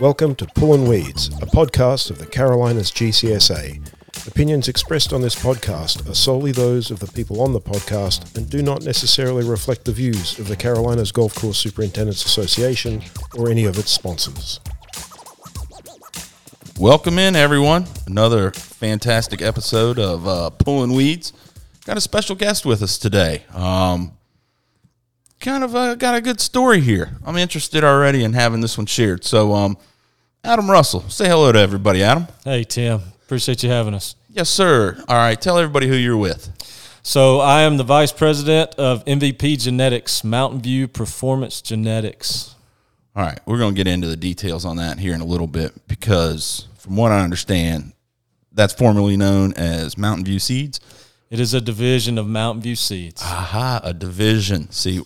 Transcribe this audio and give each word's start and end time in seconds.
Welcome 0.00 0.34
to 0.36 0.46
Pullin' 0.46 0.88
Weeds, 0.88 1.28
a 1.40 1.46
podcast 1.46 2.10
of 2.10 2.18
the 2.18 2.26
Carolinas 2.26 2.90
GCSA. 2.90 4.26
Opinions 4.26 4.66
expressed 4.66 5.12
on 5.12 5.20
this 5.20 5.36
podcast 5.36 6.10
are 6.10 6.14
solely 6.14 6.50
those 6.50 6.90
of 6.90 6.98
the 6.98 7.06
people 7.06 7.40
on 7.40 7.52
the 7.52 7.60
podcast 7.60 8.36
and 8.36 8.50
do 8.50 8.60
not 8.60 8.84
necessarily 8.84 9.48
reflect 9.48 9.84
the 9.84 9.92
views 9.92 10.36
of 10.40 10.48
the 10.48 10.56
Carolinas 10.56 11.12
Golf 11.12 11.36
Course 11.36 11.58
Superintendents 11.58 12.24
Association 12.24 13.02
or 13.38 13.48
any 13.48 13.66
of 13.66 13.78
its 13.78 13.92
sponsors. 13.92 14.58
Welcome 16.76 17.20
in, 17.20 17.36
everyone. 17.36 17.86
Another 18.08 18.50
fantastic 18.50 19.40
episode 19.42 20.00
of 20.00 20.26
uh, 20.26 20.50
Pulling 20.50 20.92
Weeds. 20.92 21.32
Got 21.86 21.96
a 21.96 22.00
special 22.00 22.34
guest 22.34 22.66
with 22.66 22.82
us 22.82 22.98
today. 22.98 23.44
Um, 23.54 24.12
kind 25.44 25.62
of 25.62 25.76
uh, 25.76 25.94
got 25.94 26.14
a 26.14 26.20
good 26.22 26.40
story 26.40 26.80
here. 26.80 27.10
I'm 27.24 27.36
interested 27.36 27.84
already 27.84 28.24
in 28.24 28.32
having 28.32 28.62
this 28.62 28.78
one 28.78 28.86
shared. 28.86 29.24
So, 29.24 29.52
um, 29.52 29.76
Adam 30.42 30.70
Russell, 30.70 31.02
say 31.10 31.28
hello 31.28 31.52
to 31.52 31.58
everybody, 31.58 32.02
Adam. 32.02 32.26
Hey, 32.44 32.64
Tim. 32.64 33.00
Appreciate 33.26 33.62
you 33.62 33.68
having 33.68 33.92
us. 33.94 34.16
Yes, 34.30 34.48
sir. 34.48 34.96
All 35.06 35.16
right, 35.16 35.38
tell 35.40 35.58
everybody 35.58 35.86
who 35.86 35.94
you're 35.94 36.16
with. 36.16 36.50
So, 37.02 37.40
I 37.40 37.62
am 37.62 37.76
the 37.76 37.84
vice 37.84 38.10
president 38.10 38.74
of 38.76 39.04
MVP 39.04 39.60
Genetics, 39.62 40.24
Mountain 40.24 40.62
View 40.62 40.88
Performance 40.88 41.60
Genetics. 41.60 42.54
All 43.14 43.22
right, 43.22 43.38
we're 43.44 43.58
going 43.58 43.74
to 43.74 43.76
get 43.76 43.86
into 43.86 44.08
the 44.08 44.16
details 44.16 44.64
on 44.64 44.78
that 44.78 44.98
here 44.98 45.14
in 45.14 45.20
a 45.20 45.26
little 45.26 45.46
bit 45.46 45.86
because, 45.86 46.68
from 46.78 46.96
what 46.96 47.12
I 47.12 47.20
understand, 47.20 47.92
that's 48.50 48.72
formerly 48.72 49.18
known 49.18 49.52
as 49.54 49.98
Mountain 49.98 50.24
View 50.24 50.38
Seeds. 50.38 50.80
It 51.30 51.40
is 51.40 51.54
a 51.54 51.60
division 51.60 52.18
of 52.18 52.26
Mountain 52.26 52.62
View 52.62 52.76
Seeds. 52.76 53.22
Aha, 53.22 53.80
a 53.82 53.94
division. 53.94 54.70
See, 54.70 55.02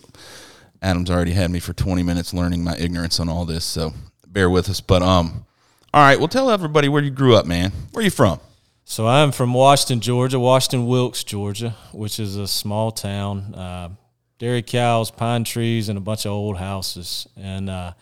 Adam's 0.81 1.09
already 1.09 1.31
had 1.31 1.49
me 1.49 1.59
for 1.59 1.73
20 1.73 2.03
minutes 2.03 2.33
learning 2.33 2.63
my 2.63 2.75
ignorance 2.77 3.19
on 3.19 3.29
all 3.29 3.45
this, 3.45 3.65
so 3.65 3.93
bear 4.27 4.49
with 4.49 4.69
us. 4.69 4.81
But 4.81 5.01
um, 5.01 5.45
all 5.93 6.01
right, 6.01 6.19
well, 6.19 6.27
tell 6.27 6.51
everybody 6.51 6.87
where 6.87 7.01
you 7.01 7.09
grew 7.09 7.35
up, 7.35 7.45
man. 7.45 7.71
Where 7.91 8.03
you 8.03 8.11
from? 8.11 8.39
So 8.85 9.07
I'm 9.07 9.31
from 9.31 9.53
Washington, 9.53 10.01
Georgia, 10.01 10.39
Washington 10.39 10.87
Wilkes, 10.87 11.23
Georgia, 11.23 11.75
which 11.91 12.19
is 12.19 12.35
a 12.35 12.47
small 12.47 12.91
town. 12.91 13.53
Uh, 13.53 13.89
dairy 14.39 14.61
cows, 14.61 15.11
pine 15.11 15.43
trees, 15.43 15.89
and 15.89 15.97
a 15.97 16.01
bunch 16.01 16.25
of 16.25 16.31
old 16.31 16.57
houses. 16.57 17.27
And 17.37 17.69
uh, 17.69 17.93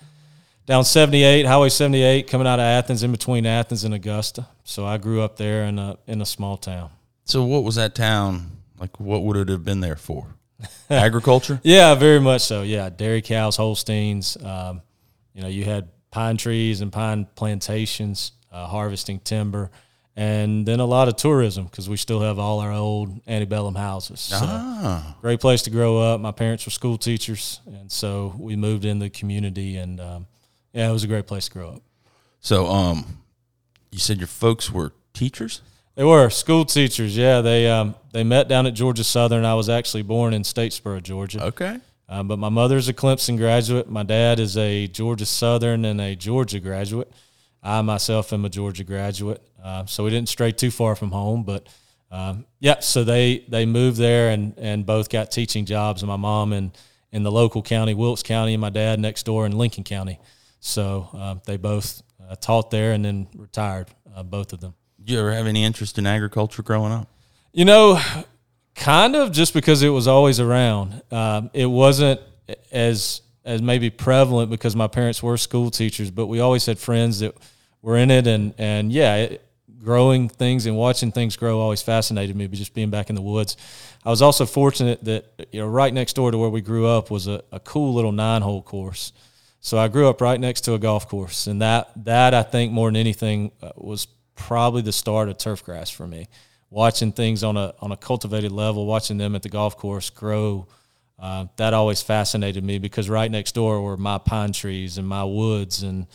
down 0.65 0.85
78, 0.85 1.45
Highway 1.45 1.69
78, 1.69 2.27
coming 2.29 2.47
out 2.47 2.59
of 2.59 2.63
Athens, 2.63 3.03
in 3.03 3.11
between 3.11 3.45
Athens 3.45 3.83
and 3.83 3.93
Augusta. 3.93 4.47
So 4.63 4.85
I 4.85 4.97
grew 4.97 5.21
up 5.21 5.37
there 5.37 5.63
in 5.63 5.77
a 5.79 5.97
in 6.07 6.21
a 6.21 6.25
small 6.25 6.57
town. 6.57 6.89
So 7.27 7.43
what 7.43 7.63
was 7.63 7.75
that 7.75 7.93
town 7.93 8.51
like? 8.79 8.99
What 8.99 9.23
would 9.23 9.37
it 9.37 9.49
have 9.49 9.63
been 9.65 9.81
there 9.81 9.97
for? 9.97 10.27
Agriculture. 10.89 11.59
Yeah, 11.63 11.93
very 11.95 12.19
much 12.19 12.41
so. 12.41 12.63
Yeah, 12.63 12.89
dairy 12.89 13.21
cows, 13.21 13.57
Holsteins. 13.57 14.37
Um, 14.43 14.81
you 15.33 15.41
know, 15.41 15.49
you 15.49 15.65
had 15.65 15.89
pine 16.09 16.37
trees 16.37 16.81
and 16.81 16.91
pine 16.91 17.27
plantations, 17.35 18.31
uh, 18.51 18.65
harvesting 18.65 19.19
timber, 19.19 19.69
and 20.15 20.65
then 20.65 20.79
a 20.79 20.85
lot 20.85 21.09
of 21.09 21.17
tourism 21.17 21.65
because 21.65 21.89
we 21.89 21.97
still 21.97 22.21
have 22.21 22.39
all 22.39 22.59
our 22.59 22.71
old 22.71 23.21
antebellum 23.27 23.75
houses. 23.75 24.21
So 24.21 24.37
ah, 24.41 25.17
great 25.21 25.41
place 25.41 25.61
to 25.63 25.69
grow 25.69 25.97
up. 25.99 26.21
My 26.21 26.31
parents 26.31 26.65
were 26.65 26.71
school 26.71 26.97
teachers, 26.97 27.59
and 27.67 27.91
so 27.91 28.33
we 28.39 28.55
moved 28.55 28.85
in 28.85 28.99
the 28.99 29.09
community, 29.09 29.75
and 29.77 29.99
um, 29.99 30.27
yeah, 30.73 30.89
it 30.89 30.93
was 30.93 31.03
a 31.03 31.07
great 31.07 31.27
place 31.27 31.45
to 31.49 31.51
grow 31.51 31.69
up. 31.71 31.81
so 32.39 32.67
um, 32.67 33.21
you 33.91 33.99
said 33.99 34.17
your 34.17 34.27
folks 34.27 34.71
were 34.71 34.93
teachers. 35.13 35.61
They 35.97 36.03
were 36.03 36.29
school 36.29 36.63
teachers. 36.63 37.17
Yeah, 37.17 37.41
they 37.41 37.67
um, 37.67 37.95
they 38.11 38.23
met 38.23 38.47
down 38.47 38.67
at 38.67 38.75
Georgia 38.75 39.03
Southern. 39.03 39.43
I 39.43 39.55
was 39.55 39.67
actually 39.67 40.03
born 40.03 40.31
in 40.31 40.43
Statesboro, 40.43 41.01
Georgia. 41.01 41.45
Okay. 41.45 41.79
Um, 42.07 42.27
but 42.27 42.37
my 42.37 42.49
mother's 42.49 42.87
a 42.87 42.93
Clemson 42.93 43.35
graduate. 43.35 43.89
My 43.89 44.03
dad 44.03 44.39
is 44.39 44.55
a 44.57 44.87
Georgia 44.87 45.25
Southern 45.25 45.85
and 45.85 45.99
a 45.99 46.15
Georgia 46.15 46.59
graduate. 46.59 47.11
I 47.63 47.81
myself 47.81 48.31
am 48.31 48.45
a 48.45 48.49
Georgia 48.49 48.83
graduate. 48.83 49.41
Uh, 49.61 49.87
so 49.87 50.03
we 50.03 50.11
didn't 50.11 50.29
stray 50.29 50.51
too 50.51 50.69
far 50.69 50.95
from 50.95 51.09
home, 51.09 51.43
but 51.43 51.67
um, 52.11 52.45
yeah. 52.59 52.79
So 52.79 53.03
they 53.03 53.43
they 53.49 53.65
moved 53.65 53.97
there 53.97 54.29
and 54.29 54.53
and 54.59 54.85
both 54.85 55.09
got 55.09 55.31
teaching 55.31 55.65
jobs. 55.65 56.03
And 56.03 56.09
my 56.09 56.15
mom 56.15 56.53
in 56.53 56.73
in 57.11 57.23
the 57.23 57.31
local 57.31 57.63
county, 57.63 57.95
Wilkes 57.95 58.21
County, 58.21 58.53
and 58.53 58.61
my 58.61 58.69
dad 58.69 58.99
next 58.99 59.23
door 59.23 59.47
in 59.47 59.57
Lincoln 59.57 59.83
County. 59.83 60.19
So 60.59 61.09
uh, 61.11 61.35
they 61.47 61.57
both 61.57 62.03
uh, 62.21 62.35
taught 62.35 62.69
there 62.69 62.91
and 62.91 63.03
then 63.03 63.27
retired, 63.35 63.87
uh, 64.15 64.21
both 64.21 64.53
of 64.53 64.61
them. 64.61 64.75
Did 65.07 65.13
you 65.13 65.19
ever 65.21 65.31
have 65.31 65.47
any 65.47 65.63
interest 65.63 65.97
in 65.97 66.05
agriculture 66.05 66.61
growing 66.61 66.91
up? 66.91 67.07
You 67.53 67.63
know, 67.63 67.97
kind 68.75 69.15
of 69.15 69.31
just 69.31 69.53
because 69.53 69.81
it 69.81 69.87
was 69.87 70.05
always 70.05 70.41
around. 70.41 71.01
Um, 71.11 71.49
it 71.53 71.65
wasn't 71.65 72.19
as 72.73 73.21
as 73.45 73.61
maybe 73.61 73.89
prevalent 73.89 74.49
because 74.49 74.75
my 74.75 74.87
parents 74.87 75.23
were 75.23 75.37
school 75.37 75.71
teachers, 75.71 76.11
but 76.11 76.27
we 76.27 76.41
always 76.41 76.65
had 76.65 76.77
friends 76.77 77.21
that 77.21 77.33
were 77.81 77.95
in 77.95 78.11
it, 78.11 78.27
and 78.27 78.53
and 78.57 78.91
yeah, 78.91 79.15
it, 79.15 79.45
growing 79.81 80.27
things 80.27 80.65
and 80.65 80.75
watching 80.75 81.13
things 81.13 81.37
grow 81.37 81.61
always 81.61 81.81
fascinated 81.81 82.35
me. 82.35 82.47
But 82.47 82.57
just 82.57 82.73
being 82.73 82.89
back 82.89 83.07
in 83.09 83.15
the 83.15 83.21
woods, 83.21 83.55
I 84.03 84.09
was 84.09 84.21
also 84.21 84.45
fortunate 84.45 85.05
that 85.05 85.47
you 85.53 85.61
know 85.61 85.67
right 85.67 85.93
next 85.93 86.17
door 86.17 86.31
to 86.31 86.37
where 86.37 86.49
we 86.49 86.59
grew 86.59 86.85
up 86.85 87.09
was 87.09 87.27
a, 87.27 87.41
a 87.53 87.61
cool 87.61 87.93
little 87.93 88.11
nine 88.11 88.41
hole 88.41 88.61
course. 88.61 89.13
So 89.61 89.77
I 89.77 89.87
grew 89.87 90.09
up 90.09 90.19
right 90.19 90.39
next 90.39 90.61
to 90.65 90.73
a 90.73 90.79
golf 90.79 91.07
course, 91.07 91.47
and 91.47 91.61
that 91.61 91.91
that 92.03 92.33
I 92.33 92.43
think 92.43 92.73
more 92.73 92.89
than 92.89 92.97
anything 92.97 93.53
uh, 93.61 93.71
was 93.77 94.07
probably 94.37 94.81
the 94.81 94.93
start 94.93 95.27
of 95.27 95.37
turf 95.37 95.63
grass 95.63 95.89
for 95.89 96.07
me. 96.07 96.27
Watching 96.69 97.11
things 97.11 97.43
on 97.43 97.57
a 97.57 97.73
on 97.79 97.91
a 97.91 97.97
cultivated 97.97 98.51
level, 98.51 98.85
watching 98.85 99.17
them 99.17 99.35
at 99.35 99.43
the 99.43 99.49
golf 99.49 99.77
course 99.77 100.09
grow, 100.09 100.67
uh, 101.19 101.47
that 101.55 101.73
always 101.73 102.01
fascinated 102.01 102.63
me 102.63 102.77
because 102.77 103.09
right 103.09 103.29
next 103.29 103.55
door 103.55 103.81
were 103.81 103.97
my 103.97 104.17
pine 104.17 104.51
trees 104.51 104.97
and 104.97 105.07
my 105.07 105.23
woods, 105.23 105.83
and 105.83 106.07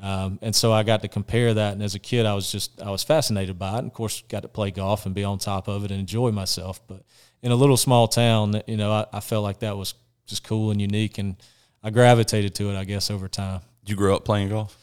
um, 0.00 0.38
and 0.42 0.54
so 0.54 0.72
I 0.72 0.82
got 0.82 1.02
to 1.02 1.08
compare 1.08 1.54
that. 1.54 1.74
And 1.74 1.82
as 1.82 1.94
a 1.94 1.98
kid, 1.98 2.26
I 2.26 2.34
was 2.34 2.50
just 2.50 2.82
I 2.82 2.90
was 2.90 3.02
fascinated 3.02 3.58
by 3.58 3.76
it. 3.76 3.78
And 3.78 3.86
of 3.86 3.92
course, 3.92 4.22
got 4.28 4.42
to 4.42 4.48
play 4.48 4.70
golf 4.70 5.06
and 5.06 5.14
be 5.14 5.24
on 5.24 5.38
top 5.38 5.68
of 5.68 5.84
it 5.84 5.90
and 5.90 6.00
enjoy 6.00 6.30
myself. 6.32 6.80
But 6.86 7.04
in 7.42 7.52
a 7.52 7.56
little 7.56 7.76
small 7.76 8.08
town, 8.08 8.60
you 8.66 8.76
know, 8.76 8.92
I, 8.92 9.06
I 9.12 9.20
felt 9.20 9.44
like 9.44 9.60
that 9.60 9.76
was 9.76 9.94
just 10.26 10.44
cool 10.44 10.70
and 10.70 10.80
unique, 10.80 11.18
and 11.18 11.36
I 11.82 11.90
gravitated 11.90 12.54
to 12.56 12.70
it, 12.70 12.76
I 12.76 12.84
guess, 12.84 13.10
over 13.10 13.28
time. 13.28 13.60
You 13.86 13.96
grow 13.96 14.16
up 14.16 14.24
playing 14.24 14.50
golf? 14.50 14.76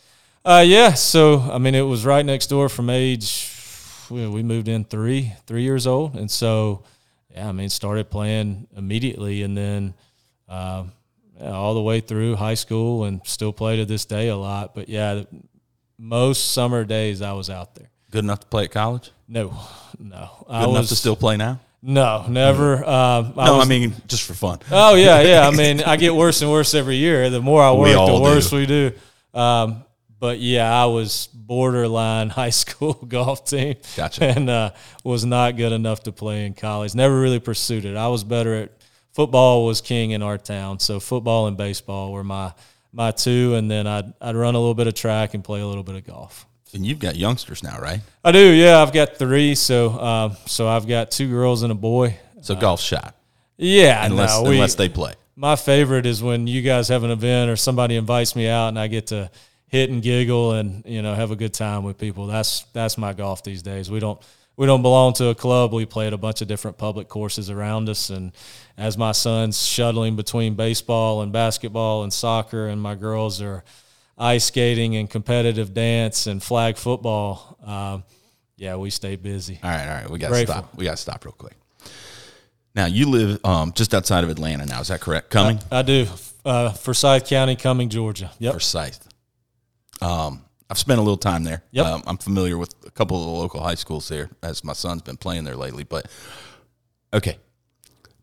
Uh, 0.47 0.63
yeah. 0.65 0.93
So 0.93 1.41
I 1.41 1.57
mean, 1.57 1.75
it 1.75 1.81
was 1.81 2.05
right 2.05 2.25
next 2.25 2.47
door 2.47 2.69
from 2.69 2.89
age. 2.89 3.53
We 4.09 4.43
moved 4.43 4.69
in 4.69 4.85
three 4.85 5.33
three 5.45 5.63
years 5.63 5.85
old, 5.85 6.15
and 6.15 6.31
so 6.31 6.83
yeah, 7.35 7.49
I 7.49 7.51
mean, 7.51 7.67
started 7.67 8.09
playing 8.09 8.67
immediately, 8.77 9.43
and 9.43 9.57
then 9.57 9.93
um, 10.47 10.93
yeah, 11.37 11.51
all 11.51 11.73
the 11.73 11.81
way 11.81 11.99
through 11.99 12.37
high 12.37 12.53
school, 12.53 13.03
and 13.03 13.19
still 13.25 13.51
play 13.51 13.75
to 13.75 13.85
this 13.85 14.05
day 14.05 14.29
a 14.29 14.37
lot. 14.37 14.73
But 14.73 14.87
yeah, 14.87 15.23
most 15.97 16.53
summer 16.53 16.85
days 16.85 17.21
I 17.21 17.33
was 17.33 17.49
out 17.49 17.75
there. 17.75 17.89
Good 18.11 18.23
enough 18.23 18.39
to 18.39 18.47
play 18.47 18.63
at 18.63 18.71
college? 18.71 19.11
No, 19.27 19.53
no, 19.99 20.29
Good 20.47 20.53
I 20.53 20.63
enough 20.63 20.77
was 20.77 20.89
to 20.89 20.95
still 20.95 21.17
play 21.17 21.35
now? 21.35 21.59
no, 21.81 22.25
never. 22.29 22.77
Um, 22.85 23.33
I 23.37 23.47
no, 23.47 23.57
was, 23.57 23.65
I 23.65 23.69
mean 23.69 23.93
just 24.07 24.23
for 24.23 24.33
fun. 24.33 24.59
Oh 24.71 24.95
yeah, 24.95 25.19
yeah. 25.19 25.45
I 25.45 25.51
mean, 25.55 25.83
I 25.83 25.97
get 25.97 26.15
worse 26.15 26.41
and 26.41 26.49
worse 26.49 26.73
every 26.73 26.95
year. 26.95 27.29
The 27.29 27.41
more 27.41 27.61
I 27.61 27.73
work, 27.73 27.91
the 27.91 28.21
worse 28.21 28.49
do. 28.51 28.55
we 28.55 28.65
do. 28.65 28.91
Um, 29.33 29.83
but 30.19 30.39
yeah, 30.39 30.73
I 30.73 30.85
was 30.85 31.27
borderline 31.33 32.29
high 32.41 32.49
school 32.49 32.93
golf 33.07 33.45
team. 33.45 33.75
Gotcha. 33.95 34.25
And 34.25 34.49
uh, 34.49 34.71
was 35.03 35.25
not 35.25 35.57
good 35.57 35.71
enough 35.71 36.03
to 36.03 36.11
play 36.11 36.45
in 36.45 36.53
college. 36.53 36.95
Never 36.95 37.19
really 37.19 37.39
pursued 37.39 37.85
it. 37.85 37.95
I 37.95 38.07
was 38.07 38.23
better 38.23 38.55
at 38.55 38.71
football. 39.13 39.65
Was 39.65 39.81
king 39.81 40.11
in 40.11 40.21
our 40.23 40.37
town, 40.37 40.79
so 40.79 40.99
football 40.99 41.47
and 41.47 41.57
baseball 41.57 42.11
were 42.11 42.23
my 42.23 42.53
my 42.91 43.11
two. 43.11 43.55
And 43.55 43.69
then 43.69 43.87
I'd 43.87 44.13
I'd 44.21 44.35
run 44.35 44.55
a 44.55 44.59
little 44.59 44.73
bit 44.75 44.87
of 44.87 44.93
track 44.93 45.33
and 45.33 45.43
play 45.43 45.61
a 45.61 45.67
little 45.67 45.83
bit 45.83 45.95
of 45.95 46.05
golf. 46.05 46.45
And 46.73 46.85
you've 46.85 46.99
got 46.99 47.15
youngsters 47.15 47.63
now, 47.63 47.79
right? 47.79 48.01
I 48.25 48.31
do. 48.33 48.51
Yeah, 48.51 48.81
I've 48.81 48.91
got 48.91 49.17
three. 49.17 49.55
So 49.55 49.91
um, 49.99 50.37
so 50.45 50.67
I've 50.67 50.87
got 50.87 51.11
two 51.11 51.29
girls 51.29 51.63
and 51.63 51.71
a 51.71 51.75
boy. 51.75 52.17
So 52.41 52.55
golf 52.55 52.79
shot, 52.81 53.15
Yeah, 53.57 54.05
unless 54.05 54.41
no, 54.41 54.49
we, 54.49 54.55
unless 54.55 54.75
they 54.75 54.89
play. 54.89 55.13
my 55.35 55.55
favorite 55.55 56.05
is 56.05 56.21
when 56.21 56.45
you 56.47 56.61
guys 56.61 56.87
have 56.89 57.03
an 57.03 57.09
event 57.11 57.49
or 57.49 57.55
somebody 57.55 57.95
invites 57.95 58.35
me 58.35 58.47
out 58.47 58.67
and 58.69 58.79
I 58.79 58.87
get 58.87 59.07
to 59.07 59.31
hit 59.67 59.89
and 59.89 60.01
giggle 60.01 60.53
and 60.53 60.83
you 60.85 61.01
know 61.01 61.13
have 61.13 61.31
a 61.31 61.35
good 61.35 61.53
time 61.53 61.83
with 61.83 61.97
people. 61.97 62.27
That's 62.27 62.63
that's 62.73 62.97
my 62.97 63.13
golf 63.13 63.43
these 63.43 63.61
days. 63.61 63.91
We 63.91 63.99
don't 63.99 64.21
we 64.57 64.65
don't 64.65 64.81
belong 64.81 65.13
to 65.13 65.27
a 65.27 65.35
club. 65.35 65.71
We 65.71 65.85
play 65.85 66.07
at 66.07 66.13
a 66.13 66.17
bunch 66.17 66.41
of 66.41 66.47
different 66.47 66.77
public 66.77 67.07
courses 67.07 67.49
around 67.49 67.89
us. 67.89 68.09
And 68.09 68.31
as 68.75 68.97
my 68.97 69.11
son's 69.11 69.63
shuttling 69.63 70.15
between 70.15 70.55
baseball 70.55 71.21
and 71.21 71.31
basketball 71.31 72.03
and 72.03 72.11
soccer, 72.11 72.67
and 72.67 72.81
my 72.81 72.95
girls 72.95 73.39
are 73.39 73.63
ice 74.17 74.45
skating 74.45 74.95
and 74.95 75.07
competitive 75.07 75.75
dance 75.75 76.25
and 76.25 76.41
flag 76.41 76.75
football, 76.77 77.57
um, 77.63 78.03
yeah, 78.55 78.75
we 78.75 78.89
stay 78.89 79.15
busy. 79.15 79.59
All 79.61 79.69
right, 79.69 79.87
all 79.87 79.93
right. 79.93 80.09
We 80.09 80.17
got 80.17 80.29
to 80.29 80.43
stop. 80.43 80.75
We 80.75 80.85
got 80.85 80.91
to 80.91 80.97
stop 80.97 81.23
real 81.23 81.33
quick. 81.33 81.55
Now 82.73 82.87
you 82.87 83.09
live 83.09 83.43
um, 83.45 83.73
just 83.73 83.93
outside 83.93 84.23
of 84.23 84.29
Atlanta. 84.31 84.65
Now 84.65 84.81
is 84.81 84.87
that 84.87 85.01
correct? 85.01 85.29
Cumming 85.29 85.59
I 85.71 85.83
do. 85.83 86.07
Uh, 86.43 86.71
Forsyth 86.71 87.27
County, 87.27 87.55
Cumming, 87.55 87.89
Georgia. 87.89 88.31
Yep. 88.39 88.53
Forsyth. 88.53 89.06
Um, 90.01 90.43
I've 90.69 90.77
spent 90.77 90.99
a 90.99 91.01
little 91.01 91.17
time 91.17 91.43
there. 91.43 91.63
Yep. 91.71 91.85
Um, 91.85 92.03
I'm 92.05 92.17
familiar 92.17 92.57
with 92.57 92.73
a 92.85 92.91
couple 92.91 93.17
of 93.17 93.25
the 93.25 93.31
local 93.31 93.61
high 93.61 93.75
schools 93.75 94.09
there, 94.09 94.29
as 94.43 94.63
my 94.63 94.73
son's 94.73 95.01
been 95.01 95.17
playing 95.17 95.45
there 95.45 95.55
lately. 95.55 95.83
But 95.83 96.07
okay, 97.13 97.37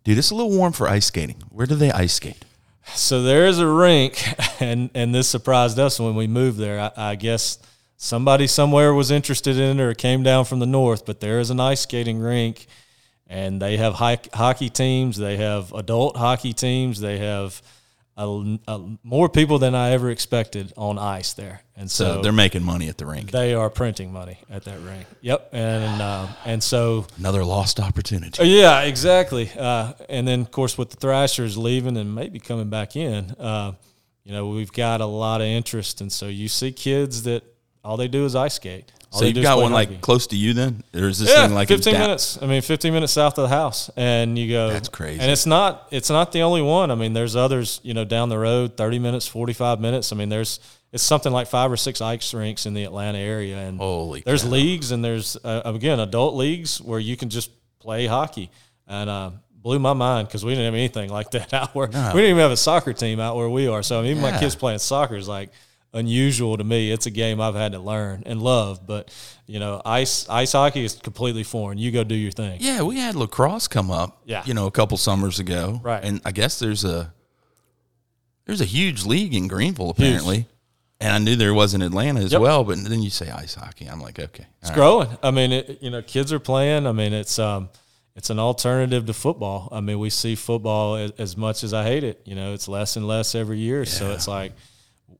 dude, 0.05 0.19
it's 0.19 0.31
a 0.31 0.35
little 0.35 0.56
warm 0.56 0.73
for 0.73 0.88
ice 0.88 1.06
skating. 1.06 1.43
Where 1.50 1.67
do 1.67 1.75
they 1.75 1.91
ice 1.91 2.15
skate? 2.15 2.44
So 2.94 3.23
there 3.23 3.47
is 3.47 3.59
a 3.59 3.67
rink, 3.67 4.23
and 4.61 4.91
and 4.94 5.15
this 5.15 5.29
surprised 5.29 5.79
us 5.79 5.99
when 5.99 6.15
we 6.15 6.26
moved 6.26 6.59
there. 6.59 6.81
I, 6.81 7.12
I 7.12 7.15
guess 7.15 7.59
somebody 7.97 8.47
somewhere 8.47 8.93
was 8.93 9.11
interested 9.11 9.59
in 9.59 9.81
it 9.81 9.82
or 9.82 9.94
came 9.94 10.23
down 10.23 10.44
from 10.44 10.59
the 10.59 10.67
north, 10.67 11.06
but 11.06 11.21
there 11.21 11.41
is 11.41 11.49
an 11.49 11.61
ice 11.61 11.81
skating 11.81 12.19
rink, 12.19 12.67
and 13.26 13.61
they 13.62 13.79
have 13.79 13.94
hockey 13.94 14.69
teams, 14.69 15.17
they 15.17 15.38
have 15.38 15.73
adult 15.73 16.17
hockey 16.17 16.53
teams, 16.53 17.00
they 17.00 17.19
have 17.19 17.62
a, 18.16 18.58
a, 18.69 18.96
more 19.02 19.28
people 19.28 19.58
than 19.58 19.75
I 19.75 19.90
ever 19.90 20.11
expected 20.11 20.72
on 20.76 20.99
ice 20.99 21.32
there, 21.32 21.62
and 21.76 21.90
So 21.90 22.14
so, 22.16 22.22
they're 22.22 22.32
making 22.32 22.62
money 22.62 22.88
at 22.88 22.96
the 22.99 23.06
rink. 23.06 23.31
they 23.31 23.55
are 23.55 23.69
printing 23.70 24.12
money 24.12 24.38
at 24.49 24.64
that 24.64 24.81
rink. 24.81 25.06
Yep, 25.20 25.49
and 25.52 26.00
uh, 26.02 26.28
and 26.44 26.62
so 26.62 27.06
Another 27.19 27.44
lost 27.44 27.81
opportunity. 27.81 28.40
uh, 28.40 28.44
Yeah, 28.44 28.82
exactly. 28.82 29.50
Uh, 29.58 29.94
and 30.08 30.28
then, 30.28 30.40
of 30.43 30.50
course, 30.50 30.78
with 30.78 30.90
the 30.90 30.96
Thrashers 30.96 31.56
leaving 31.56 31.96
and 31.96 32.14
maybe 32.14 32.38
coming 32.38 32.69
back 32.70 32.94
in, 32.96 33.32
uh, 33.32 33.72
you 34.22 34.32
know, 34.32 34.49
we've 34.49 34.72
got 34.72 35.00
a 35.00 35.06
lot 35.06 35.40
of 35.40 35.46
interest. 35.46 36.00
And 36.00 36.12
so 36.12 36.26
you 36.28 36.49
see 36.49 36.72
kids 36.72 37.25
that 37.25 37.43
all 37.85 37.97
they 37.97 38.09
do 38.09 38.25
is 38.25 38.35
ice 38.35 38.55
skate. 38.55 38.91
All 39.13 39.21
So 39.21 39.27
you 39.27 39.43
got 39.43 39.59
one 39.59 39.73
like 39.73 40.01
close 40.01 40.27
to 40.29 40.37
you 40.37 40.55
then, 40.55 40.83
or 40.93 41.07
is 41.07 41.21
this 41.21 41.31
yeah, 41.31 41.47
thing 41.47 41.55
like 41.55 41.69
15 41.69 41.95
minutes. 41.95 42.43
I 42.43 42.47
mean, 42.47 42.63
15 42.63 42.93
minutes 42.93 43.13
south 43.13 43.39
of 43.39 43.49
the 43.49 43.55
house, 43.55 43.89
and 43.97 44.37
you 44.37 44.51
go. 44.51 44.71
That's 44.71 44.89
crazy. 44.89 45.21
And 45.21 45.31
it's 45.31 45.47
not 45.47 45.87
it's 45.93 46.11
not 46.11 46.33
the 46.33 46.43
only 46.43 46.63
one. 46.63 46.91
I 46.91 46.97
mean, 46.97 47.13
there's 47.13 47.37
others. 47.37 47.81
You 47.85 47.95
know, 47.95 48.05
down 48.05 48.29
the 48.29 48.39
road, 48.39 48.77
30 48.77 48.99
minutes, 48.99 49.29
45 49.29 49.81
minutes. 49.81 50.13
I 50.13 50.17
mean, 50.17 50.31
there's 50.31 50.59
it's 50.91 51.03
something 51.03 51.33
like 51.33 51.47
five 51.47 51.71
or 51.71 51.77
six 51.77 52.01
ice 52.01 52.35
rinks 52.35 52.67
in 52.67 52.75
the 52.75 52.85
Atlanta 52.85 53.19
area, 53.19 53.59
and 53.59 53.79
Holy 53.79 54.23
there's 54.23 54.43
cow. 54.43 54.51
leagues 54.51 54.91
and 54.91 55.05
there's 55.05 55.37
uh, 55.45 55.63
again 55.65 56.01
adult 56.01 56.35
leagues 56.35 56.81
where 56.81 56.99
you 56.99 57.17
can 57.17 57.29
just 57.31 57.51
play 57.79 58.07
hockey, 58.07 58.51
and 58.89 59.11
uh, 59.11 59.31
blew 59.55 59.79
my 59.79 59.93
mind 59.93 60.27
because 60.27 60.45
we 60.45 60.53
didn't 60.53 60.65
have 60.65 60.75
anything 60.75 61.11
like 61.11 61.31
that 61.33 61.53
out 61.55 61.75
where 61.75 61.87
we 61.87 61.93
didn't 61.93 62.19
even 62.19 62.39
have 62.39 62.51
a 62.51 62.57
soccer 62.57 62.93
team 62.93 63.21
out 63.21 63.37
where 63.37 63.49
we 63.49 63.69
are. 63.69 63.83
So 63.83 63.99
I 63.99 64.03
mean, 64.03 64.13
even 64.13 64.23
my 64.23 64.39
kids 64.39 64.55
playing 64.57 64.79
soccer 64.81 65.17
is 65.17 65.29
like 65.29 65.51
unusual 65.94 66.56
to 66.58 66.64
me. 66.64 66.91
It's 66.91 67.06
a 67.06 67.11
game 67.11 67.41
I've 67.41 67.55
had 67.55 67.73
to 67.73 67.79
learn 67.79 68.23
and 68.26 68.43
love, 68.43 68.87
but 68.87 69.11
you 69.46 69.58
know, 69.61 69.81
ice 69.87 70.29
ice 70.29 70.52
hockey 70.52 70.85
is 70.85 70.94
completely 70.94 71.43
foreign. 71.44 71.79
You 71.79 71.91
go 71.91 72.05
do 72.05 72.14
your 72.14 72.32
thing. 72.32 72.58
Yeah, 72.61 72.82
we 72.82 72.99
had 72.99 73.14
lacrosse 73.14 73.69
come 73.69 73.91
up. 73.91 74.20
Yeah. 74.26 74.43
you 74.44 74.52
know, 74.55 74.67
a 74.67 74.70
couple 74.70 74.96
summers 74.99 75.38
ago. 75.38 75.81
Right. 75.82 76.05
and 76.05 76.20
I 76.25 76.32
guess 76.32 76.58
there's 76.58 76.85
a 76.85 77.12
there's 78.46 78.61
a 78.61 78.64
huge 78.67 79.06
league 79.06 79.35
in 79.35 79.49
Greenville 79.49 79.91
apparently, 79.91 80.46
and 81.00 81.12
I 81.12 81.19
knew 81.19 81.35
there 81.37 81.55
was 81.55 81.73
in 81.75 81.81
Atlanta 81.82 82.20
as 82.20 82.32
Yep. 82.32 82.40
well. 82.43 82.64
But 82.64 82.85
then 82.85 83.02
you 83.02 83.11
say 83.11 83.31
ice 83.31 83.55
hockey, 83.55 83.87
I'm 83.87 84.00
like, 84.00 84.19
okay, 84.19 84.47
It's 84.61 84.70
right. 84.70 84.75
growing. 84.76 85.08
I 85.23 85.31
mean, 85.31 85.52
it, 85.52 85.79
you 85.81 85.90
know, 85.90 86.02
kids 86.02 86.32
are 86.32 86.38
playing. 86.40 86.87
I 86.87 86.93
mean, 86.93 87.12
it's 87.14 87.38
um, 87.38 87.70
it's 88.17 88.31
an 88.31 88.38
alternative 88.38 89.06
to 89.06 89.12
football. 89.14 89.69
I 89.73 89.81
mean, 89.81 89.99
we 89.99 90.11
see 90.11 90.35
football 90.35 90.97
as, 90.97 91.11
as 91.19 91.37
much 91.37 91.64
as 91.64 91.73
I 91.73 91.85
hate 91.85 92.05
it. 92.05 92.20
You 92.25 92.35
know, 92.35 92.52
it's 92.52 92.69
less 92.69 92.97
and 92.97 93.06
less 93.08 93.35
every 93.35 93.58
year. 93.58 93.85
So 93.87 94.11
it's 94.12 94.29
like, 94.29 94.52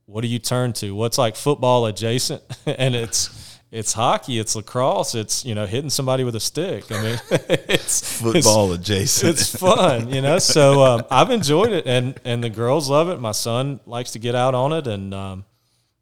what 0.05 0.21
do 0.21 0.27
you 0.27 0.39
turn 0.39 0.73
to? 0.73 0.93
What's 0.93 1.17
like 1.17 1.35
football 1.35 1.85
adjacent? 1.85 2.43
and 2.65 2.95
it's 2.95 3.59
it's 3.71 3.93
hockey, 3.93 4.39
it's 4.39 4.55
lacrosse, 4.55 5.15
it's 5.15 5.43
you 5.45 5.55
know 5.55 5.65
hitting 5.65 5.89
somebody 5.89 6.23
with 6.23 6.35
a 6.35 6.39
stick. 6.39 6.91
I 6.91 7.01
mean, 7.01 7.19
it's 7.69 8.21
football 8.21 8.71
adjacent. 8.73 9.31
It's, 9.33 9.53
it's 9.53 9.59
fun, 9.59 10.09
you 10.09 10.21
know. 10.21 10.39
So 10.39 10.83
um, 10.83 11.03
I've 11.09 11.31
enjoyed 11.31 11.71
it, 11.71 11.85
and 11.85 12.19
and 12.23 12.43
the 12.43 12.49
girls 12.49 12.89
love 12.89 13.09
it. 13.09 13.19
My 13.19 13.31
son 13.31 13.79
likes 13.85 14.11
to 14.11 14.19
get 14.19 14.35
out 14.35 14.55
on 14.55 14.73
it, 14.73 14.87
and 14.87 15.13
um, 15.13 15.45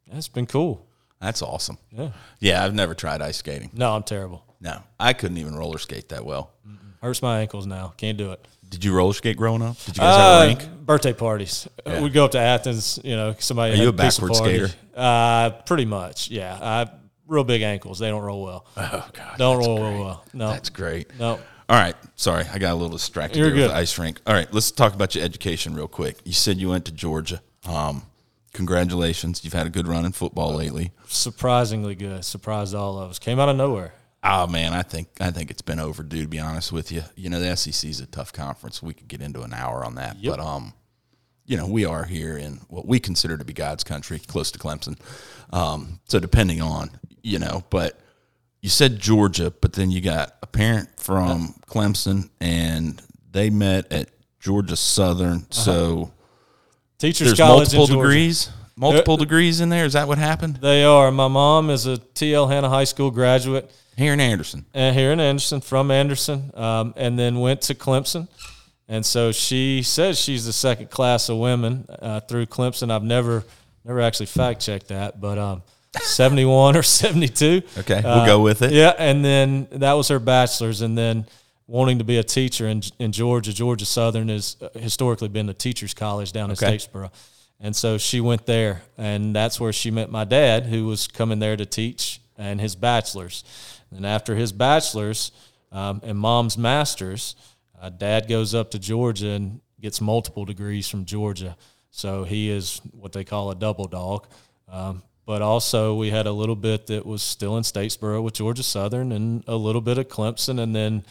it's 0.06 0.28
been 0.28 0.46
cool. 0.46 0.86
That's 1.20 1.40
awesome. 1.40 1.78
Yeah. 1.90 2.10
Yeah, 2.38 2.64
I've 2.64 2.74
never 2.74 2.94
tried 2.94 3.22
ice 3.22 3.38
skating. 3.38 3.70
No, 3.72 3.94
I'm 3.94 4.02
terrible. 4.02 4.44
No, 4.60 4.82
I 5.00 5.14
couldn't 5.14 5.38
even 5.38 5.54
roller 5.54 5.78
skate 5.78 6.10
that 6.10 6.24
well. 6.24 6.52
Hurts 7.00 7.22
my 7.22 7.40
ankles 7.40 7.66
now. 7.66 7.92
Can't 7.96 8.16
do 8.16 8.32
it. 8.32 8.46
Did 8.74 8.84
you 8.84 8.92
roller 8.94 9.12
skate 9.14 9.36
growing 9.36 9.62
up? 9.62 9.76
Did 9.84 9.96
you 9.96 10.00
guys 10.02 10.16
have 10.16 10.26
a 10.40 10.44
Uh, 10.44 10.46
rink? 10.46 10.68
birthday 10.86 11.12
parties. 11.12 11.66
Yeah. 11.86 12.02
We'd 12.02 12.12
go 12.12 12.24
up 12.26 12.32
to 12.32 12.38
Athens. 12.38 12.98
You 13.02 13.16
know, 13.16 13.34
somebody. 13.38 13.74
Are 13.74 13.82
you 13.82 13.88
a 13.88 13.92
pizza 13.92 14.20
backward 14.20 14.36
skater? 14.36 14.70
Uh, 14.96 15.50
pretty 15.66 15.84
much. 15.86 16.30
Yeah. 16.30 16.58
I 16.60 16.86
real 17.26 17.44
big 17.44 17.62
ankles. 17.62 17.98
They 17.98 18.10
don't 18.10 18.22
roll 18.22 18.42
well. 18.42 18.66
Oh 18.76 19.08
God, 19.12 19.38
Don't 19.38 19.58
roll 19.58 19.78
great. 19.78 19.98
well. 20.00 20.24
No. 20.34 20.48
That's 20.50 20.68
great. 20.70 21.18
no. 21.18 21.38
All 21.66 21.78
right, 21.78 21.96
sorry, 22.14 22.44
I 22.52 22.58
got 22.58 22.72
a 22.72 22.74
little 22.74 22.90
distracted 22.90 23.38
You're 23.38 23.48
there 23.50 23.62
with 23.62 23.70
the 23.70 23.76
ice 23.76 23.98
rink. 23.98 24.20
All 24.26 24.34
right, 24.34 24.46
let's 24.52 24.70
talk 24.70 24.92
about 24.92 25.14
your 25.14 25.24
education 25.24 25.74
real 25.74 25.88
quick. 25.88 26.18
You 26.24 26.34
said 26.34 26.58
you 26.58 26.68
went 26.68 26.84
to 26.84 26.92
Georgia. 26.92 27.40
Um, 27.66 28.02
congratulations, 28.52 29.42
you've 29.44 29.52
had 29.54 29.66
a 29.66 29.70
good 29.70 29.86
run 29.88 30.04
in 30.04 30.12
football 30.12 30.54
lately. 30.54 30.92
Surprisingly 31.08 31.94
good. 31.94 32.24
Surprised 32.24 32.74
all 32.74 32.98
of 32.98 33.10
us. 33.10 33.18
Came 33.18 33.38
out 33.40 33.48
of 33.48 33.56
nowhere. 33.56 33.94
Oh 34.26 34.46
man, 34.46 34.72
I 34.72 34.82
think 34.82 35.08
I 35.20 35.30
think 35.30 35.50
it's 35.50 35.62
been 35.62 35.78
overdue. 35.78 36.22
To 36.22 36.28
be 36.28 36.38
honest 36.40 36.72
with 36.72 36.90
you, 36.90 37.02
you 37.14 37.28
know 37.28 37.38
the 37.40 37.54
SEC 37.56 37.88
is 37.90 38.00
a 38.00 38.06
tough 38.06 38.32
conference. 38.32 38.82
We 38.82 38.94
could 38.94 39.06
get 39.08 39.20
into 39.20 39.42
an 39.42 39.52
hour 39.52 39.84
on 39.84 39.96
that, 39.96 40.16
Yep. 40.18 40.36
but 40.36 40.42
um, 40.42 40.72
you 41.44 41.56
know 41.58 41.66
we 41.66 41.84
are 41.84 42.04
here 42.04 42.38
in 42.38 42.60
what 42.68 42.86
we 42.86 42.98
consider 42.98 43.36
to 43.36 43.44
be 43.44 43.52
God's 43.52 43.84
country, 43.84 44.18
close 44.18 44.50
to 44.52 44.58
Clemson. 44.58 44.98
Um, 45.52 46.00
so 46.06 46.18
depending 46.18 46.62
on 46.62 46.90
you 47.22 47.38
know, 47.38 47.64
but 47.68 48.00
you 48.62 48.70
said 48.70 48.98
Georgia, 48.98 49.50
but 49.50 49.74
then 49.74 49.90
you 49.90 50.00
got 50.00 50.36
a 50.42 50.46
parent 50.46 50.88
from 50.98 51.54
Clemson, 51.66 52.30
and 52.40 53.02
they 53.30 53.50
met 53.50 53.92
at 53.92 54.08
Georgia 54.40 54.76
Southern. 54.76 55.46
So 55.50 56.12
Teachers 56.98 57.28
there's 57.28 57.38
college 57.38 57.74
multiple 57.74 58.00
degrees, 58.02 58.48
multiple 58.74 59.18
degrees 59.18 59.60
in 59.60 59.68
there. 59.68 59.84
Is 59.84 59.92
that 59.92 60.08
what 60.08 60.16
happened 60.16 60.56
They 60.56 60.82
are. 60.82 61.10
My 61.10 61.28
mom 61.28 61.68
is 61.68 61.86
a 61.86 61.98
TL 61.98 62.48
Hanna 62.48 62.70
High 62.70 62.84
School 62.84 63.10
graduate. 63.10 63.70
Here 63.96 64.12
in 64.12 64.20
Anderson? 64.20 64.64
uh, 64.74 64.92
here 64.92 65.12
in 65.12 65.20
Anderson, 65.20 65.60
from 65.60 65.90
Anderson, 65.90 66.50
um, 66.54 66.94
and 66.96 67.18
then 67.18 67.40
went 67.40 67.62
to 67.62 67.74
Clemson. 67.74 68.28
And 68.88 69.04
so 69.04 69.32
she 69.32 69.82
says 69.82 70.18
she's 70.20 70.44
the 70.44 70.52
second 70.52 70.90
class 70.90 71.28
of 71.28 71.38
women 71.38 71.86
uh, 71.88 72.20
through 72.20 72.46
Clemson. 72.46 72.90
I've 72.90 73.02
never 73.02 73.44
never 73.84 74.00
actually 74.00 74.26
fact 74.26 74.60
checked 74.60 74.88
that, 74.88 75.20
but 75.20 75.38
um, 75.38 75.62
71 76.00 76.76
or 76.76 76.82
72. 76.82 77.62
Okay, 77.78 78.00
we'll 78.04 78.12
Uh, 78.12 78.26
go 78.26 78.40
with 78.40 78.62
it. 78.62 78.72
Yeah, 78.72 78.92
and 78.98 79.24
then 79.24 79.68
that 79.72 79.92
was 79.94 80.08
her 80.08 80.18
bachelor's, 80.18 80.80
and 80.82 80.96
then 80.98 81.26
wanting 81.66 81.96
to 81.98 82.04
be 82.04 82.18
a 82.18 82.22
teacher 82.24 82.68
in 82.68 82.82
in 82.98 83.12
Georgia. 83.12 83.52
Georgia 83.52 83.86
Southern 83.86 84.28
has 84.28 84.56
uh, 84.60 84.68
historically 84.78 85.28
been 85.28 85.46
the 85.46 85.54
teachers' 85.54 85.94
college 85.94 86.32
down 86.32 86.50
in 86.50 86.52
Okay. 86.56 86.76
Statesboro, 86.76 87.10
and 87.60 87.74
so 87.74 87.96
she 87.96 88.20
went 88.20 88.44
there, 88.44 88.82
and 88.98 89.34
that's 89.34 89.58
where 89.58 89.72
she 89.72 89.90
met 89.90 90.10
my 90.10 90.24
dad, 90.24 90.66
who 90.66 90.86
was 90.86 91.06
coming 91.06 91.38
there 91.38 91.56
to 91.56 91.64
teach, 91.64 92.20
and 92.36 92.60
his 92.60 92.74
bachelor's. 92.76 93.44
And 93.94 94.06
after 94.06 94.34
his 94.34 94.52
bachelor's 94.52 95.32
um, 95.72 96.00
and 96.04 96.18
mom's 96.18 96.58
master's, 96.58 97.36
uh, 97.80 97.88
dad 97.88 98.28
goes 98.28 98.54
up 98.54 98.70
to 98.72 98.78
Georgia 98.78 99.28
and 99.30 99.60
gets 99.80 100.00
multiple 100.00 100.44
degrees 100.44 100.88
from 100.88 101.04
Georgia. 101.04 101.56
So 101.90 102.24
he 102.24 102.50
is 102.50 102.80
what 102.92 103.12
they 103.12 103.24
call 103.24 103.50
a 103.50 103.54
double 103.54 103.86
dog. 103.86 104.26
Um, 104.68 105.02
but 105.26 105.40
also, 105.40 105.94
we 105.94 106.10
had 106.10 106.26
a 106.26 106.32
little 106.32 106.56
bit 106.56 106.88
that 106.88 107.06
was 107.06 107.22
still 107.22 107.56
in 107.56 107.62
Statesboro 107.62 108.22
with 108.22 108.34
Georgia 108.34 108.62
Southern 108.62 109.12
and 109.12 109.42
a 109.46 109.56
little 109.56 109.80
bit 109.80 109.96
of 109.96 110.08
Clemson. 110.08 110.60
And 110.60 110.76
then, 110.76 111.02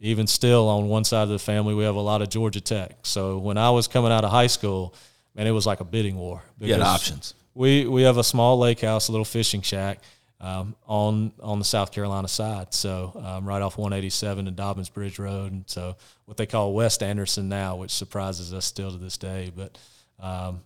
even 0.00 0.26
still, 0.26 0.68
on 0.68 0.88
one 0.88 1.04
side 1.04 1.24
of 1.24 1.28
the 1.28 1.38
family, 1.38 1.74
we 1.74 1.84
have 1.84 1.94
a 1.94 2.00
lot 2.00 2.20
of 2.20 2.30
Georgia 2.30 2.60
Tech. 2.60 2.96
So 3.02 3.38
when 3.38 3.58
I 3.58 3.70
was 3.70 3.86
coming 3.86 4.10
out 4.10 4.24
of 4.24 4.30
high 4.30 4.48
school, 4.48 4.94
man, 5.36 5.46
it 5.46 5.52
was 5.52 5.66
like 5.66 5.80
a 5.80 5.84
bidding 5.84 6.16
war. 6.16 6.42
You 6.58 6.72
had 6.72 6.82
options. 6.82 7.34
We, 7.54 7.86
we 7.86 8.02
have 8.02 8.16
a 8.16 8.24
small 8.24 8.58
lake 8.58 8.80
house, 8.80 9.08
a 9.08 9.12
little 9.12 9.24
fishing 9.24 9.60
shack 9.60 10.00
um, 10.40 10.74
on 10.86 11.32
on 11.42 11.58
the 11.58 11.64
South 11.64 11.92
Carolina 11.92 12.28
side. 12.28 12.72
So 12.74 13.12
um, 13.24 13.46
right 13.46 13.60
off 13.62 13.76
187 13.78 14.46
and 14.46 14.56
Dobbins 14.56 14.88
Bridge 14.88 15.18
Road, 15.18 15.52
and 15.52 15.64
so 15.66 15.96
what 16.24 16.36
they 16.36 16.46
call 16.46 16.72
West 16.72 17.02
Anderson 17.02 17.48
now, 17.48 17.76
which 17.76 17.90
surprises 17.90 18.52
us 18.54 18.64
still 18.64 18.90
to 18.90 18.96
this 18.96 19.18
day. 19.18 19.52
But 19.54 19.76
um, 20.18 20.62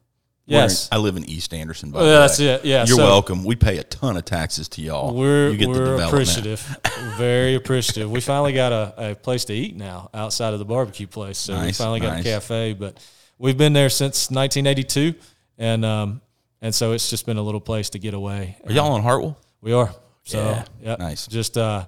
We're 0.46 0.56
in- 0.58 0.62
yes, 0.62 0.88
I 0.92 0.98
live 0.98 1.16
in 1.16 1.24
East 1.24 1.52
Anderson. 1.54 1.90
By 1.90 2.00
Well, 2.00 2.06
the 2.06 2.18
that's 2.20 2.38
way. 2.38 2.46
it. 2.46 2.64
Yeah, 2.64 2.84
you're 2.86 2.96
so- 2.98 3.04
welcome. 3.04 3.44
We 3.44 3.56
pay 3.56 3.78
a 3.78 3.82
ton 3.84 4.16
of 4.16 4.24
taxes 4.24 4.68
to 4.70 4.82
y'all. 4.82 5.14
we're 5.14 5.50
you 5.50 5.56
get 5.56 5.68
we're 5.68 6.00
appreciative, 6.02 6.60
very 7.16 7.54
appreciative. 7.54 8.10
We 8.10 8.20
finally 8.20 8.52
got 8.52 8.72
a, 8.72 9.10
a 9.10 9.14
place 9.16 9.44
to 9.46 9.54
eat 9.54 9.74
now 9.76 10.08
outside 10.14 10.52
of 10.52 10.58
the 10.60 10.64
barbecue 10.64 11.06
place. 11.08 11.38
So 11.38 11.54
we 11.54 11.60
Nice, 11.60 11.78
finally 11.78 12.00
got 12.00 12.20
a 12.20 12.22
cafe, 12.22 12.74
but 12.74 12.98
we've 13.38 13.58
been 13.58 13.72
there 13.72 13.88
since 13.90 14.30
1982, 14.30 15.14
and 15.58 15.84
um, 15.84 16.20
and 16.62 16.74
so 16.74 16.92
it's 16.92 17.10
just 17.10 17.26
been 17.26 17.36
a 17.38 17.42
little 17.42 17.60
place 17.60 17.90
to 17.90 17.98
get 17.98 18.14
away. 18.14 18.56
Are 18.66 18.72
y'all 18.72 18.92
on 18.92 19.02
Hartwell? 19.02 19.36
We 19.64 19.72
are. 19.72 19.90
So 20.24 20.38
Yeah, 20.38 20.64
yeah, 20.82 20.96
nice. 20.98 21.26
Just 21.26 21.56
uh, 21.58 21.86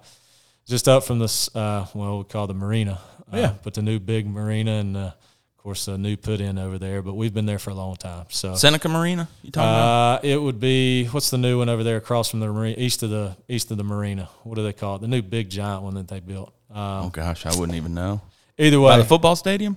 just 0.66 0.88
up 0.88 1.04
from 1.04 1.18
this 1.18 1.54
uh, 1.54 1.86
well, 1.94 2.18
we 2.18 2.24
call 2.24 2.46
the 2.46 2.54
marina. 2.54 2.98
Uh, 3.32 3.36
Yeah. 3.36 3.52
But 3.62 3.74
the 3.74 3.82
new 3.82 3.98
big 4.00 4.26
marina 4.26 4.72
and 4.72 4.96
uh, 4.96 5.00
of 5.00 5.56
course 5.58 5.86
a 5.88 5.98
new 5.98 6.16
put 6.16 6.40
in 6.40 6.58
over 6.58 6.78
there. 6.78 7.02
But 7.02 7.14
we've 7.14 7.34
been 7.34 7.44
there 7.46 7.58
for 7.58 7.70
a 7.70 7.74
long 7.74 7.96
time. 7.96 8.24
So 8.30 8.54
Seneca 8.54 8.88
Marina? 8.88 9.28
You 9.42 9.50
talking 9.50 9.68
about? 9.68 10.24
uh, 10.24 10.26
it 10.26 10.40
would 10.40 10.58
be 10.58 11.04
what's 11.06 11.28
the 11.30 11.38
new 11.38 11.58
one 11.58 11.68
over 11.68 11.84
there 11.84 11.98
across 11.98 12.30
from 12.30 12.40
the 12.40 12.46
marina, 12.48 12.76
east 12.78 13.02
of 13.02 13.10
the 13.10 13.36
east 13.48 13.70
of 13.70 13.76
the 13.76 13.84
marina. 13.84 14.28
What 14.44 14.54
do 14.56 14.62
they 14.62 14.72
call 14.72 14.96
it? 14.96 15.00
The 15.02 15.08
new 15.08 15.22
big 15.22 15.50
giant 15.50 15.82
one 15.82 15.94
that 15.96 16.08
they 16.08 16.20
built. 16.20 16.52
Um, 16.70 16.80
Oh 17.04 17.10
gosh, 17.12 17.44
I 17.44 17.50
wouldn't 17.58 17.76
even 17.76 17.92
know. 17.94 18.22
either 18.58 18.78
By 18.78 18.82
way, 18.96 18.98
the 18.98 19.04
football 19.04 19.36
stadium? 19.36 19.76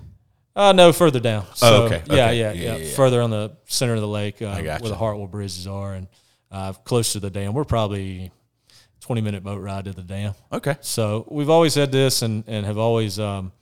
uh, 0.56 0.72
no 0.72 0.92
further 0.92 1.20
down. 1.20 1.44
So, 1.54 1.84
okay, 1.84 2.02
Yeah, 2.06 2.12
okay. 2.26 2.38
yeah, 2.38 2.52
Yeah, 2.52 2.52
yeah, 2.52 2.76
yeah. 2.78 2.94
Further 2.96 3.20
on 3.22 3.30
the 3.30 3.52
center 3.66 3.94
of 3.94 4.00
the 4.00 4.08
lake, 4.08 4.40
uh, 4.42 4.56
where 4.60 4.78
the 4.80 4.96
Hartwell 4.96 5.26
bridges 5.28 5.66
are, 5.66 5.94
and 5.94 6.08
uh, 6.50 6.72
close 6.72 7.12
to 7.12 7.20
the 7.20 7.30
dam. 7.30 7.52
We're 7.54 7.64
probably 7.64 8.30
twenty 9.00 9.22
minute 9.22 9.42
boat 9.42 9.60
ride 9.60 9.84
to 9.86 9.92
the 9.92 10.02
dam. 10.02 10.34
Okay. 10.52 10.76
So 10.80 11.26
we've 11.30 11.50
always 11.50 11.74
had 11.74 11.92
this, 11.92 12.22
and 12.22 12.44
and 12.46 12.66
have 12.66 12.78
always 12.78 13.18
um, 13.18 13.52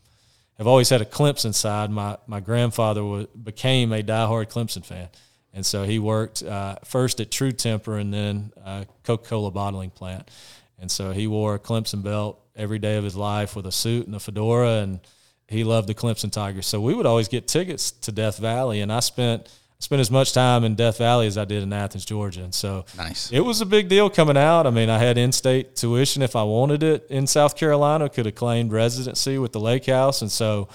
have 0.56 0.66
always 0.66 0.88
had 0.88 1.00
a 1.00 1.04
Clemson 1.04 1.54
side. 1.54 1.90
My 1.90 2.18
my 2.26 2.40
grandfather 2.40 3.04
was, 3.04 3.26
became 3.26 3.92
a 3.92 4.02
diehard 4.02 4.50
Clemson 4.50 4.84
fan, 4.84 5.08
and 5.52 5.64
so 5.64 5.84
he 5.84 5.98
worked 5.98 6.42
uh, 6.42 6.76
first 6.84 7.20
at 7.20 7.30
True 7.30 7.52
Temper 7.52 7.96
and 7.96 8.12
then 8.12 8.52
uh, 8.64 8.84
Coca 9.04 9.28
Cola 9.28 9.50
bottling 9.50 9.90
plant, 9.90 10.30
and 10.78 10.90
so 10.90 11.12
he 11.12 11.26
wore 11.26 11.54
a 11.54 11.58
Clemson 11.58 12.02
belt 12.02 12.40
every 12.56 12.78
day 12.80 12.96
of 12.96 13.04
his 13.04 13.14
life 13.14 13.54
with 13.54 13.66
a 13.66 13.72
suit 13.72 14.06
and 14.06 14.16
a 14.16 14.20
fedora, 14.20 14.82
and 14.82 15.00
he 15.46 15.62
loved 15.64 15.88
the 15.88 15.94
Clemson 15.94 16.30
Tigers. 16.30 16.66
So 16.66 16.80
we 16.80 16.92
would 16.92 17.06
always 17.06 17.28
get 17.28 17.46
tickets 17.46 17.92
to 17.92 18.12
Death 18.12 18.38
Valley, 18.38 18.80
and 18.80 18.92
I 18.92 19.00
spent 19.00 19.48
spent 19.80 20.00
as 20.00 20.10
much 20.10 20.32
time 20.32 20.64
in 20.64 20.74
Death 20.74 20.98
Valley 20.98 21.26
as 21.28 21.38
I 21.38 21.44
did 21.44 21.62
in 21.62 21.72
Athens, 21.72 22.04
Georgia. 22.04 22.42
And 22.42 22.54
so 22.54 22.84
Nice. 22.96 23.30
it 23.30 23.40
was 23.40 23.60
a 23.60 23.66
big 23.66 23.88
deal 23.88 24.10
coming 24.10 24.36
out. 24.36 24.66
I 24.66 24.70
mean, 24.70 24.90
I 24.90 24.98
had 24.98 25.16
in-state 25.16 25.76
tuition 25.76 26.20
if 26.22 26.34
I 26.34 26.42
wanted 26.42 26.82
it 26.82 27.06
in 27.10 27.26
South 27.26 27.56
Carolina. 27.56 28.08
Could 28.08 28.26
have 28.26 28.34
claimed 28.34 28.72
residency 28.72 29.38
with 29.38 29.52
the 29.52 29.60
Lake 29.60 29.86
House, 29.86 30.20
and 30.20 30.30
so 30.32 30.68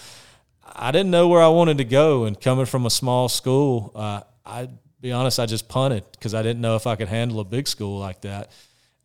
I 0.65 0.91
didn't 0.91 1.11
know 1.11 1.27
where 1.27 1.41
I 1.41 1.49
wanted 1.49 1.77
to 1.79 1.83
go. 1.83 2.23
And 2.25 2.39
coming 2.39 2.65
from 2.65 2.85
a 2.85 2.89
small 2.89 3.27
school, 3.27 3.91
uh, 3.93 4.21
I 4.45 4.69
be 5.01 5.11
honest, 5.11 5.37
I 5.37 5.45
just 5.47 5.67
punted 5.67 6.05
because 6.13 6.33
I 6.33 6.41
didn't 6.41 6.61
know 6.61 6.77
if 6.77 6.87
I 6.87 6.95
could 6.95 7.09
handle 7.09 7.41
a 7.41 7.43
big 7.43 7.67
school 7.67 7.99
like 7.99 8.21
that. 8.21 8.51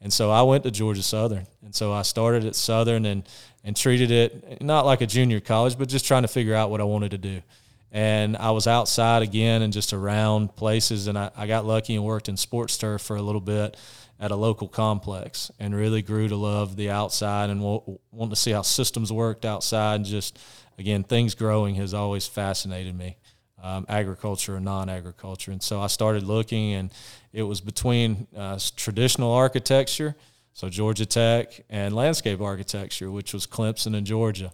And 0.00 0.12
so 0.12 0.30
I 0.30 0.42
went 0.42 0.62
to 0.62 0.70
Georgia 0.70 1.02
Southern, 1.02 1.44
and 1.64 1.74
so 1.74 1.92
I 1.92 2.02
started 2.02 2.44
at 2.44 2.54
Southern 2.54 3.04
and 3.04 3.24
and 3.64 3.76
treated 3.76 4.12
it 4.12 4.62
not 4.62 4.86
like 4.86 5.00
a 5.00 5.06
junior 5.06 5.40
college, 5.40 5.76
but 5.76 5.88
just 5.88 6.06
trying 6.06 6.22
to 6.22 6.28
figure 6.28 6.54
out 6.54 6.70
what 6.70 6.80
I 6.80 6.84
wanted 6.84 7.10
to 7.10 7.18
do. 7.18 7.42
And 7.90 8.36
I 8.36 8.50
was 8.50 8.66
outside 8.66 9.22
again 9.22 9.62
and 9.62 9.72
just 9.72 9.92
around 9.92 10.54
places, 10.56 11.06
and 11.06 11.18
I, 11.18 11.30
I 11.36 11.46
got 11.46 11.64
lucky 11.64 11.94
and 11.94 12.04
worked 12.04 12.28
in 12.28 12.36
sports 12.36 12.76
turf 12.76 13.00
for 13.00 13.16
a 13.16 13.22
little 13.22 13.40
bit 13.40 13.76
at 14.20 14.30
a 14.30 14.36
local 14.36 14.68
complex, 14.68 15.50
and 15.58 15.74
really 15.74 16.02
grew 16.02 16.28
to 16.28 16.36
love 16.36 16.76
the 16.76 16.90
outside 16.90 17.50
and 17.50 17.62
wa- 17.62 17.80
wanting 18.10 18.30
to 18.30 18.36
see 18.36 18.50
how 18.50 18.62
systems 18.62 19.12
worked 19.12 19.44
outside. 19.44 19.96
And 19.96 20.04
just 20.04 20.38
again, 20.76 21.04
things 21.04 21.34
growing 21.34 21.76
has 21.76 21.94
always 21.94 22.26
fascinated 22.26 22.96
me 22.96 23.16
um, 23.62 23.86
agriculture 23.88 24.56
and 24.56 24.64
non-agriculture. 24.64 25.52
And 25.52 25.62
so 25.62 25.80
I 25.80 25.86
started 25.86 26.24
looking, 26.24 26.74
and 26.74 26.90
it 27.32 27.42
was 27.42 27.60
between 27.60 28.26
uh, 28.36 28.58
traditional 28.76 29.32
architecture, 29.32 30.14
so 30.52 30.68
Georgia 30.68 31.06
Tech, 31.06 31.64
and 31.70 31.94
landscape 31.94 32.40
architecture, 32.40 33.10
which 33.10 33.32
was 33.32 33.46
Clemson 33.46 33.96
and 33.96 34.06
Georgia. 34.06 34.52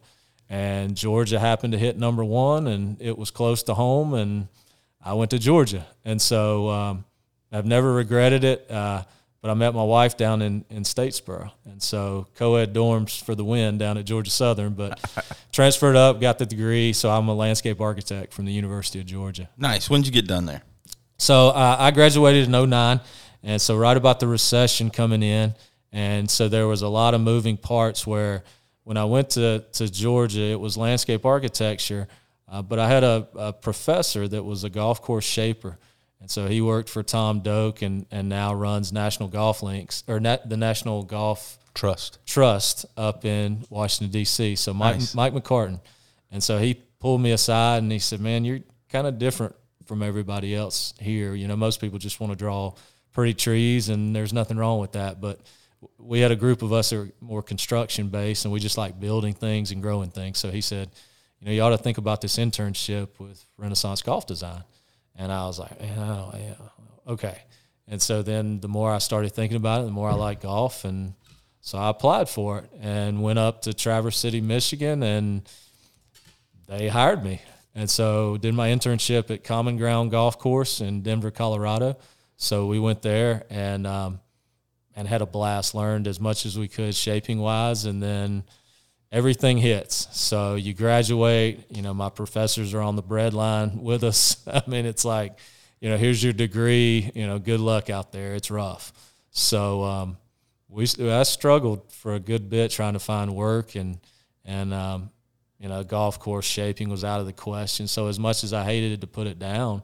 And 0.54 0.94
Georgia 0.94 1.40
happened 1.40 1.73
to 1.73 1.78
hit 1.80 1.99
number 1.99 2.25
one, 2.25 2.68
and 2.68 2.96
it 3.02 3.18
was 3.18 3.32
close 3.32 3.64
to 3.64 3.75
home, 3.75 4.14
and 4.14 4.46
I 5.02 5.14
went 5.14 5.32
to 5.32 5.38
Georgia. 5.40 5.84
And 6.04 6.23
so 6.23 6.68
um, 6.68 7.04
I've 7.50 7.66
never 7.66 7.92
regretted 7.92 8.44
it. 8.44 8.70
Uh, 8.70 9.02
but 9.42 9.50
I 9.50 9.54
met 9.54 9.75
my 9.75 9.82
wife 9.82 10.16
down 10.16 10.42
in, 10.42 10.64
in 10.70 10.84
Statesboro. 10.84 11.50
And 11.64 11.82
so 11.82 12.28
co 12.37 12.54
ed 12.54 12.73
dorms 12.73 13.20
for 13.20 13.34
the 13.34 13.44
win 13.44 13.78
down 13.78 13.99
at 13.99 14.04
Georgia 14.04 14.30
Southern, 14.30 14.75
but 14.75 15.00
transferred 15.52 15.96
up, 15.96 16.20
got 16.20 16.38
the 16.38 16.46
degree. 16.46 16.92
So 16.92 17.11
I'm 17.11 17.28
a 17.28 17.34
landscape 17.34 17.80
architect 17.80 18.32
from 18.32 18.44
the 18.44 18.52
University 18.52 19.00
of 19.00 19.06
Georgia. 19.06 19.50
Nice. 19.58 19.90
When 19.90 20.02
did 20.02 20.06
you 20.06 20.12
get 20.12 20.28
done 20.28 20.46
there? 20.46 20.62
So 21.18 21.49
uh, 21.49 21.76
I 21.80 21.90
graduated 21.90 22.46
in 22.46 22.70
09. 22.70 23.00
And 23.42 23.61
so 23.61 23.76
right 23.76 23.96
about 23.96 24.20
the 24.20 24.28
recession 24.28 24.88
coming 24.88 25.23
in. 25.25 25.54
And 25.92 26.30
so 26.30 26.49
there 26.49 26.68
was 26.68 26.82
a 26.82 26.88
lot 26.88 27.12
of 27.12 27.20
moving 27.20 27.56
parts 27.56 28.06
where 28.06 28.44
when 28.85 28.97
I 28.97 29.05
went 29.05 29.31
to, 29.31 29.64
to 29.73 29.91
Georgia, 29.91 30.43
it 30.43 30.61
was 30.61 30.76
landscape 30.76 31.26
architecture. 31.26 32.07
Uh, 32.49 32.62
but 32.62 32.79
I 32.79 32.88
had 32.88 33.03
a, 33.03 33.26
a 33.35 33.53
professor 33.53 34.29
that 34.29 34.45
was 34.45 34.64
a 34.64 34.71
golf 34.71 35.03
course 35.03 35.25
shaper. 35.25 35.79
And 36.21 36.31
so 36.31 36.47
he 36.47 36.61
worked 36.61 36.88
for 36.88 37.03
Tom 37.03 37.41
Doak 37.41 37.83
and, 37.83 38.07
and 38.11 38.29
now 38.29 38.55
runs 38.55 38.93
National 38.93 39.29
Golf 39.29 39.62
Links 39.62 40.05
or 40.07 40.21
the 40.21 40.57
National 40.57 41.03
Golf 41.03 41.59
Trust. 41.75 42.19
Trust 42.25 42.87
up 42.97 43.25
in 43.25 43.64
Washington 43.69 44.12
D.C. 44.12 44.57
So 44.57 44.73
Mike 44.73 44.95
Nice. 44.95 45.14
Mike 45.14 45.33
McCartan, 45.35 45.81
and 46.31 46.43
so 46.43 46.59
he 46.59 46.75
pulled 47.00 47.21
me 47.21 47.33
aside 47.33 47.83
and 47.83 47.91
he 47.91 47.99
said, 47.99 48.21
"Man, 48.21 48.45
you're 48.45 48.61
kind 48.88 49.09
of 49.09 49.19
different 49.19 49.57
from 49.85 50.03
everybody 50.03 50.55
else 50.55 50.95
here. 51.00 51.35
You 51.35 51.49
know, 51.49 51.57
most 51.57 51.81
people 51.81 51.99
just 51.99 52.21
want 52.21 52.33
to 52.33 52.37
draw 52.37 52.75
pretty 53.12 53.35
trees, 53.35 53.88
and 53.88 54.14
there's 54.14 54.33
nothing 54.33 54.57
wrong 54.57 54.79
with 54.79 54.93
that. 54.93 55.21
But 55.21 55.41
we 55.99 56.21
had 56.21 56.31
a 56.31 56.37
group 56.37 56.62
of 56.62 56.73
us 56.73 56.91
that 56.91 56.97
were 56.97 57.11
more 57.21 57.43
construction 57.43 58.09
based, 58.09 58.45
and 58.45 58.53
we 58.53 58.61
just 58.61 58.79
like 58.79 58.99
building 58.99 59.35
things 59.35 59.71
and 59.71 59.83
growing 59.83 60.11
things. 60.11 60.38
So 60.38 60.50
he 60.50 60.61
said, 60.61 60.91
you 61.41 61.47
know, 61.47 61.53
you 61.53 61.62
ought 61.62 61.71
to 61.71 61.79
think 61.79 61.99
about 61.99 62.21
this 62.21 62.37
internship 62.37 63.19
with 63.19 63.45
Renaissance 63.57 64.03
Golf 64.03 64.26
Design. 64.26 64.64
And 65.17 65.31
I 65.31 65.47
was 65.47 65.59
like, 65.59 65.73
yeah, 65.81 66.31
yeah, 66.35 66.55
okay. 67.07 67.38
And 67.87 68.00
so 68.00 68.23
then 68.23 68.61
the 68.61 68.69
more 68.69 68.91
I 68.91 68.99
started 68.99 69.33
thinking 69.33 69.57
about 69.57 69.83
it, 69.83 69.85
the 69.85 69.93
more 69.93 70.11
I 70.11 70.14
liked 70.14 70.43
golf. 70.43 70.85
And 70.85 71.14
so 71.61 71.79
I 71.79 71.91
applied 71.91 72.29
for 72.29 72.59
it 72.61 72.71
and 72.81 73.23
went 73.23 73.38
up 73.38 73.62
to 73.62 73.75
Traverse 73.75 74.17
City, 74.17 74.41
Michigan, 74.41 75.03
and 75.03 75.49
they 76.67 76.88
hired 76.88 77.23
me. 77.23 77.43
And 77.75 77.91
so 77.91 78.37
did 78.37 78.55
my 78.55 78.69
internship 78.71 79.31
at 79.31 79.45
Common 79.45 79.76
Ground 79.76 80.11
Golf 80.11 80.38
Course 80.38 80.81
in 80.81 81.03
Denver, 81.03 81.31
Colorado. 81.31 81.97
So 82.37 82.67
we 82.67 82.79
went 82.79 83.03
there 83.03 83.45
and 83.50 83.87
um, 83.87 84.21
and 84.95 85.09
had 85.09 85.23
a 85.23 85.27
blast. 85.27 85.75
Learned 85.75 86.07
as 86.07 86.21
much 86.21 86.47
as 86.47 86.59
we 86.59 86.69
could 86.69 86.95
shaping 86.95 87.39
wise, 87.39 87.85
and 87.85 88.03
then 88.03 88.45
everything 89.13 89.59
hits. 89.59 90.09
So 90.13 90.55
you 90.55 90.75
graduate. 90.75 91.65
You 91.71 91.83
know, 91.83 91.95
my 91.95 92.11
professors 92.11 92.75
are 92.75 92.83
on 92.83 92.97
the 92.97 93.03
bread 93.03 93.35
line 93.35 93.83
with 93.83 94.05
us. 94.05 94.47
I 94.47 94.63
mean, 94.67 94.87
it's 94.87 95.05
like, 95.05 95.39
you 95.81 95.89
know, 95.89 95.97
here's 95.97 96.23
your 96.23 96.33
degree. 96.33 97.11
You 97.15 97.27
know, 97.27 97.39
good 97.39 97.61
luck 97.61 97.91
out 97.91 98.13
there. 98.13 98.35
It's 98.35 98.51
rough. 98.51 98.93
So 99.31 99.83
um, 99.83 100.17
we 100.69 100.87
I 101.01 101.23
struggled 101.23 101.93
for 101.93 102.15
a 102.15 102.21
good 102.21 102.51
bit 102.51 102.71
trying 102.71 102.95
to 102.95 102.99
find 102.99 103.35
work 103.35 103.75
and 103.77 103.99
and 104.45 104.75
um, 104.75 105.11
you 105.59 105.69
know 105.69 105.83
golf 105.85 106.19
course 106.19 106.45
shaping 106.45 106.89
was 106.89 107.05
out 107.05 107.21
of 107.21 107.27
the 107.27 107.33
question. 107.33 107.87
So 107.87 108.09
as 108.09 108.19
much 108.19 108.45
as 108.45 108.53
I 108.53 108.65
hated 108.65 109.01
to 109.01 109.07
put 109.07 109.27
it 109.27 109.39
down, 109.39 109.83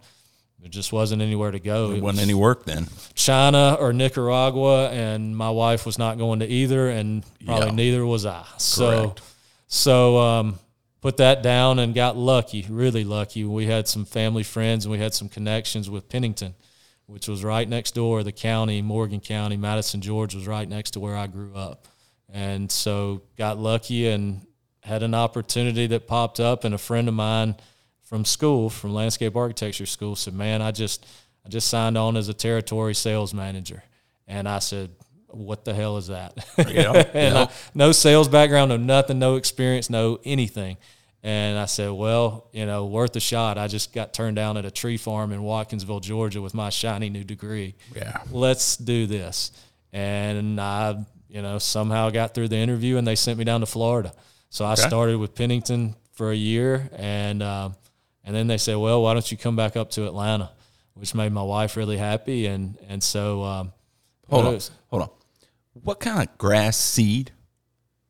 there 0.60 0.68
just 0.70 0.92
wasn't 0.92 1.22
anywhere 1.22 1.50
to 1.50 1.58
go. 1.60 1.88
There 1.88 1.96
It 1.98 2.02
wasn't 2.02 2.18
was 2.18 2.22
any 2.28 2.34
work 2.34 2.64
then. 2.64 2.86
China 3.14 3.76
or 3.80 3.92
Nicaragua, 3.92 4.90
and 4.90 5.36
my 5.36 5.50
wife 5.50 5.86
was 5.86 5.98
not 5.98 6.18
going 6.18 6.40
to 6.40 6.46
either, 6.46 6.88
and 6.88 7.24
probably 7.46 7.68
Yeah. 7.68 7.74
neither 7.74 8.06
was 8.06 8.26
I. 8.26 8.44
So 8.58 9.02
Correct. 9.06 9.20
so 9.66 10.18
um, 10.18 10.58
put 11.00 11.16
that 11.16 11.42
down 11.42 11.78
and 11.78 11.94
got 11.94 12.16
lucky, 12.16 12.66
really 12.68 13.04
lucky. 13.04 13.44
We 13.44 13.66
had 13.66 13.88
some 13.88 14.04
family 14.04 14.42
friends 14.42 14.84
and 14.84 14.92
we 14.92 14.98
had 14.98 15.14
some 15.14 15.28
connections 15.28 15.88
with 15.88 16.08
Pennington, 16.08 16.54
which 17.06 17.26
was 17.26 17.42
right 17.42 17.66
next 17.68 17.94
door. 17.94 18.22
The 18.22 18.32
county, 18.32 18.82
Morgan 18.82 19.20
County, 19.20 19.56
Madison, 19.56 20.00
George, 20.02 20.34
was 20.34 20.46
right 20.46 20.68
next 20.68 20.90
to 20.92 21.00
where 21.00 21.16
I 21.16 21.26
grew 21.26 21.54
up, 21.54 21.86
and 22.28 22.70
so 22.70 23.22
got 23.38 23.58
lucky 23.58 24.08
and 24.08 24.46
had 24.82 25.02
an 25.02 25.14
opportunity 25.14 25.86
that 25.88 26.06
popped 26.06 26.38
up. 26.40 26.64
And 26.64 26.74
a 26.74 26.78
friend 26.78 27.08
of 27.08 27.14
mine 27.14 27.54
from 28.10 28.24
school, 28.26 28.68
from 28.68 28.92
landscape 28.92 29.36
architecture 29.36 29.86
school, 29.86 30.16
said, 30.16 30.34
"Man, 30.34 30.60
I 30.60 30.72
just 30.72 31.06
I 31.46 31.48
just 31.48 31.68
signed 31.68 31.96
on 31.96 32.16
as 32.16 32.28
a 32.28 32.34
territory 32.34 32.94
sales 32.94 33.32
manager," 33.32 33.82
and 34.28 34.46
I 34.46 34.58
said. 34.58 34.90
What 35.32 35.64
the 35.64 35.72
hell 35.72 35.96
is 35.96 36.08
that? 36.08 36.32
Yeah, 36.58 36.90
and 37.14 37.34
yeah. 37.36 37.42
I, 37.42 37.48
no 37.72 37.92
sales 37.92 38.26
background, 38.26 38.70
no 38.70 38.76
nothing, 38.76 39.20
no 39.20 39.36
experience, 39.36 39.88
no 39.88 40.18
anything. 40.24 40.76
And 41.22 41.56
I 41.56 41.66
said, 41.66 41.92
well, 41.92 42.48
you 42.52 42.66
know, 42.66 42.86
worth 42.86 43.14
a 43.14 43.20
shot. 43.20 43.56
I 43.56 43.68
just 43.68 43.92
got 43.92 44.12
turned 44.12 44.34
down 44.34 44.56
at 44.56 44.64
a 44.64 44.72
tree 44.72 44.96
farm 44.96 45.30
in 45.30 45.38
Watkinsville, 45.42 46.02
Georgia 46.02 46.42
with 46.42 46.52
my 46.52 46.68
shiny 46.68 47.10
new 47.10 47.22
degree. 47.22 47.76
Yeah. 47.94 48.20
Let's 48.32 48.76
do 48.76 49.06
this. 49.06 49.52
And 49.92 50.60
I, 50.60 50.96
you 51.28 51.42
know, 51.42 51.58
somehow 51.58 52.10
got 52.10 52.34
through 52.34 52.48
the 52.48 52.56
interview 52.56 52.96
and 52.96 53.06
they 53.06 53.14
sent 53.14 53.38
me 53.38 53.44
down 53.44 53.60
to 53.60 53.66
Florida. 53.66 54.12
So 54.48 54.64
I 54.64 54.72
Okay. 54.72 54.82
started 54.82 55.18
with 55.18 55.36
Pennington 55.36 55.94
for 56.10 56.32
a 56.32 56.36
year 56.36 56.90
and, 56.96 57.40
um, 57.40 57.76
and 58.24 58.34
then 58.34 58.46
they 58.46 58.58
said, 58.58 58.76
well, 58.76 59.02
why 59.02 59.12
don't 59.14 59.30
you 59.30 59.36
come 59.38 59.56
back 59.56 59.76
up 59.76 59.90
to 59.92 60.06
Atlanta, 60.06 60.50
which 60.94 61.14
made 61.14 61.32
my 61.32 61.42
wife 61.42 61.76
really 61.76 61.96
happy. 61.96 62.46
And, 62.46 62.76
and 62.88 63.02
so, 63.02 63.42
um, 63.42 63.72
Hold 64.28 64.46
on. 64.46 64.60
Hold 64.88 65.02
on. 65.02 65.10
What 65.82 65.98
kind 66.00 66.26
of 66.28 66.38
grass 66.38 66.76
seed 66.76 67.32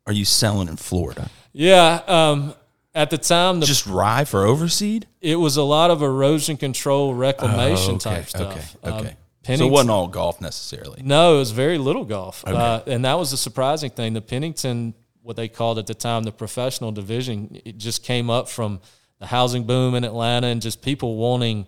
are 0.07 0.13
you 0.13 0.25
selling 0.25 0.69
in 0.69 0.77
Florida? 0.77 1.31
yeah. 1.53 2.03
Um, 2.07 2.55
at 2.93 3.09
the 3.11 3.19
time, 3.19 3.61
the 3.61 3.67
Just 3.67 3.87
rye 3.87 4.25
for 4.25 4.41
overseed? 4.45 5.05
it 5.21 5.37
was 5.37 5.57
a 5.57 5.63
lot 5.63 5.91
of 5.93 6.03
erosion 6.03 6.57
control 6.57 7.15
reclamation 7.15 7.93
Oh, 7.93 7.95
okay, 7.95 8.17
type 8.17 8.29
stuff. 8.29 8.77
Okay. 8.83 8.93
Um, 8.93 8.99
Okay. 9.45 9.57
so 9.57 9.65
it 9.67 9.71
wasn't 9.71 9.91
all 9.91 10.09
golf 10.09 10.41
necessarily. 10.41 11.01
no, 11.05 11.37
it 11.37 11.39
was 11.39 11.53
very 11.53 11.79
little 11.79 12.05
golf, 12.05 12.43
uh, 12.47 12.83
and 12.89 13.05
that 13.05 13.15
was 13.15 13.31
the 13.31 13.37
surprising 13.37 13.91
thing. 13.91 14.13
The 14.13 14.21
Pennington, 14.21 14.95
what 15.23 15.37
they 15.37 15.47
called 15.49 15.79
at 15.79 15.87
the 15.87 15.95
time 15.95 16.25
the 16.25 16.33
professional 16.33 16.91
division, 16.91 17.61
it 17.65 17.79
just 17.79 18.03
came 18.03 18.29
up 18.29 18.49
from 18.49 18.81
the 19.21 19.27
housing 19.27 19.65
boom 19.65 19.95
in 19.95 20.03
Atlanta 20.03 20.49
and 20.49 20.61
just 20.61 20.83
people 20.83 21.17
wanting 21.17 21.67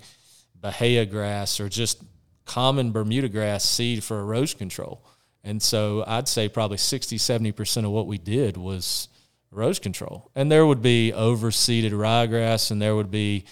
Bahia 0.61 1.07
grass 1.07 1.61
or 1.61 1.69
just 1.69 2.03
common 2.45 2.91
Bermuda 2.91 3.29
grass 3.29 3.65
seed 3.65 4.03
for 4.03 4.19
erosion 4.19 4.59
control. 4.59 5.05
And 5.45 5.63
so 5.63 6.03
I'd 6.07 6.29
say 6.29 6.49
probably 6.49 6.79
60, 6.79 7.17
70% 7.19 7.85
of 7.85 7.91
what 7.91 8.07
we 8.07 8.19
did 8.19 8.57
was 8.57 9.09
erosion 9.53 9.83
control. 9.83 10.31
And 10.35 10.51
there 10.51 10.67
would 10.67 10.83
be 10.83 11.13
overseeded 11.15 11.93
ryegrass 11.93 12.71
and 12.71 12.81
there 12.81 12.97
would 12.97 13.11
be 13.11 13.45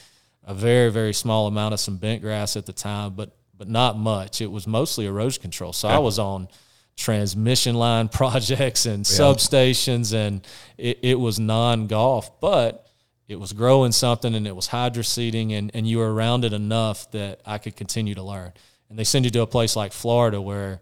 a 0.45 0.55
very, 0.55 0.91
very 0.91 1.13
small 1.13 1.47
amount 1.47 1.75
of 1.75 1.81
some 1.81 1.97
bent 1.97 2.23
grass 2.23 2.57
at 2.57 2.67
the 2.67 2.73
time, 2.73 3.15
but 3.15 3.37
but 3.61 3.69
not 3.69 3.99
much. 3.99 4.41
It 4.41 4.51
was 4.51 4.67
mostly 4.67 5.05
erosion 5.05 5.43
control. 5.43 5.75
So 5.75 5.87
I 5.87 5.99
was 5.99 6.19
on 6.19 6.49
transmission 6.97 7.75
line 7.75 8.09
projects 8.21 8.87
and 8.87 9.05
substations 9.05 10.15
and 10.15 10.47
it, 10.79 11.01
it 11.03 11.21
was 11.21 11.39
non 11.39 11.87
golf. 11.87 12.41
But 12.41 12.90
it 13.31 13.39
was 13.39 13.53
growing 13.53 13.93
something 13.93 14.35
and 14.35 14.47
it 14.47 14.57
was 14.57 14.69
hydroseeding 14.69 15.53
and, 15.53 15.71
and 15.73 15.87
you 15.87 15.99
were 15.99 16.13
around 16.13 16.45
it 16.45 16.53
enough 16.53 17.09
that 17.13 17.41
I 17.47 17.59
could 17.59 17.77
continue 17.77 18.15
to 18.17 18.23
learn. 18.23 18.53
And 18.89 18.99
they 18.99 19.05
send 19.05 19.25
you 19.25 19.31
to 19.31 19.43
a 19.43 19.47
place 19.47 19.77
like 19.77 19.93
Florida 19.93 20.41
where 20.41 20.81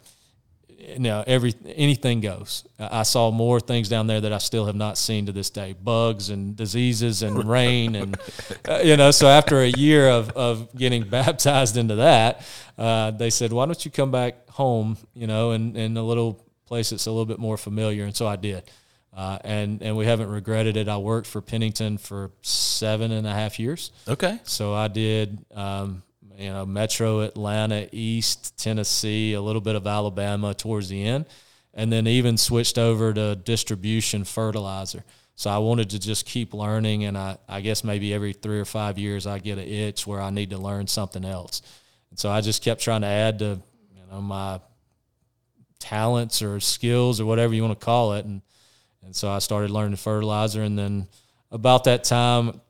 you 0.79 1.01
know 1.01 1.23
every 1.27 1.55
anything 1.67 2.21
goes. 2.21 2.67
I 2.79 3.03
saw 3.03 3.31
more 3.31 3.61
things 3.61 3.91
down 3.91 4.07
there 4.07 4.23
that 4.23 4.33
I 4.33 4.39
still 4.39 4.65
have 4.65 4.77
not 4.77 4.97
seen 4.97 5.27
to 5.27 5.33
this 5.33 5.51
day: 5.51 5.75
bugs 5.75 6.31
and 6.31 6.57
diseases 6.57 7.23
and 7.23 7.47
rain 7.49 7.95
and 7.95 8.17
uh, 8.67 8.81
you 8.83 8.97
know. 8.97 9.11
So 9.11 9.27
after 9.29 9.61
a 9.61 9.69
year 9.69 10.09
of 10.09 10.31
of 10.31 10.75
getting 10.75 11.03
baptized 11.11 11.77
into 11.77 11.97
that, 11.97 12.47
uh, 12.79 13.11
they 13.11 13.29
said, 13.29 13.53
"Why 13.53 13.67
don't 13.67 13.85
you 13.85 13.91
come 13.91 14.11
back 14.11 14.49
home?" 14.51 14.97
You 15.13 15.27
know, 15.27 15.51
and 15.51 15.77
in 15.77 15.97
a 15.97 16.03
little 16.03 16.47
place 16.65 16.91
that's 16.91 17.07
a 17.07 17.11
little 17.11 17.27
bit 17.27 17.39
more 17.39 17.59
familiar. 17.59 18.05
And 18.05 18.17
so 18.17 18.27
I 18.27 18.37
did. 18.37 18.63
Uh, 19.19 19.37
and 19.43 19.83
and 19.83 19.97
we 19.97 20.07
haven't 20.07 20.31
regretted 20.31 20.77
it. 20.77 20.89
I 20.89 20.97
worked 20.99 21.27
for 21.27 21.41
Pennington 21.41 21.99
for 21.99 22.31
seven 22.43 23.11
and 23.11 23.27
a 23.27 23.33
half 23.33 23.59
years. 23.59 23.91
Okay. 24.07 24.39
So 24.45 24.73
I 24.73 24.87
did 24.87 25.45
um, 25.53 26.05
you 26.37 26.51
know, 26.51 26.65
Metro 26.65 27.21
Atlanta, 27.21 27.89
East 27.91 28.57
Tennessee, 28.57 29.33
a 29.33 29.41
little 29.41 29.61
bit 29.61 29.75
of 29.75 29.89
Alabama 29.89 30.55
towards 30.55 30.89
the 30.89 31.03
end, 31.05 31.27
and 31.75 31.93
then 31.93 32.07
even 32.07 32.37
switched 32.37 32.79
over 32.79 33.13
to 33.13 33.35
distribution 33.35 34.23
fertilizer. 34.23 35.03
So 35.35 35.51
I 35.51 35.59
wanted 35.59 35.91
to 35.91 35.99
just 35.99 36.25
keep 36.25 36.55
learning, 36.55 37.05
and 37.05 37.19
I, 37.19 37.39
I 37.49 37.61
guess 37.61 37.83
maybe 37.83 38.15
every 38.15 38.33
three 38.33 38.61
or 38.61 38.65
five 38.65 38.99
years 38.99 39.27
I 39.27 39.41
get 39.41 39.59
an 39.59 39.67
itch 39.67 40.07
where 40.07 40.21
I 40.21 40.31
need 40.31 40.51
to 40.51 40.59
learn 40.59 40.87
something 40.87 41.25
else. 41.25 41.63
And 42.11 42.19
so 42.21 42.31
I 42.31 42.41
just 42.41 42.63
kept 42.63 42.81
trying 42.81 43.01
to 43.01 43.09
add 43.09 43.41
to 43.41 43.61
you 43.97 44.03
know 44.13 44.21
my 44.21 44.61
talents 45.81 46.41
or 46.41 46.61
skills 46.61 47.21
or 47.21 47.27
whatever 47.27 47.53
you 47.53 47.65
want 47.65 47.79
to 47.79 47.85
call 47.85 48.13
it, 48.13 48.25
and 48.25 48.43
and 49.05 49.15
so 49.15 49.31
I 49.31 49.39
started 49.39 49.71
learning 49.71 49.97
fertilizer, 49.97 50.63
and 50.63 50.79
then 50.79 51.09
about 51.51 51.85
that 51.85 52.05
time 52.05 52.61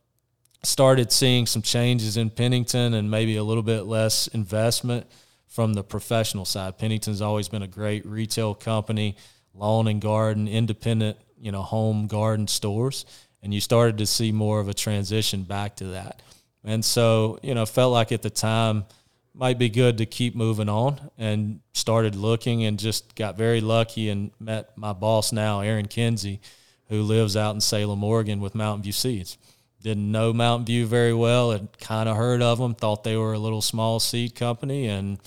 started 0.62 1.12
seeing 1.12 1.46
some 1.46 1.62
changes 1.62 2.16
in 2.16 2.30
Pennington 2.30 2.94
and 2.94 3.10
maybe 3.10 3.36
a 3.36 3.44
little 3.44 3.62
bit 3.62 3.82
less 3.82 4.26
investment 4.28 5.06
from 5.46 5.74
the 5.74 5.82
professional 5.82 6.44
side. 6.44 6.78
Pennington's 6.78 7.22
always 7.22 7.48
been 7.48 7.62
a 7.62 7.68
great 7.68 8.04
retail 8.04 8.54
company, 8.54 9.16
lawn 9.54 9.88
and 9.88 10.00
garden, 10.00 10.48
independent, 10.48 11.16
you 11.40 11.52
know, 11.52 11.62
home 11.62 12.06
garden 12.06 12.46
stores, 12.46 13.06
and 13.42 13.54
you 13.54 13.60
started 13.60 13.98
to 13.98 14.06
see 14.06 14.32
more 14.32 14.60
of 14.60 14.68
a 14.68 14.74
transition 14.74 15.42
back 15.42 15.76
to 15.76 15.84
that. 15.84 16.22
And 16.64 16.84
so, 16.84 17.38
you 17.42 17.54
know, 17.54 17.64
felt 17.66 17.92
like 17.92 18.12
at 18.12 18.22
the 18.22 18.30
time 18.30 18.84
might 19.38 19.58
be 19.58 19.68
good 19.68 19.98
to 19.98 20.06
keep 20.06 20.34
moving 20.34 20.68
on 20.68 21.10
and 21.16 21.60
started 21.72 22.14
looking 22.16 22.64
and 22.64 22.78
just 22.78 23.14
got 23.14 23.38
very 23.38 23.60
lucky 23.60 24.08
and 24.08 24.32
met 24.40 24.76
my 24.76 24.92
boss 24.92 25.32
now, 25.32 25.60
Aaron 25.60 25.86
Kinsey, 25.86 26.40
who 26.88 27.02
lives 27.02 27.36
out 27.36 27.54
in 27.54 27.60
Salem, 27.60 28.02
Oregon 28.02 28.40
with 28.40 28.54
Mountain 28.54 28.82
View 28.82 28.92
Seeds 28.92 29.38
didn't 29.82 30.10
know 30.10 30.32
Mountain 30.32 30.66
View 30.66 30.86
very 30.86 31.14
well 31.14 31.52
and 31.52 31.68
kind 31.78 32.08
of 32.08 32.16
heard 32.16 32.42
of 32.42 32.58
them, 32.58 32.74
thought 32.74 33.04
they 33.04 33.16
were 33.16 33.32
a 33.32 33.38
little 33.38 33.62
small 33.62 34.00
seed 34.00 34.34
company. 34.34 34.86
And 34.86 35.18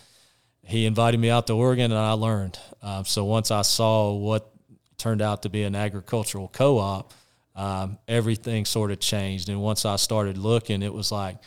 he 0.64 0.86
invited 0.86 1.20
me 1.20 1.30
out 1.30 1.48
to 1.48 1.54
Oregon 1.54 1.92
and 1.92 2.00
I 2.00 2.12
learned. 2.14 2.60
Uh, 2.82 3.04
so 3.04 3.24
once 3.24 3.52
I 3.52 3.62
saw 3.62 4.14
what 4.14 4.52
turned 4.98 5.22
out 5.22 5.44
to 5.44 5.50
be 5.50 5.64
an 5.64 5.76
agricultural 5.76 6.50
co 6.50 6.78
op, 6.78 7.14
um, 7.56 7.98
everything 8.08 8.66
sort 8.66 8.92
of 8.92 9.00
changed. 9.00 9.50
And 9.50 9.62
once 9.62 9.86
I 9.86 9.96
started 9.96 10.38
looking, 10.38 10.84
it 10.84 10.94
was 10.94 11.12
like, 11.12 11.38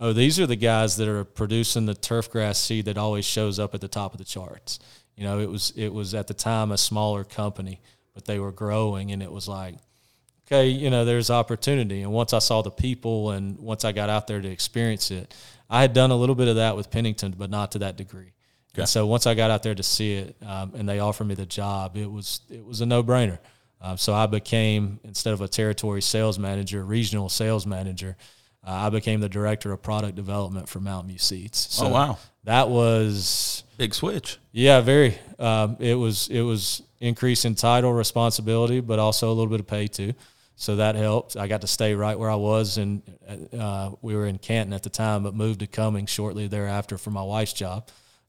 oh, 0.00 0.12
these 0.12 0.38
are 0.40 0.46
the 0.46 0.56
guys 0.56 0.96
that 0.96 1.08
are 1.08 1.24
producing 1.24 1.86
the 1.86 1.94
turf 1.94 2.30
grass 2.30 2.58
seed 2.58 2.86
that 2.86 2.98
always 2.98 3.24
shows 3.24 3.58
up 3.58 3.74
at 3.74 3.80
the 3.80 3.88
top 3.88 4.12
of 4.12 4.18
the 4.18 4.24
charts. 4.24 4.78
You 5.16 5.24
know, 5.24 5.40
it 5.40 5.50
was 5.50 5.72
it 5.76 5.92
was 5.92 6.14
at 6.14 6.26
the 6.28 6.34
time 6.34 6.70
a 6.70 6.78
smaller 6.78 7.24
company, 7.24 7.80
but 8.14 8.24
they 8.24 8.38
were 8.38 8.52
growing, 8.52 9.10
and 9.10 9.22
it 9.22 9.30
was 9.30 9.48
like, 9.48 9.74
okay, 10.46 10.68
you 10.68 10.90
know, 10.90 11.04
there's 11.04 11.30
opportunity. 11.30 12.02
And 12.02 12.12
once 12.12 12.32
I 12.32 12.38
saw 12.38 12.62
the 12.62 12.70
people 12.70 13.32
and 13.32 13.58
once 13.58 13.84
I 13.84 13.92
got 13.92 14.08
out 14.08 14.26
there 14.26 14.40
to 14.40 14.48
experience 14.48 15.10
it, 15.10 15.34
I 15.68 15.82
had 15.82 15.92
done 15.92 16.10
a 16.10 16.16
little 16.16 16.34
bit 16.34 16.48
of 16.48 16.56
that 16.56 16.76
with 16.76 16.90
Pennington, 16.90 17.34
but 17.36 17.50
not 17.50 17.72
to 17.72 17.80
that 17.80 17.96
degree. 17.96 18.32
Okay. 18.74 18.82
And 18.82 18.88
so 18.88 19.06
once 19.06 19.26
I 19.26 19.34
got 19.34 19.50
out 19.50 19.62
there 19.62 19.74
to 19.74 19.82
see 19.82 20.14
it, 20.14 20.36
um, 20.46 20.72
and 20.74 20.88
they 20.88 21.00
offered 21.00 21.26
me 21.26 21.34
the 21.34 21.46
job, 21.46 21.96
it 21.96 22.10
was 22.10 22.40
it 22.48 22.64
was 22.64 22.80
a 22.80 22.86
no 22.86 23.02
brainer. 23.02 23.38
Um, 23.80 23.96
so 23.96 24.14
I 24.14 24.26
became 24.26 25.00
instead 25.04 25.32
of 25.32 25.40
a 25.40 25.48
territory 25.48 26.02
sales 26.02 26.38
manager, 26.38 26.84
regional 26.84 27.28
sales 27.28 27.66
manager. 27.66 28.16
Uh, 28.66 28.70
I 28.72 28.90
became 28.90 29.20
the 29.20 29.28
director 29.28 29.72
of 29.72 29.82
product 29.82 30.14
development 30.14 30.68
for 30.68 30.80
Mountain 30.80 31.10
View 31.10 31.18
Seeds. 31.18 31.58
So 31.70 31.86
oh 31.86 31.90
wow, 31.90 32.18
that 32.44 32.68
was 32.68 33.64
big 33.76 33.94
switch. 33.94 34.38
Yeah, 34.52 34.80
very. 34.80 35.18
Um, 35.38 35.76
it 35.78 35.94
was 35.94 36.28
it 36.28 36.42
was 36.42 36.82
increase 37.00 37.44
in 37.44 37.54
title, 37.54 37.92
responsibility, 37.92 38.80
but 38.80 38.98
also 38.98 39.28
a 39.28 39.34
little 39.34 39.50
bit 39.50 39.60
of 39.60 39.66
pay 39.66 39.86
too 39.86 40.14
so 40.58 40.74
that 40.76 40.96
helped. 40.96 41.36
I 41.36 41.46
got 41.46 41.60
to 41.60 41.68
stay 41.68 41.94
right 41.94 42.18
where 42.18 42.28
I 42.28 42.34
was, 42.34 42.78
and 42.78 43.00
uh, 43.56 43.92
we 44.02 44.16
were 44.16 44.26
in 44.26 44.38
Canton 44.38 44.72
at 44.72 44.82
the 44.82 44.90
time, 44.90 45.22
but 45.22 45.32
moved 45.32 45.60
to 45.60 45.68
Cumming 45.68 46.06
shortly 46.06 46.48
thereafter 46.48 46.98
for 46.98 47.10
my 47.12 47.22
wife's 47.22 47.52
job. 47.52 47.88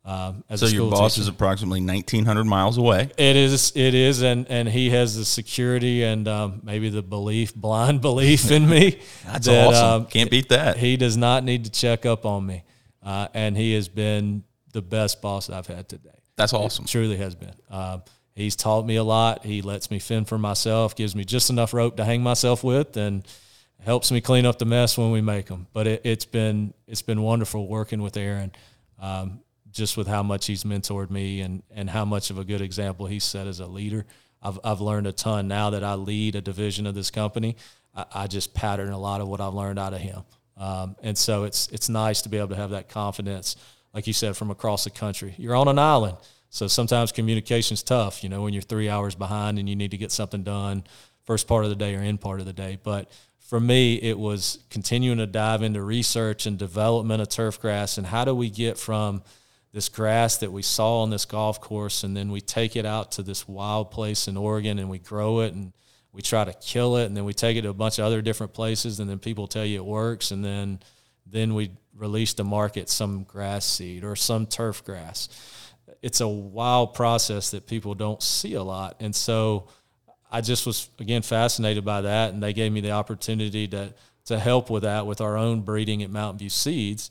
Um, 0.09 0.43
so 0.55 0.65
your 0.65 0.89
boss 0.89 1.13
teacher. 1.13 1.21
is 1.21 1.27
approximately 1.27 1.81
nineteen 1.81 2.25
hundred 2.25 2.45
miles 2.45 2.79
away. 2.79 3.11
It 3.15 3.35
is, 3.35 3.71
it 3.75 3.93
is, 3.93 4.23
and 4.23 4.49
and 4.49 4.67
he 4.67 4.89
has 4.89 5.15
the 5.15 5.23
security 5.23 6.03
and 6.03 6.27
um, 6.27 6.61
maybe 6.63 6.89
the 6.89 7.03
belief, 7.03 7.53
blind 7.53 8.01
belief 8.09 8.49
in 8.49 8.67
me. 8.67 8.99
That's 9.25 9.45
that, 9.45 9.67
awesome. 9.67 10.01
Um, 10.01 10.05
Can't 10.07 10.31
beat 10.31 10.49
that. 10.49 10.77
He 10.77 10.97
does 10.97 11.15
not 11.15 11.43
need 11.43 11.65
to 11.65 11.71
check 11.71 12.07
up 12.07 12.25
on 12.25 12.43
me, 12.43 12.63
uh, 13.03 13.27
and 13.35 13.55
he 13.55 13.75
has 13.75 13.87
been 13.87 14.43
the 14.73 14.81
best 14.81 15.21
boss 15.21 15.47
I've 15.47 15.67
had 15.67 15.87
today. 15.87 16.09
That's 16.35 16.53
awesome. 16.53 16.85
It 16.85 16.87
truly 16.87 17.17
has 17.17 17.35
been. 17.35 17.53
Um, 17.69 18.01
he's 18.33 18.55
taught 18.55 18.87
me 18.87 18.95
a 18.95 19.03
lot. 19.03 19.45
He 19.45 19.61
lets 19.61 19.91
me 19.91 19.99
fend 19.99 20.27
for 20.27 20.39
myself, 20.39 20.95
gives 20.95 21.15
me 21.15 21.23
just 21.23 21.51
enough 21.51 21.71
rope 21.71 21.97
to 21.97 22.03
hang 22.03 22.23
myself 22.23 22.63
with, 22.63 22.97
and 22.97 23.27
helps 23.79 24.11
me 24.11 24.21
clean 24.21 24.47
up 24.47 24.57
the 24.57 24.65
mess 24.65 24.97
when 24.97 25.11
we 25.11 25.21
make 25.21 25.45
them. 25.45 25.67
But 25.71 25.85
it, 25.85 26.03
has 26.03 26.25
been 26.25 26.73
it's 26.87 27.03
been 27.03 27.21
wonderful 27.21 27.67
working 27.67 28.01
with 28.01 28.17
Aaron, 28.17 28.53
um, 28.99 29.41
just 29.79 29.97
with 29.97 30.07
how 30.07 30.21
much 30.21 30.45
he's 30.45 30.63
mentored 30.63 31.09
me 31.09 31.41
and 31.41 31.63
and 31.71 31.89
how 31.89 32.05
much 32.05 32.29
of 32.29 32.37
a 32.37 32.43
good 32.43 32.61
example 32.61 33.07
he 33.07 33.17
set 33.19 33.47
as 33.47 33.59
a 33.59 33.65
leader. 33.65 34.05
I've 34.43 34.59
I've 34.63 34.81
learned 34.81 35.07
a 35.07 35.11
ton 35.11 35.47
now 35.47 35.71
that 35.71 35.83
I 35.83 35.95
lead 35.95 36.35
a 36.35 36.41
division 36.41 36.85
of 36.85 36.93
this 36.93 37.09
company. 37.09 37.55
I, 37.95 38.05
I 38.13 38.27
just 38.27 38.53
pattern 38.53 38.91
a 38.91 38.99
lot 38.99 39.21
of 39.21 39.27
what 39.27 39.41
I've 39.41 39.55
learned 39.55 39.79
out 39.79 39.93
of 39.93 39.99
him, 40.01 40.21
um, 40.55 40.95
and 41.01 41.17
so 41.17 41.45
it's 41.45 41.67
it's 41.69 41.89
nice 41.89 42.21
to 42.21 42.29
be 42.29 42.37
able 42.37 42.49
to 42.49 42.55
have 42.55 42.69
that 42.69 42.89
confidence, 42.89 43.55
like 43.91 44.05
you 44.05 44.13
said, 44.13 44.37
from 44.37 44.51
across 44.51 44.83
the 44.83 44.91
country. 44.91 45.33
You're 45.37 45.55
on 45.55 45.67
an 45.67 45.79
island 45.79 46.17
so 46.49 46.67
sometimes 46.67 47.11
communication's 47.11 47.83
tough, 47.83 48.23
you 48.23 48.29
know, 48.29 48.41
when 48.41 48.53
you're 48.53 48.61
three 48.61 48.89
hours 48.89 49.15
behind 49.15 49.59
and 49.59 49.69
you 49.69 49.75
need 49.75 49.91
to 49.91 49.97
get 49.97 50.11
something 50.11 50.43
done 50.43 50.83
first 51.25 51.47
part 51.47 51.63
of 51.63 51.69
the 51.69 51.75
day 51.75 51.95
or 51.95 51.99
end 51.99 52.21
part 52.21 52.39
of 52.39 52.47
the 52.47 52.53
day. 52.53 52.79
But 52.83 53.11
for 53.37 53.59
me, 53.59 53.95
it 53.95 54.17
was 54.17 54.59
continuing 54.71 55.19
to 55.19 55.27
dive 55.27 55.61
into 55.61 55.81
research 55.81 56.47
and 56.47 56.57
development 56.57 57.21
of 57.21 57.29
turf 57.29 57.61
grass 57.61 57.99
and 57.99 58.07
how 58.07 58.25
do 58.25 58.33
we 58.33 58.49
get 58.49 58.79
from 58.79 59.21
this 59.71 59.89
grass 59.89 60.37
that 60.37 60.51
we 60.51 60.61
saw 60.61 61.01
on 61.03 61.09
this 61.09 61.25
golf 61.25 61.61
course 61.61 62.03
and 62.03 62.17
then 62.17 62.31
we 62.31 62.41
take 62.41 62.75
it 62.75 62.85
out 62.85 63.11
to 63.13 63.23
this 63.23 63.47
wild 63.47 63.91
place 63.91 64.27
in 64.27 64.35
Oregon 64.35 64.79
and 64.79 64.89
we 64.89 64.99
grow 64.99 65.41
it 65.41 65.53
and 65.53 65.73
we 66.11 66.21
try 66.21 66.43
to 66.43 66.53
kill 66.53 66.97
it 66.97 67.05
and 67.05 67.15
then 67.15 67.25
we 67.25 67.33
take 67.33 67.55
it 67.55 67.61
to 67.61 67.69
a 67.69 67.73
bunch 67.73 67.99
of 67.99 68.05
other 68.05 68.21
different 68.21 68.53
places 68.53 68.99
and 68.99 69.09
then 69.09 69.19
people 69.19 69.47
tell 69.47 69.65
you 69.65 69.77
it 69.77 69.85
works 69.85 70.31
and 70.31 70.43
then 70.43 70.79
then 71.25 71.53
we 71.53 71.71
release 71.95 72.33
to 72.33 72.43
market 72.43 72.89
some 72.89 73.23
grass 73.23 73.65
seed 73.65 74.03
or 74.03 74.15
some 74.15 74.47
turf 74.47 74.83
grass 74.83 75.29
it's 76.01 76.21
a 76.21 76.27
wild 76.27 76.93
process 76.93 77.51
that 77.51 77.67
people 77.67 77.93
don't 77.93 78.21
see 78.23 78.53
a 78.53 78.63
lot. 78.63 78.97
And 78.99 79.15
so 79.15 79.67
I 80.31 80.41
just 80.41 80.65
was 80.65 80.89
again 80.99 81.21
fascinated 81.21 81.83
by 81.83 82.01
that, 82.01 82.33
and 82.33 82.41
they 82.41 82.53
gave 82.53 82.71
me 82.71 82.81
the 82.81 82.91
opportunity 82.91 83.67
to 83.69 83.93
to 84.25 84.37
help 84.37 84.69
with 84.69 84.83
that 84.83 85.07
with 85.07 85.21
our 85.21 85.37
own 85.37 85.61
breeding 85.61 86.03
at 86.03 86.11
Mountain 86.11 86.39
View 86.39 86.49
Seeds, 86.49 87.09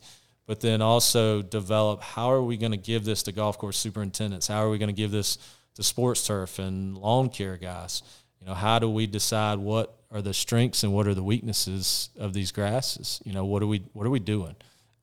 but 0.49 0.61
then 0.61 0.81
also 0.81 1.43
develop 1.43 2.01
how 2.01 2.31
are 2.31 2.41
we 2.41 2.57
going 2.57 2.71
to 2.71 2.77
give 2.77 3.05
this 3.05 3.21
to 3.21 3.31
golf 3.31 3.59
course 3.59 3.77
superintendents? 3.77 4.47
How 4.47 4.65
are 4.65 4.71
we 4.71 4.79
going 4.79 4.89
to 4.89 4.99
give 4.99 5.11
this 5.11 5.37
to 5.75 5.83
sports 5.83 6.25
turf 6.25 6.57
and 6.57 6.97
lawn 6.97 7.29
care 7.29 7.55
guys? 7.55 8.01
You 8.41 8.47
know, 8.47 8.55
how 8.55 8.79
do 8.79 8.89
we 8.89 9.05
decide 9.05 9.59
what 9.59 9.95
are 10.11 10.23
the 10.23 10.33
strengths 10.33 10.83
and 10.83 10.91
what 10.91 11.05
are 11.05 11.13
the 11.13 11.21
weaknesses 11.21 12.09
of 12.17 12.33
these 12.33 12.51
grasses? 12.51 13.21
You 13.25 13.33
know, 13.33 13.45
what 13.45 13.61
are 13.61 13.67
we 13.67 13.83
what 13.93 14.07
are 14.07 14.09
we 14.09 14.17
doing? 14.17 14.55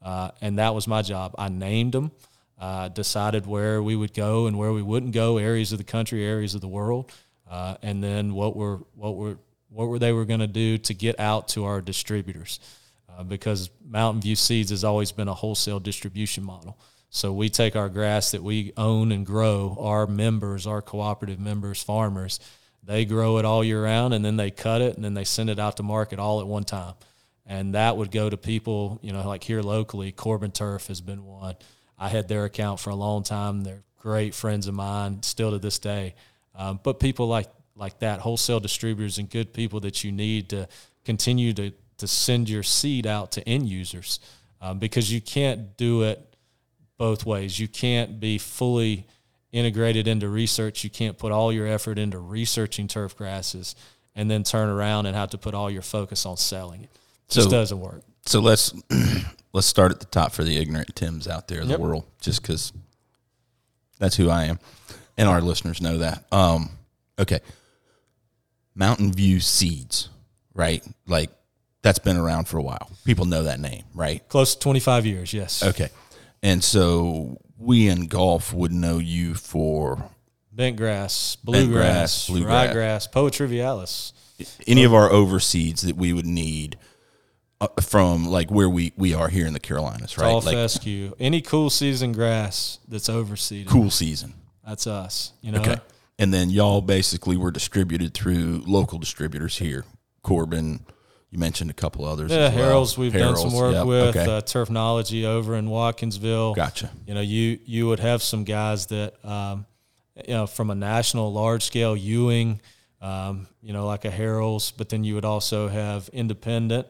Uh, 0.02 0.32
and 0.40 0.58
that 0.58 0.74
was 0.74 0.88
my 0.88 1.00
job. 1.00 1.36
I 1.38 1.48
named 1.48 1.92
them 1.92 2.10
uh, 2.58 2.88
decided 2.88 3.46
where 3.46 3.80
we 3.80 3.94
would 3.94 4.14
go 4.14 4.48
and 4.48 4.58
where 4.58 4.72
we 4.72 4.82
wouldn't 4.82 5.12
go, 5.12 5.38
areas 5.38 5.70
of 5.70 5.78
the 5.78 5.84
country, 5.84 6.24
areas 6.24 6.56
of 6.56 6.60
the 6.60 6.66
world, 6.66 7.12
uh, 7.48 7.76
and 7.82 8.02
then 8.02 8.34
what 8.34 8.56
were 8.56 8.80
what 8.96 9.14
were 9.14 9.38
what 9.70 9.86
were 9.86 10.00
they 10.00 10.12
were 10.12 10.24
going 10.24 10.40
to 10.40 10.48
do 10.48 10.76
to 10.78 10.92
get 10.92 11.20
out 11.20 11.46
to 11.46 11.66
our 11.66 11.80
distributors, 11.80 12.58
uh, 13.16 13.24
because 13.24 13.70
Mountain 13.84 14.22
View 14.22 14.36
Seeds 14.36 14.70
has 14.70 14.84
always 14.84 15.12
been 15.12 15.28
a 15.28 15.34
wholesale 15.34 15.80
distribution 15.80 16.44
model. 16.44 16.78
So 17.10 17.32
we 17.32 17.48
take 17.48 17.76
our 17.76 17.88
grass 17.88 18.32
that 18.32 18.42
we 18.42 18.72
own 18.76 19.12
and 19.12 19.24
grow, 19.24 19.76
our 19.80 20.06
members, 20.06 20.66
our 20.66 20.82
cooperative 20.82 21.38
members, 21.38 21.82
farmers, 21.82 22.40
they 22.86 23.04
grow 23.04 23.38
it 23.38 23.44
all 23.44 23.64
year 23.64 23.82
round, 23.82 24.14
and 24.14 24.24
then 24.24 24.36
they 24.36 24.52
cut 24.52 24.80
it 24.80 24.94
and 24.94 25.04
then 25.04 25.14
they 25.14 25.24
send 25.24 25.50
it 25.50 25.58
out 25.58 25.76
to 25.78 25.82
market 25.82 26.20
all 26.20 26.40
at 26.40 26.46
one 26.46 26.62
time, 26.62 26.94
and 27.44 27.74
that 27.74 27.96
would 27.96 28.12
go 28.12 28.30
to 28.30 28.36
people, 28.36 29.00
you 29.02 29.12
know, 29.12 29.26
like 29.26 29.42
here 29.42 29.60
locally. 29.60 30.12
Corbin 30.12 30.52
Turf 30.52 30.86
has 30.86 31.00
been 31.00 31.24
one. 31.24 31.56
I 31.98 32.08
had 32.08 32.28
their 32.28 32.44
account 32.44 32.78
for 32.78 32.90
a 32.90 32.94
long 32.94 33.24
time. 33.24 33.64
They're 33.64 33.82
great 33.98 34.34
friends 34.34 34.68
of 34.68 34.74
mine 34.74 35.24
still 35.24 35.50
to 35.50 35.58
this 35.58 35.80
day. 35.80 36.14
Um, 36.54 36.78
but 36.82 37.00
people 37.00 37.26
like 37.26 37.48
like 37.74 37.98
that, 37.98 38.20
wholesale 38.20 38.60
distributors 38.60 39.18
and 39.18 39.28
good 39.28 39.52
people 39.52 39.80
that 39.80 40.04
you 40.04 40.12
need 40.12 40.50
to 40.50 40.68
continue 41.04 41.52
to 41.54 41.72
to 41.98 42.06
send 42.06 42.48
your 42.48 42.62
seed 42.62 43.06
out 43.06 43.32
to 43.32 43.48
end 43.48 43.68
users 43.68 44.20
um, 44.60 44.78
because 44.78 45.12
you 45.12 45.20
can't 45.20 45.76
do 45.76 46.02
it 46.02 46.34
both 46.98 47.24
ways. 47.26 47.58
You 47.58 47.68
can't 47.68 48.18
be 48.20 48.38
fully 48.38 49.06
integrated 49.52 50.06
into 50.08 50.28
research. 50.28 50.84
You 50.84 50.90
can't 50.90 51.16
put 51.18 51.32
all 51.32 51.52
your 51.52 51.66
effort 51.66 51.98
into 51.98 52.18
researching 52.18 52.88
turf 52.88 53.16
grasses 53.16 53.74
and 54.14 54.30
then 54.30 54.42
turn 54.44 54.68
around 54.68 55.06
and 55.06 55.14
have 55.16 55.30
to 55.30 55.38
put 55.38 55.54
all 55.54 55.70
your 55.70 55.82
focus 55.82 56.24
on 56.26 56.36
selling 56.36 56.84
it. 56.84 56.90
Just 57.28 57.46
So- 57.46 57.50
doesn't 57.50 57.80
work. 57.80 58.02
So 58.26 58.40
let's 58.40 58.72
let's 59.52 59.66
start 59.68 59.92
at 59.92 60.00
the 60.00 60.06
top 60.06 60.32
for 60.32 60.42
the 60.42 60.56
ignorant 60.56 60.94
Tims 60.96 61.28
out 61.28 61.46
there 61.48 61.60
in 61.60 61.68
Yep. 61.68 61.78
the 61.78 61.82
world, 61.82 62.04
just 62.20 62.42
because 62.42 62.72
that's 64.00 64.16
who 64.16 64.28
I 64.30 64.44
am, 64.46 64.58
and 65.16 65.28
our 65.28 65.40
listeners 65.40 65.80
know 65.80 65.98
that. 65.98 66.24
Um, 66.32 66.70
okay, 67.20 67.38
Mountain 68.74 69.12
View 69.12 69.40
Seeds, 69.40 70.08
right? 70.54 70.84
Like 71.06 71.30
that's 71.86 72.00
been 72.00 72.16
around 72.16 72.48
for 72.48 72.58
a 72.58 72.62
while. 72.62 72.90
People 73.04 73.26
know 73.26 73.44
that 73.44 73.60
name, 73.60 73.84
right? 73.94 74.28
Close 74.28 74.54
to 74.54 74.60
25 74.60 75.06
years, 75.06 75.32
yes. 75.32 75.62
Okay, 75.62 75.88
and 76.42 76.62
so 76.64 77.38
we 77.56 77.88
in 77.88 78.08
golf 78.08 78.52
would 78.52 78.72
know 78.72 78.98
you 78.98 79.34
for 79.34 80.10
Bent 80.50 80.76
grass, 80.76 81.36
Bent 81.36 81.68
bluegrass, 81.68 82.26
grass, 82.26 82.26
bluegrass. 82.26 82.74
ryegrass, 82.74 83.12
Poa 83.12 83.30
trivialis. 83.30 84.12
any 84.66 84.82
of 84.82 84.92
our 84.92 85.08
overseeds 85.10 85.86
that 85.86 85.94
we 85.96 86.12
would 86.12 86.26
need 86.26 86.76
uh, 87.60 87.68
from 87.80 88.26
like 88.26 88.50
where 88.50 88.68
we 88.68 88.92
we 88.96 89.14
are 89.14 89.28
here 89.28 89.46
in 89.46 89.52
the 89.52 89.60
Carolinas, 89.60 90.18
right? 90.18 90.28
Tall 90.28 90.40
like 90.40 90.56
fescue, 90.56 91.14
any 91.20 91.40
cool 91.40 91.70
season 91.70 92.10
grass 92.10 92.80
that's 92.88 93.08
overseeded. 93.08 93.68
cool 93.68 93.90
season. 93.90 94.34
That's 94.66 94.88
us. 94.88 95.34
You 95.40 95.52
know. 95.52 95.60
Okay. 95.60 95.76
And 96.18 96.34
then 96.34 96.50
y'all 96.50 96.80
basically 96.80 97.36
were 97.36 97.52
distributed 97.52 98.12
through 98.12 98.64
local 98.66 98.98
distributors 98.98 99.58
here. 99.58 99.84
Corbin, 100.22 100.84
you 101.30 101.38
mentioned 101.38 101.70
a 101.70 101.74
couple 101.74 102.04
others. 102.04 102.30
Yeah, 102.30 102.54
well. 102.54 102.82
Harrell's 102.82 102.96
we've 102.96 103.12
done 103.12 103.36
some 103.36 103.52
work 103.52 103.74
yep, 103.74 103.86
with 103.86 104.16
Okay. 104.16 104.24
uh, 104.36 104.40
Turfnology 104.42 105.24
over 105.24 105.56
in 105.56 105.66
Watkinsville. 105.68 106.54
gotcha. 106.54 106.90
You 107.06 107.14
know, 107.14 107.20
you 107.20 107.58
you 107.64 107.86
would 107.88 108.00
have 108.00 108.22
some 108.22 108.44
guys 108.44 108.86
that 108.86 109.14
um, 109.24 109.66
you 110.26 110.34
know 110.34 110.46
from 110.46 110.70
a 110.70 110.74
national 110.74 111.32
large 111.32 111.62
scale 111.64 111.96
Ewing, 111.96 112.60
um, 113.00 113.46
you 113.60 113.72
know, 113.72 113.86
like 113.86 114.04
a 114.04 114.10
Harrell's, 114.10 114.70
but 114.70 114.88
then 114.88 115.04
you 115.04 115.14
would 115.14 115.24
also 115.24 115.68
have 115.68 116.08
independent 116.12 116.86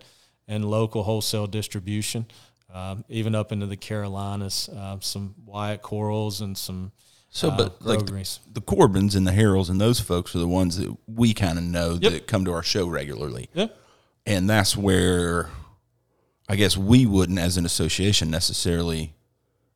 and 0.48 0.64
local 0.64 1.02
wholesale 1.02 1.46
distribution, 1.48 2.24
um, 2.72 3.04
even 3.08 3.34
up 3.34 3.50
into 3.52 3.66
the 3.66 3.76
Carolinas. 3.76 4.68
Um, 4.76 5.00
some 5.02 5.34
Wyatt-Quarles 5.44 6.40
and 6.40 6.56
some 6.56 6.92
So, 7.30 7.48
uh, 7.50 7.56
but 7.56 7.82
like 7.84 8.06
the, 8.06 8.38
the 8.52 8.60
Corbins 8.60 9.14
and 9.16 9.26
the 9.26 9.32
Harrells 9.32 9.68
and 9.70 9.80
those 9.80 9.98
folks 9.98 10.36
are 10.36 10.38
the 10.38 10.46
ones 10.46 10.76
that 10.78 10.94
we 11.08 11.34
kind 11.34 11.58
of 11.58 11.64
know 11.64 11.98
Yep. 12.00 12.12
that 12.12 12.26
come 12.28 12.44
to 12.44 12.52
our 12.52 12.62
show 12.62 12.86
regularly. 12.86 13.48
yeah. 13.54 13.66
And 14.26 14.50
that's 14.50 14.76
where 14.76 15.48
I 16.48 16.56
guess 16.56 16.76
we 16.76 17.06
wouldn't, 17.06 17.38
as 17.38 17.56
an 17.56 17.64
association, 17.64 18.30
necessarily 18.30 19.14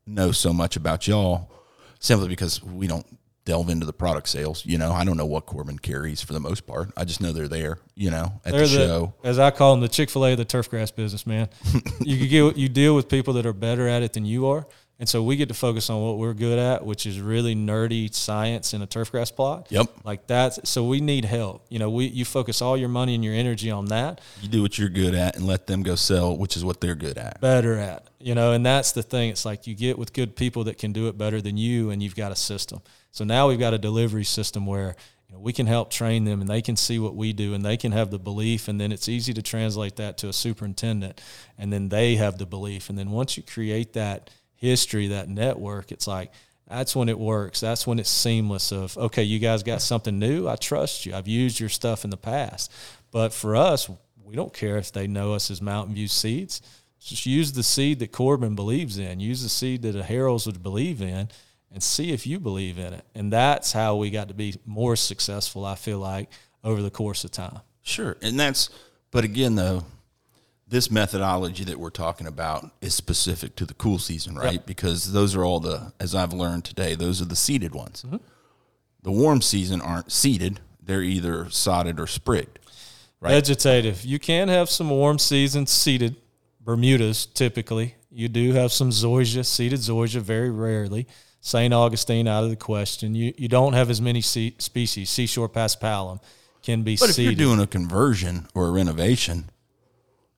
know 0.06 0.32
so 0.32 0.52
much 0.52 0.76
about 0.76 1.06
y'all 1.06 1.50
simply 1.98 2.28
because 2.28 2.62
we 2.62 2.86
don't 2.86 3.06
delve 3.44 3.68
into 3.70 3.86
the 3.86 3.92
product 3.92 4.28
sales. 4.28 4.64
You 4.64 4.78
know, 4.78 4.92
I 4.92 5.04
don't 5.04 5.16
know 5.16 5.26
what 5.26 5.46
Corbin 5.46 5.78
carries 5.78 6.20
for 6.22 6.32
the 6.32 6.40
most 6.40 6.66
part. 6.66 6.90
I 6.96 7.04
just 7.04 7.20
know 7.20 7.32
they're 7.32 7.48
there, 7.48 7.78
you 7.94 8.10
know, 8.10 8.40
at 8.44 8.52
They're 8.52 8.66
the 8.66 8.66
the, 8.66 8.86
show. 8.86 9.14
as 9.24 9.38
I 9.38 9.50
call 9.50 9.72
them, 9.72 9.80
the 9.80 9.88
Chick 9.88 10.10
Fil 10.10 10.26
A 10.26 10.34
the 10.34 10.44
turf 10.44 10.70
grass 10.70 10.90
business, 10.90 11.26
man. 11.26 11.48
you 12.00 12.26
get 12.26 12.56
you 12.56 12.68
deal 12.68 12.94
with 12.94 13.08
people 13.08 13.34
that 13.34 13.46
are 13.46 13.52
better 13.52 13.88
at 13.88 14.02
it 14.02 14.12
than 14.12 14.24
you 14.24 14.46
are, 14.46 14.66
and 15.00 15.08
so 15.08 15.22
we 15.22 15.36
get 15.36 15.48
to 15.48 15.54
focus 15.54 15.88
on 15.88 16.02
what 16.02 16.18
we're 16.18 16.34
good 16.34 16.58
at, 16.58 16.84
which 16.84 17.06
is 17.06 17.22
really 17.22 17.54
nerdy 17.54 18.14
science 18.14 18.74
in 18.74 18.82
a 18.82 18.86
turf 18.86 19.10
grass 19.10 19.30
plot. 19.30 19.66
Yep. 19.70 19.86
like 20.04 20.26
that. 20.26 20.68
So 20.68 20.84
we 20.84 21.00
need 21.00 21.24
help. 21.24 21.64
You 21.70 21.78
know, 21.78 21.88
we 21.88 22.04
you 22.04 22.26
focus 22.26 22.60
all 22.60 22.76
your 22.76 22.90
money 22.90 23.14
and 23.14 23.24
your 23.24 23.32
energy 23.32 23.70
on 23.70 23.86
that. 23.86 24.20
You 24.42 24.48
do 24.50 24.60
what 24.60 24.78
you're 24.78 24.90
good 24.90 25.14
at 25.14 25.36
and 25.36 25.46
let 25.46 25.66
them 25.66 25.82
go 25.82 25.94
sell, 25.94 26.36
which 26.36 26.54
is 26.54 26.66
what 26.66 26.82
they're 26.82 26.94
good 26.94 27.16
at. 27.16 27.40
better 27.40 27.78
at. 27.78 28.08
You 28.18 28.34
know, 28.34 28.52
and 28.52 28.64
that's 28.64 28.92
the 28.92 29.02
thing. 29.02 29.30
It's 29.30 29.46
like 29.46 29.66
you 29.66 29.74
get 29.74 29.98
with 29.98 30.12
good 30.12 30.36
people 30.36 30.64
that 30.64 30.76
can 30.76 30.92
do 30.92 31.08
it 31.08 31.16
better 31.16 31.40
than 31.40 31.56
you, 31.56 31.88
and 31.88 32.02
you've 32.02 32.14
got 32.14 32.30
a 32.30 32.36
system. 32.36 32.82
So 33.10 33.24
now 33.24 33.48
we've 33.48 33.58
got 33.58 33.72
a 33.72 33.78
delivery 33.78 34.24
system 34.24 34.66
where 34.66 34.96
you 35.30 35.34
know, 35.34 35.40
we 35.40 35.54
can 35.54 35.66
help 35.66 35.90
train 35.90 36.24
them, 36.24 36.42
and 36.42 36.50
they 36.50 36.60
can 36.60 36.76
see 36.76 36.98
what 36.98 37.16
we 37.16 37.32
do, 37.32 37.54
and 37.54 37.64
they 37.64 37.78
can 37.78 37.92
have 37.92 38.10
the 38.10 38.18
belief, 38.18 38.68
and 38.68 38.78
then 38.78 38.92
it's 38.92 39.08
easy 39.08 39.32
to 39.32 39.40
translate 39.40 39.96
that 39.96 40.18
to 40.18 40.28
a 40.28 40.32
superintendent, 40.34 41.18
and 41.56 41.72
then 41.72 41.88
they 41.88 42.16
have 42.16 42.36
the 42.36 42.44
belief, 42.44 42.90
and 42.90 42.98
then 42.98 43.10
once 43.10 43.38
you 43.38 43.42
create 43.42 43.94
that 43.94 44.28
history, 44.60 45.08
that 45.08 45.28
network, 45.28 45.90
it's 45.90 46.06
like 46.06 46.30
that's 46.68 46.94
when 46.94 47.08
it 47.08 47.18
works. 47.18 47.58
That's 47.60 47.86
when 47.86 47.98
it's 47.98 48.10
seamless. 48.10 48.70
Of 48.70 48.96
okay, 48.96 49.24
you 49.24 49.38
guys 49.38 49.62
got 49.62 49.82
something 49.82 50.18
new. 50.18 50.46
I 50.46 50.56
trust 50.56 51.04
you. 51.04 51.14
I've 51.14 51.26
used 51.26 51.58
your 51.58 51.68
stuff 51.68 52.04
in 52.04 52.10
the 52.10 52.16
past, 52.16 52.72
but 53.10 53.32
for 53.32 53.56
us, 53.56 53.90
we 54.22 54.36
don't 54.36 54.54
care 54.54 54.76
if 54.76 54.92
they 54.92 55.08
know 55.08 55.32
us 55.32 55.50
as 55.50 55.60
Mountain 55.60 55.94
View 55.94 56.06
Seeds. 56.06 56.62
Just 57.00 57.24
use 57.24 57.52
the 57.52 57.62
seed 57.62 57.98
that 58.00 58.12
Corbin 58.12 58.54
believes 58.54 58.98
in. 58.98 59.20
Use 59.20 59.42
the 59.42 59.48
seed 59.48 59.82
that 59.82 59.92
the 59.92 60.02
Harrell's 60.02 60.46
would 60.46 60.62
believe 60.62 61.00
in, 61.00 61.28
and 61.72 61.82
see 61.82 62.12
if 62.12 62.26
you 62.26 62.38
believe 62.38 62.78
in 62.78 62.92
it. 62.92 63.04
And 63.14 63.32
that's 63.32 63.72
how 63.72 63.96
we 63.96 64.10
got 64.10 64.28
to 64.28 64.34
be 64.34 64.54
more 64.66 64.96
successful. 64.96 65.64
I 65.64 65.74
feel 65.74 65.98
like 65.98 66.28
over 66.62 66.82
the 66.82 66.90
course 66.90 67.24
of 67.24 67.30
time. 67.30 67.60
Sure. 67.82 68.16
And 68.22 68.38
that's, 68.38 68.68
but 69.10 69.24
again, 69.24 69.54
though, 69.54 69.84
this 70.70 70.90
methodology 70.90 71.64
that 71.64 71.78
we're 71.78 71.90
talking 71.90 72.28
about 72.28 72.70
is 72.80 72.94
specific 72.94 73.56
to 73.56 73.66
the 73.66 73.74
cool 73.74 73.98
season, 73.98 74.36
right? 74.36 74.64
Because 74.64 75.12
those 75.12 75.34
are 75.34 75.44
all 75.44 75.58
the, 75.58 75.92
as 75.98 76.14
I've 76.14 76.32
learned 76.32 76.64
today, 76.64 76.94
those 76.94 77.20
are 77.20 77.24
the 77.24 77.36
seeded 77.36 77.74
ones. 77.74 78.04
Mm-hmm. 78.06 78.18
The 79.02 79.10
warm 79.10 79.42
season 79.42 79.80
aren't 79.80 80.12
seeded, 80.12 80.60
they're 80.80 81.02
either 81.02 81.50
sodded 81.50 81.98
or 81.98 82.06
sprigged. 82.06 82.58
Right. 83.20 83.32
Vegetative. 83.32 84.04
You 84.04 84.18
can 84.18 84.48
have 84.48 84.70
some 84.70 84.88
warm 84.88 85.18
season 85.18 85.66
seeded 85.66 86.16
Bermudas 86.60 87.26
typically. 87.26 87.96
You 88.10 88.28
do 88.28 88.52
have 88.52 88.72
some 88.72 88.90
zoysia, 88.90 89.44
seeded 89.44 89.80
zoysia, 89.80 90.20
very 90.20 90.50
rarely. 90.50 91.06
St. 91.40 91.72
Augustine 91.72 92.28
out 92.28 92.44
of 92.44 92.50
the 92.50 92.56
question. 92.56 93.14
You 93.14 93.32
you 93.36 93.48
don't 93.48 93.72
have 93.72 93.90
as 93.90 94.00
many 94.00 94.20
se- 94.20 94.56
species. 94.58 95.10
Seashore 95.10 95.48
paspalum 95.48 96.20
can 96.62 96.82
be 96.82 96.96
But 96.96 97.10
if 97.10 97.18
you're 97.18 97.34
doing 97.34 97.60
a 97.60 97.66
conversion 97.66 98.46
or 98.54 98.68
a 98.68 98.70
renovation, 98.70 99.50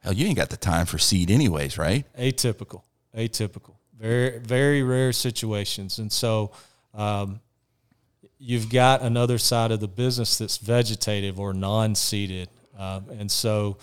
hell, 0.02 0.12
you 0.12 0.26
ain't 0.26 0.36
got 0.36 0.50
the 0.50 0.56
time 0.56 0.86
for 0.86 0.98
seed, 0.98 1.30
anyways, 1.30 1.78
right? 1.78 2.04
atypical, 2.18 2.82
atypical, 3.16 3.74
very 3.98 4.38
very 4.38 4.82
rare 4.82 5.12
situations, 5.12 5.98
and 5.98 6.12
so 6.12 6.52
um, 6.94 7.40
you've 8.38 8.70
got 8.70 9.02
another 9.02 9.38
side 9.38 9.70
of 9.70 9.80
the 9.80 9.88
business 9.88 10.38
that's 10.38 10.58
vegetative 10.58 11.38
or 11.40 11.52
non-seeded, 11.52 12.48
um, 12.78 13.06
and 13.18 13.30
so 13.30 13.76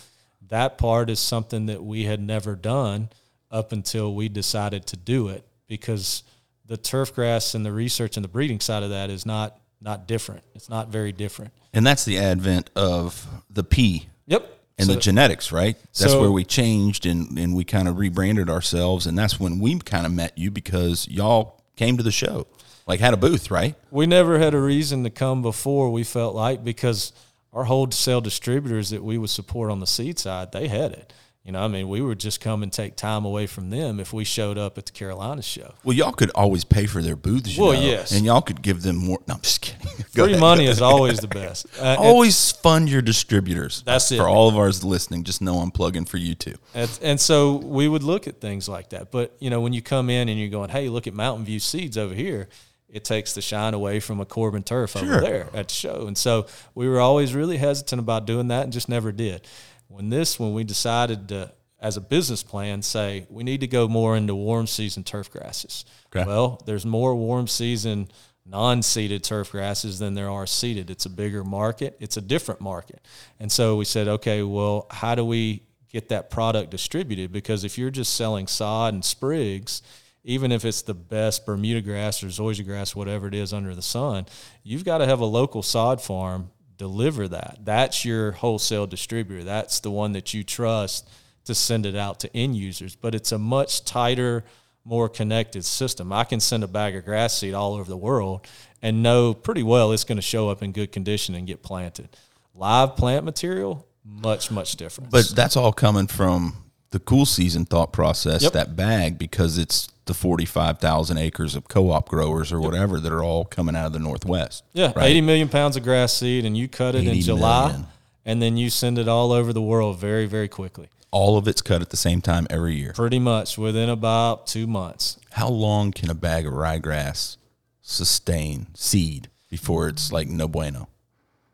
that 0.49 0.77
part 0.77 1.09
is 1.09 1.19
something 1.19 1.67
that 1.67 1.83
we 1.83 2.03
had 2.03 2.19
never 2.19 2.55
done 2.55 3.09
up 3.51 3.71
until 3.71 4.13
we 4.13 4.29
decided 4.29 4.85
to 4.87 4.97
do 4.97 5.27
it 5.29 5.43
because 5.67 6.23
the 6.65 6.77
turf 6.77 7.13
grass 7.13 7.55
and 7.55 7.65
the 7.65 7.71
research 7.71 8.17
and 8.17 8.23
the 8.23 8.29
breeding 8.29 8.59
side 8.59 8.83
of 8.83 8.89
that 8.89 9.09
is 9.09 9.25
not 9.25 9.59
not 9.81 10.07
different. 10.07 10.43
It's 10.55 10.69
not 10.69 10.89
very 10.89 11.13
different. 11.13 11.53
And 11.73 11.87
that's 11.87 12.03
the 12.03 12.17
advent 12.17 12.69
of 12.75 13.25
the 13.49 13.63
P 13.63 14.07
Yep. 14.27 14.58
And 14.79 14.87
So- 14.87 14.93
the 14.95 14.99
genetics, 14.99 15.51
right? 15.51 15.75
That's 15.99 16.13
so- 16.13 16.21
where 16.21 16.31
we 16.31 16.43
changed 16.45 17.05
and, 17.05 17.37
and 17.37 17.55
we 17.55 17.63
kind 17.63 17.87
of 17.87 17.97
rebranded 17.97 18.49
ourselves. 18.49 19.05
And 19.05 19.17
that's 19.17 19.39
when 19.39 19.59
we 19.59 19.77
kind 19.79 20.05
of 20.05 20.11
met 20.13 20.37
you 20.37 20.49
because 20.49 21.07
y'all 21.07 21.61
came 21.75 21.97
to 21.97 22.03
the 22.03 22.11
show, 22.11 22.47
like 22.87 22.99
had 22.99 23.13
a 23.13 23.17
booth, 23.17 23.51
right? 23.51 23.75
we 23.91 24.07
never 24.07 24.39
had 24.39 24.53
a 24.53 24.59
reason 24.59 25.03
to 25.03 25.09
come 25.09 25.41
before 25.41 25.91
we 25.91 26.03
felt 26.03 26.33
like 26.35 26.63
because 26.63 27.11
our 27.53 27.63
wholesale 27.65 28.21
distributors 28.21 28.89
that 28.91 29.03
we 29.03 29.17
would 29.17 29.29
support 29.29 29.71
on 29.71 29.79
the 29.79 29.87
seed 29.87 30.19
side 30.19 30.51
they 30.51 30.67
had 30.67 30.91
it 30.91 31.11
you 31.49 31.53
know 31.53 31.63
i 31.63 31.67
mean 31.67 31.89
we 31.89 31.99
would 31.99 32.19
just 32.19 32.39
come 32.41 32.61
and 32.61 32.71
take 32.71 32.95
time 32.95 33.25
away 33.25 33.47
from 33.47 33.71
them 33.71 33.99
if 33.99 34.13
we 34.13 34.23
showed 34.23 34.55
up 34.55 34.77
at 34.77 34.85
the 34.85 34.91
carolina 34.91 35.41
show 35.41 35.73
Well, 35.83 35.97
y'all 35.97 36.11
could 36.11 36.29
always 36.35 36.63
pay 36.63 36.85
for 36.85 37.01
their 37.01 37.15
booths, 37.15 37.57
you 37.57 37.63
Well, 37.63 37.73
know, 37.73 37.79
yes. 37.81 38.11
and 38.11 38.23
y'all 38.23 38.41
could 38.43 38.61
give 38.61 38.83
them 38.83 38.97
more. 38.97 39.17
No, 39.27 39.33
I'm 39.33 39.41
just 39.41 39.61
kidding. 39.61 39.87
Free 40.11 40.23
ahead. 40.33 40.39
money 40.39 40.67
is 40.67 40.79
always 40.79 41.17
the 41.19 41.27
best 41.27 41.65
Uh, 41.79 41.95
Always 41.97 42.51
fund 42.51 42.87
your 42.87 43.01
distributors. 43.01 43.81
That's 43.83 44.11
it. 44.11 44.17
For 44.17 44.27
all 44.27 44.47
of 44.47 44.55
ours 44.57 44.83
listening, 44.83 45.23
just 45.23 45.41
know 45.41 45.57
I'm 45.57 45.71
plugging 45.71 46.05
for 46.05 46.17
you 46.17 46.35
too. 46.35 46.55
And, 46.75 46.99
and 47.01 47.19
so 47.19 47.55
we 47.55 47.87
would 47.87 48.03
look 48.03 48.27
at 48.27 48.39
things 48.39 48.69
like 48.69 48.89
that. 48.89 49.09
But 49.09 49.35
you 49.39 49.49
know, 49.49 49.59
when 49.61 49.73
you 49.73 49.81
come 49.81 50.11
in 50.11 50.29
and 50.29 50.39
you're 50.39 50.49
going, 50.49 50.69
"Hey, 50.69 50.87
look 50.89 51.07
at 51.07 51.13
Mountain 51.15 51.45
View 51.45 51.59
Seeds 51.59 51.97
over 51.97 52.13
here," 52.13 52.47
it 52.89 53.03
takes 53.03 53.33
the 53.33 53.41
shine 53.41 53.73
away 53.73 53.99
from 53.99 54.19
a 54.19 54.25
Corbin 54.25 54.63
Turf 54.63 54.91
Sure. 54.91 55.01
over 55.01 55.21
there 55.21 55.47
at 55.53 55.69
the 55.69 55.73
show. 55.73 56.05
And 56.07 56.17
so 56.17 56.45
we 56.75 56.87
were 56.89 56.99
always 56.99 57.33
really 57.33 57.57
hesitant 57.57 57.99
about 57.99 58.25
doing 58.25 58.47
that, 58.49 58.63
and 58.65 58.73
just 58.73 58.89
never 58.89 59.11
did. 59.11 59.41
When 59.89 60.09
this, 60.09 60.39
when 60.39 60.53
we 60.53 60.63
decided 60.63 61.27
to, 61.29 61.51
as 61.79 61.97
a 61.97 62.01
business 62.01 62.43
plan, 62.43 62.81
say 62.81 63.25
we 63.29 63.43
need 63.43 63.61
to 63.61 63.67
go 63.67 63.87
more 63.87 64.15
into 64.15 64.35
warm 64.35 64.67
season 64.67 65.03
turf 65.03 65.31
grasses. 65.31 65.83
Okay. 66.15 66.25
Well, 66.25 66.61
there's 66.65 66.85
more 66.85 67.15
warm 67.15 67.47
season 67.47 68.07
non-seeded 68.45 69.23
turf 69.23 69.51
grasses 69.51 69.99
than 69.99 70.13
there 70.13 70.29
are 70.29 70.47
seeded. 70.47 70.89
It's 70.89 71.05
a 71.05 71.09
bigger 71.09 71.43
market. 71.43 71.97
It's 71.99 72.17
a 72.17 72.21
different 72.21 72.61
market. 72.61 73.05
And 73.39 73.51
so 73.51 73.75
we 73.75 73.85
said, 73.85 74.07
okay, 74.07 74.43
well, 74.43 74.87
how 74.89 75.15
do 75.15 75.25
we 75.25 75.63
get 75.91 76.09
that 76.09 76.29
product 76.29 76.69
distributed? 76.71 77.31
Because 77.31 77.63
if 77.63 77.77
you're 77.77 77.91
just 77.91 78.15
selling 78.15 78.47
sod 78.47 78.93
and 78.93 79.03
sprigs, 79.03 79.81
even 80.23 80.51
if 80.51 80.65
it's 80.65 80.81
the 80.81 80.93
best 80.93 81.45
Bermuda 81.45 81.81
grass 81.81 82.23
or 82.23 82.27
zoysia 82.27 82.65
grass, 82.65 82.95
whatever 82.95 83.27
it 83.27 83.33
is 83.33 83.53
under 83.53 83.73
the 83.73 83.81
sun, 83.81 84.25
you've 84.63 84.85
got 84.85 84.99
to 84.99 85.05
have 85.05 85.19
a 85.19 85.25
local 85.25 85.63
sod 85.63 86.01
farm 86.01 86.51
deliver 86.79 87.27
that. 87.27 87.59
That's 87.63 88.03
your 88.03 88.31
wholesale 88.31 88.87
distributor. 88.87 89.43
That's 89.43 89.81
the 89.81 89.91
one 89.91 90.13
that 90.13 90.33
you 90.33 90.43
trust 90.43 91.07
to 91.45 91.53
send 91.53 91.85
it 91.85 91.95
out 91.95 92.21
to 92.21 92.35
end 92.35 92.55
users. 92.55 92.95
But 92.95 93.13
it's 93.13 93.31
a 93.31 93.37
much 93.37 93.85
tighter, 93.85 94.45
more 94.83 95.09
connected 95.09 95.65
system. 95.65 96.11
I 96.11 96.23
can 96.23 96.39
send 96.39 96.63
a 96.63 96.67
bag 96.67 96.95
of 96.95 97.05
grass 97.05 97.37
seed 97.37 97.53
all 97.53 97.75
over 97.75 97.89
the 97.89 97.97
world 97.97 98.47
and 98.81 99.03
know 99.03 99.33
pretty 99.33 99.61
well 99.61 99.91
it's 99.91 100.05
going 100.05 100.15
to 100.15 100.23
show 100.23 100.49
up 100.49 100.63
in 100.63 100.71
good 100.71 100.91
condition 100.91 101.35
and 101.35 101.45
get 101.45 101.61
planted. 101.61 102.09
Live 102.55 102.95
plant 102.95 103.25
material, 103.25 103.85
much, 104.03 104.49
much 104.49 104.75
different. 104.77 105.11
But 105.11 105.29
that's 105.35 105.57
all 105.57 105.73
coming 105.73 106.07
from 106.07 106.55
the 106.91 106.99
cool 106.99 107.25
season 107.25 107.65
thought 107.65 107.93
process, 107.93 108.41
Yep. 108.43 108.53
that 108.53 108.75
bag, 108.75 109.17
because 109.19 109.57
it's 109.57 109.89
the 110.05 110.13
45,000 110.13 111.17
acres 111.19 111.53
of 111.55 111.67
co 111.67 111.91
op 111.91 112.09
growers 112.09 112.51
or 112.51 112.59
whatever 112.59 112.99
that 112.99 113.11
are 113.11 113.23
all 113.23 113.45
coming 113.45 113.75
out 113.75 113.85
of 113.87 113.93
the 113.93 113.99
Northwest. 113.99 114.63
Yeah, 114.73 114.91
right? 114.95 115.05
80 115.09 115.21
million 115.21 115.49
pounds 115.49 115.75
of 115.77 115.83
grass 115.83 116.13
seed, 116.13 116.45
and 116.45 116.57
you 116.57 116.67
cut 116.67 116.95
it 116.95 117.05
in 117.07 117.21
July, 117.21 117.67
million. 117.67 117.87
and 118.25 118.41
then 118.41 118.57
you 118.57 118.69
send 118.71 118.97
it 118.97 119.07
all 119.07 119.31
over 119.31 119.53
the 119.53 119.61
world 119.61 119.99
very, 119.99 120.25
very 120.25 120.47
quickly. 120.47 120.89
All 121.11 121.37
of 121.37 121.47
it's 121.47 121.61
cut 121.61 121.81
at 121.81 121.89
the 121.91 121.97
same 121.97 122.21
time 122.21 122.45
every 122.49 122.75
year. 122.75 122.93
Pretty 122.93 123.19
much 123.19 123.57
within 123.57 123.89
about 123.89 124.45
two 124.47 124.65
months. 124.67 125.17
How 125.31 125.49
long 125.49 125.91
can 125.91 126.09
a 126.09 126.13
bag 126.15 126.45
of 126.47 126.53
ryegrass 126.53 127.37
sustain 127.81 128.67
seed 128.73 129.29
before 129.49 129.87
it's 129.87 130.11
like 130.11 130.27
no 130.27 130.47
bueno? 130.47 130.87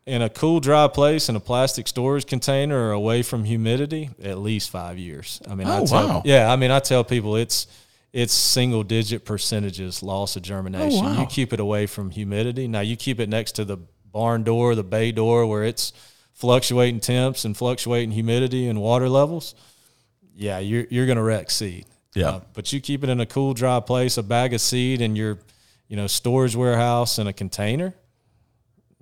In 0.06 0.22
a 0.22 0.28
cool, 0.30 0.60
dry 0.60 0.86
place 0.86 1.28
in 1.28 1.34
a 1.34 1.40
plastic 1.40 1.88
storage 1.88 2.26
container 2.26 2.76
or 2.88 2.92
away 2.92 3.22
from 3.22 3.42
humidity, 3.44 4.08
at 4.22 4.38
least 4.38 4.70
five 4.70 4.98
years. 4.98 5.40
I 5.50 5.56
mean, 5.56 5.66
I 5.66 5.78
Oh, 5.80 5.86
tell, 5.86 6.06
wow. 6.08 6.22
yeah, 6.24 6.50
I 6.52 6.54
mean, 6.54 6.70
I 6.70 6.78
tell 6.78 7.02
people 7.02 7.34
it's 7.36 7.66
it's 8.12 8.32
single 8.32 8.82
digit 8.84 9.24
percentages 9.24 10.02
loss 10.02 10.36
of 10.36 10.42
germination. 10.42 11.04
Oh, 11.04 11.08
wow. 11.12 11.20
You 11.20 11.26
keep 11.26 11.52
it 11.52 11.58
away 11.60 11.86
from 11.86 12.10
humidity. 12.10 12.66
Now 12.68 12.80
you 12.80 12.96
keep 12.96 13.18
it 13.20 13.28
next 13.28 13.52
to 13.52 13.64
the 13.64 13.76
barn 14.10 14.42
door, 14.44 14.74
the 14.76 14.84
bay 14.84 15.10
door, 15.12 15.44
where 15.44 15.64
it's 15.64 15.92
fluctuating 16.32 17.00
temps 17.00 17.44
and 17.44 17.56
fluctuating 17.56 18.12
humidity 18.12 18.68
and 18.68 18.80
water 18.80 19.08
levels. 19.08 19.54
Yeah, 20.36 20.60
you're 20.60 20.86
you're 20.88 21.06
gonna 21.06 21.22
wreck 21.22 21.50
seed. 21.50 21.84
Yeah. 22.14 22.28
Uh, 22.28 22.40
but 22.54 22.72
you 22.72 22.80
keep 22.80 23.02
it 23.02 23.10
in 23.10 23.18
a 23.20 23.26
cool, 23.26 23.54
dry 23.54 23.80
place, 23.80 24.16
a 24.18 24.22
bag 24.22 24.54
of 24.54 24.60
seed 24.60 25.00
in 25.00 25.16
your, 25.16 25.38
you 25.88 25.96
know, 25.96 26.06
storage 26.06 26.54
warehouse 26.54 27.18
in 27.18 27.26
a 27.26 27.32
container. 27.32 27.92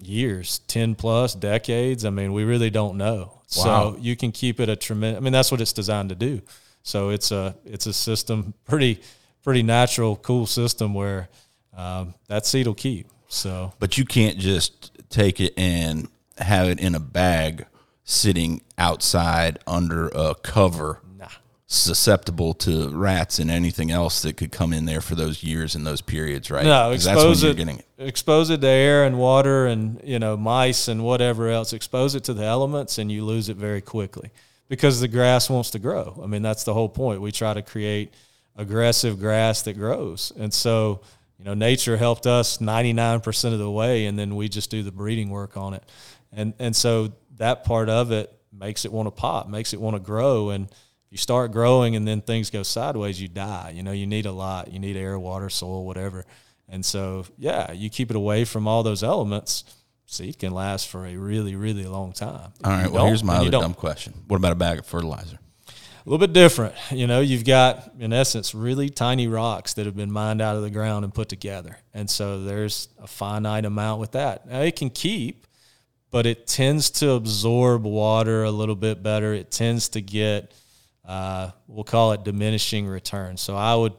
Years, 0.07 0.61
ten 0.67 0.95
plus 0.95 1.35
decades. 1.35 2.05
I 2.05 2.11
mean, 2.11 2.33
we 2.33 2.45
really 2.45 2.71
don't 2.71 2.97
know. 2.97 3.43
Wow. 3.57 3.95
So 3.95 3.97
you 4.01 4.17
can 4.17 4.33
keep 4.33 4.61
it 4.61 4.69
a 4.69 4.77
tremendous. 4.77 5.21
I 5.21 5.21
mean, 5.21 5.33
that's 5.33 5.51
what 5.51 5.61
it's 5.61 5.73
designed 5.73 6.09
to 6.11 6.15
do. 6.15 6.43
So 6.83 7.11
it's 7.11 7.31
a 7.33 7.57
it's 7.65 7.87
a 7.87 7.93
system, 7.93 8.55
pretty 8.65 9.01
pretty 9.43 9.63
natural, 9.63 10.17
cool 10.17 10.47
system 10.47 10.95
where 10.95 11.29
um, 11.77 12.15
that 12.29 12.47
seed 12.47 12.67
will 12.67 12.75
keep. 12.75 13.09
So 13.29 13.73
But 13.79 13.99
you 13.99 14.05
can't 14.05 14.39
just 14.39 14.93
take 15.11 15.41
it 15.41 15.55
and 15.57 16.09
have 16.39 16.69
it 16.69 16.81
in 16.81 16.95
a 16.95 17.01
bag 17.01 17.67
sitting 18.05 18.63
outside 18.77 19.59
under 19.67 20.09
a 20.09 20.35
cover. 20.35 21.01
Susceptible 21.77 22.55
to 22.55 22.89
rats 22.91 23.39
and 23.39 23.51
anything 23.51 23.91
else 23.91 24.23
that 24.23 24.37
could 24.37 24.53
come 24.53 24.73
in 24.73 24.85
there 24.87 25.01
for 25.01 25.15
those 25.15 25.43
years 25.43 25.75
and 25.75 25.87
those 25.87 26.01
periods, 26.01 26.51
right? 26.51 26.65
No, 26.65 26.91
'Cause 26.93 27.05
that's 27.05 27.17
when 27.17 27.27
expose 27.27 27.43
you're 27.43 27.53
it. 27.53 27.57
getting 27.57 27.79
it. 27.79 27.87
Expose 27.99 28.51
it 28.51 28.61
to 28.61 28.67
air 28.69 29.05
and 29.05 29.19
water 29.19 29.67
and 29.67 30.01
you 30.05 30.19
know 30.19 30.37
mice 30.37 30.89
and 30.89 31.05
whatever 31.05 31.49
else. 31.51 31.73
Expose 31.73 32.15
it 32.15 32.25
to 32.25 32.35
the 32.35 32.45
elements, 32.45 32.99
and 32.99 33.11
you 33.11 33.25
lose 33.25 33.49
it 33.49 33.57
very 33.57 33.81
quickly 33.81 34.31
because 34.69 35.01
the 35.01 35.09
grass 35.09 35.49
wants 35.51 35.71
to 35.71 35.79
grow. 35.79 36.21
I 36.23 36.27
mean, 36.27 36.43
that's 36.43 36.65
the 36.65 36.75
whole 36.75 36.89
point. 36.89 37.21
We 37.21 37.33
try 37.33 37.55
to 37.55 37.63
create 37.63 38.13
aggressive 38.57 39.19
grass 39.19 39.63
that 39.63 39.75
grows, 39.75 40.33
and 40.39 40.53
so 40.53 41.01
you 41.39 41.45
know 41.45 41.55
nature 41.55 41.97
helped 41.97 42.27
us 42.27 42.61
ninety 42.61 42.93
nine 42.93 43.21
percent 43.21 43.53
of 43.55 43.61
the 43.61 43.71
way, 43.71 44.07
and 44.07 44.19
then 44.19 44.37
we 44.37 44.49
just 44.49 44.71
do 44.71 44.83
the 44.83 44.93
breeding 44.93 45.31
work 45.31 45.57
on 45.57 45.75
it, 45.75 45.83
and 46.33 46.55
and 46.59 46.75
so 46.75 47.13
that 47.37 47.65
part 47.65 47.89
of 47.89 48.13
it 48.13 48.33
makes 48.53 48.85
it 48.85 48.93
want 48.93 49.07
to 49.09 49.11
pop, 49.11 49.49
makes 49.49 49.73
it 49.73 49.81
want 49.81 49.97
to 49.97 50.01
grow, 50.01 50.51
and 50.51 50.69
you 51.15 51.19
start 51.19 51.53
growing 51.53 51.95
and 51.95 52.09
then 52.09 52.21
things 52.21 52.51
go 52.51 52.65
sideways, 52.65 53.23
you 53.23 53.29
die. 53.29 53.73
You 53.73 53.85
know, 53.85 53.93
you 53.93 54.05
need 54.05 54.27
a 54.27 54.33
lot. 54.33 54.73
You 54.73 54.81
need 54.81 54.97
air, 54.97 55.17
water, 55.17 55.49
soil, 55.49 55.87
whatever. 55.87 56.27
And 56.69 56.85
so, 56.85 57.25
yeah, 57.39 57.71
you 57.71 57.89
keep 57.89 58.11
it 58.11 58.17
away 58.17 58.45
from 58.45 58.67
all 58.67 58.83
those 58.83 59.05
elements. 59.05 59.63
Seed 60.07 60.41
can 60.41 60.53
last 60.53 60.89
for 60.89 61.07
a 61.07 61.15
really, 61.15 61.55
really 61.55 61.87
long 61.87 62.15
time. 62.15 62.53
All 62.65 62.73
right. 62.73 62.91
Well, 62.91 63.07
here's 63.07 63.23
my 63.23 63.37
other 63.37 63.51
dumb 63.53 63.75
question. 63.75 64.13
What 64.27 64.39
about 64.39 64.51
a 64.51 64.57
bag 64.57 64.81
of 64.81 64.87
fertilizer? 64.87 65.39
A 65.69 65.73
little 66.05 66.19
bit 66.19 66.33
different. 66.33 66.75
You 66.91 67.07
know, 67.07 67.21
you've 67.21 67.45
got, 67.45 67.93
in 68.01 68.13
essence, 68.13 68.53
really 68.53 68.89
tiny 68.89 69.29
rocks 69.29 69.75
that 69.75 69.87
have 69.87 69.95
been 69.95 70.11
mined 70.11 70.43
out 70.43 70.57
of 70.57 70.63
the 70.63 70.71
ground 70.71 71.05
and 71.05 71.15
put 71.15 71.29
together. 71.29 71.79
And 71.95 72.11
so 72.11 72.43
there's 72.43 72.89
a 73.01 73.07
finite 73.07 73.65
amount 73.65 74.01
with 74.01 74.11
that. 74.13 74.49
Now, 74.49 74.63
it 74.63 74.75
can 74.75 74.91
keep, 74.91 75.47
but 76.11 76.27
it 76.27 76.49
tends 76.49 76.91
to 76.91 77.13
absorb 77.13 77.85
water 77.85 78.43
a 78.43 78.51
little 78.51 78.75
bit 78.75 79.01
better. 79.01 79.33
It 79.33 79.53
tends 79.53 79.89
to 79.91 80.01
get, 80.01 80.53
uh, 81.07 81.51
we'll 81.69 81.85
call 81.85 82.13
it 82.13 82.25
diminishing 82.25 82.87
return. 82.87 83.37
So 83.37 83.57
I 83.57 83.75
would, 83.75 83.95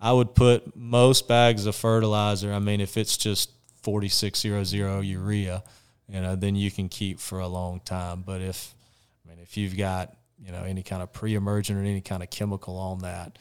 I 0.00 0.12
would 0.12 0.34
put 0.34 0.76
most 0.76 1.28
bags 1.28 1.66
of 1.66 1.74
fertilizer. 1.74 2.52
I 2.52 2.58
mean, 2.58 2.80
if 2.80 2.96
it's 2.96 3.16
just 3.16 3.50
4600 3.82 5.02
urea, 5.02 5.62
you 6.08 6.20
know, 6.20 6.36
then 6.36 6.56
you 6.56 6.70
can 6.70 6.88
keep 6.88 7.20
for 7.20 7.38
a 7.38 7.48
long 7.48 7.80
time. 7.80 8.22
But 8.26 8.40
if, 8.40 8.74
I 9.24 9.30
mean, 9.30 9.38
if 9.42 9.56
you've 9.56 9.76
got, 9.76 10.16
you 10.44 10.52
know, 10.52 10.64
any 10.64 10.82
kind 10.82 11.02
of 11.02 11.12
pre-emergent 11.12 11.78
or 11.78 11.82
any 11.82 12.00
kind 12.00 12.22
of 12.22 12.30
chemical 12.30 12.76
on 12.76 13.00
that, 13.00 13.38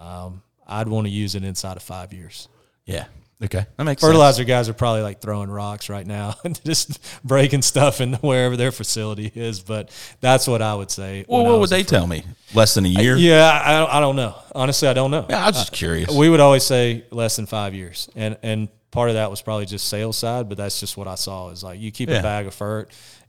um, 0.00 0.42
I'd 0.66 0.88
want 0.88 1.06
to 1.06 1.10
use 1.10 1.34
it 1.34 1.44
inside 1.44 1.76
of 1.76 1.82
five 1.82 2.12
years. 2.12 2.48
Yeah. 2.84 3.06
Okay. 3.42 3.66
That 3.76 3.84
makes 3.84 4.00
sense. 4.00 4.08
Fertilizer 4.10 4.44
guys 4.44 4.68
are 4.68 4.72
probably 4.74 5.02
like 5.02 5.20
throwing 5.20 5.50
rocks 5.50 5.88
right 5.88 6.06
now 6.06 6.34
and 6.44 6.62
just 6.64 6.98
breaking 7.24 7.62
stuff 7.62 8.00
in 8.00 8.14
wherever 8.14 8.56
their 8.56 8.72
facility 8.72 9.30
is. 9.34 9.60
But 9.60 9.90
that's 10.20 10.46
what 10.46 10.62
I 10.62 10.74
would 10.74 10.90
say. 10.90 11.24
Well, 11.28 11.44
what 11.44 11.58
would 11.60 11.70
they 11.70 11.82
tell 11.82 12.06
me? 12.06 12.24
Less 12.54 12.74
than 12.74 12.84
a 12.86 12.88
year? 12.88 13.16
Yeah, 13.16 13.60
I, 13.64 13.72
don't- 13.78 13.90
I 13.90 14.00
don't 14.00 14.16
know. 14.16 14.34
Honestly, 14.54 14.88
I 14.88 14.92
don't 14.94 15.10
know. 15.10 15.26
Yeah, 15.28 15.42
I 15.44 15.48
was 15.48 15.56
just 15.56 15.72
curious. 15.72 16.10
We 16.14 16.28
would 16.28 16.40
always 16.40 16.64
say 16.64 17.04
less 17.10 17.36
than 17.36 17.46
five 17.46 17.74
years, 17.74 18.08
and 18.14 18.38
and 18.42 18.68
part 18.92 19.08
of 19.10 19.16
that 19.16 19.28
was 19.28 19.42
probably 19.42 19.66
just 19.66 19.88
sales 19.88 20.16
side, 20.16 20.48
but 20.48 20.56
that's 20.56 20.78
just 20.78 20.96
what 20.96 21.08
I 21.08 21.16
saw. 21.16 21.50
Is 21.50 21.64
like 21.64 21.80
you 21.80 21.90
keep 21.90 22.08
Yeah. 22.08 22.20
a 22.20 22.22
bag 22.22 22.46
of 22.46 22.54
fert, 22.54 22.86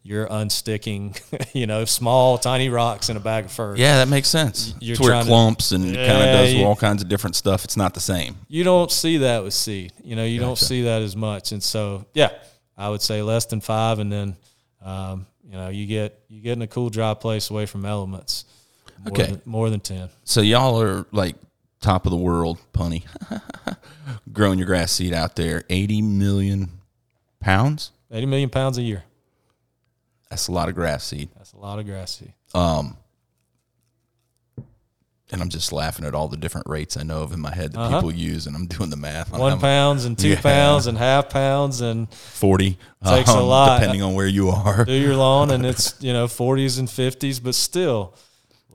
you're 0.07 0.27
unsticking, 0.27 1.19
you 1.55 1.65
know, 1.65 1.83
small 1.83 2.37
tiny 2.37 2.69
rocks 2.69 3.09
in 3.09 3.17
a 3.17 3.19
bag 3.19 3.45
of 3.45 3.51
fur. 3.51 3.75
yeah, 3.75 3.97
that 3.97 4.07
makes 4.07 4.27
sense. 4.27 4.75
You're 4.79 4.93
It's 4.93 5.01
where 5.01 5.09
it 5.09 5.13
trying 5.13 5.23
to- 5.25 5.29
clumps 5.29 5.71
and 5.71 5.83
kind 5.83 5.97
of 5.97 6.05
does 6.37 6.53
you- 6.53 6.63
all 6.63 6.75
kinds 6.75 7.01
of 7.01 7.09
different 7.09 7.35
stuff. 7.35 7.65
It's 7.65 7.75
not 7.75 7.95
the 7.95 7.99
same. 7.99 8.35
You 8.47 8.63
don't 8.63 8.91
see 8.91 9.17
that 9.17 9.43
with 9.43 9.55
seed. 9.55 9.93
You 10.03 10.15
know, 10.15 10.23
you 10.23 10.39
don't 10.39 10.57
see 10.59 10.83
that 10.83 11.01
as 11.01 11.15
much, 11.15 11.51
and 11.53 11.63
so 11.63 12.05
yeah, 12.13 12.29
I 12.77 12.89
would 12.89 13.01
say 13.01 13.23
less 13.23 13.45
than 13.47 13.61
five, 13.61 13.97
and 13.97 14.11
then 14.11 14.35
um, 14.83 15.25
you 15.43 15.53
know 15.57 15.69
you 15.69 15.87
get 15.87 16.19
you 16.29 16.39
get 16.39 16.53
in 16.53 16.61
a 16.61 16.67
cool 16.67 16.91
dry 16.91 17.15
place 17.15 17.49
away 17.49 17.65
from 17.65 17.83
elements. 17.83 18.45
More 19.03 19.11
Okay. 19.11 19.31
than, 19.31 19.41
more 19.45 19.69
than 19.71 19.79
ten. 19.79 20.09
So 20.23 20.41
y'all 20.41 20.79
are 20.81 21.05
like 21.11 21.35
top 21.81 22.05
of 22.05 22.11
the 22.11 22.17
world, 22.17 22.59
punny, 22.73 23.03
growing 24.31 24.59
your 24.59 24.67
grass 24.67 24.91
seed 24.91 25.13
out 25.13 25.35
there. 25.35 25.63
80 25.69 26.01
million 26.01 26.69
pounds? 27.39 27.91
Eighty 28.11 28.25
million 28.25 28.49
pounds 28.49 28.77
a 28.77 28.81
year. 28.81 29.03
That's 30.35 30.49
a 30.49 30.51
lot 30.51 30.67
of 30.67 30.75
grass 30.75 31.05
seed. 31.05 31.29
That's 31.37 31.53
a 31.53 31.57
lot 31.57 31.79
of 31.79 31.85
grass 31.85 32.17
seed. 32.19 32.33
Um, 32.53 32.97
and 35.31 35.41
I'm 35.41 35.49
just 35.49 35.71
laughing 35.71 36.05
at 36.05 36.13
all 36.13 36.27
the 36.27 36.37
different 36.37 36.67
rates 36.67 36.97
I 36.97 37.03
know 37.03 37.21
of 37.23 37.31
in 37.33 37.39
my 37.39 37.53
head 37.53 37.71
that 37.73 37.79
Uh-huh. 37.79 37.97
people 38.01 38.11
use, 38.13 38.45
and 38.47 38.55
I'm 38.55 38.67
doing 38.67 38.89
the 38.89 38.95
math. 38.97 39.33
on 39.33 39.39
One 39.39 39.59
pounds 39.59 40.05
and 40.05 40.17
two 40.17 40.29
Yeah. 40.29 40.41
pounds 40.41 40.87
and 40.87 40.97
half 40.97 41.29
pounds 41.29 41.79
and 41.81 42.11
40 42.13 42.77
Takes 43.03 43.29
a 43.29 43.39
lot. 43.39 43.79
depending 43.79 44.01
on 44.03 44.13
where 44.13 44.27
you 44.27 44.49
are. 44.49 44.85
do 44.85 44.91
your 44.93 45.15
lawn 45.15 45.51
and 45.51 45.65
it's 45.65 45.95
you 45.99 46.13
know 46.13 46.27
40s 46.27 46.77
and 46.79 46.87
50s 46.89 47.39
but 47.41 47.55
still 47.55 48.13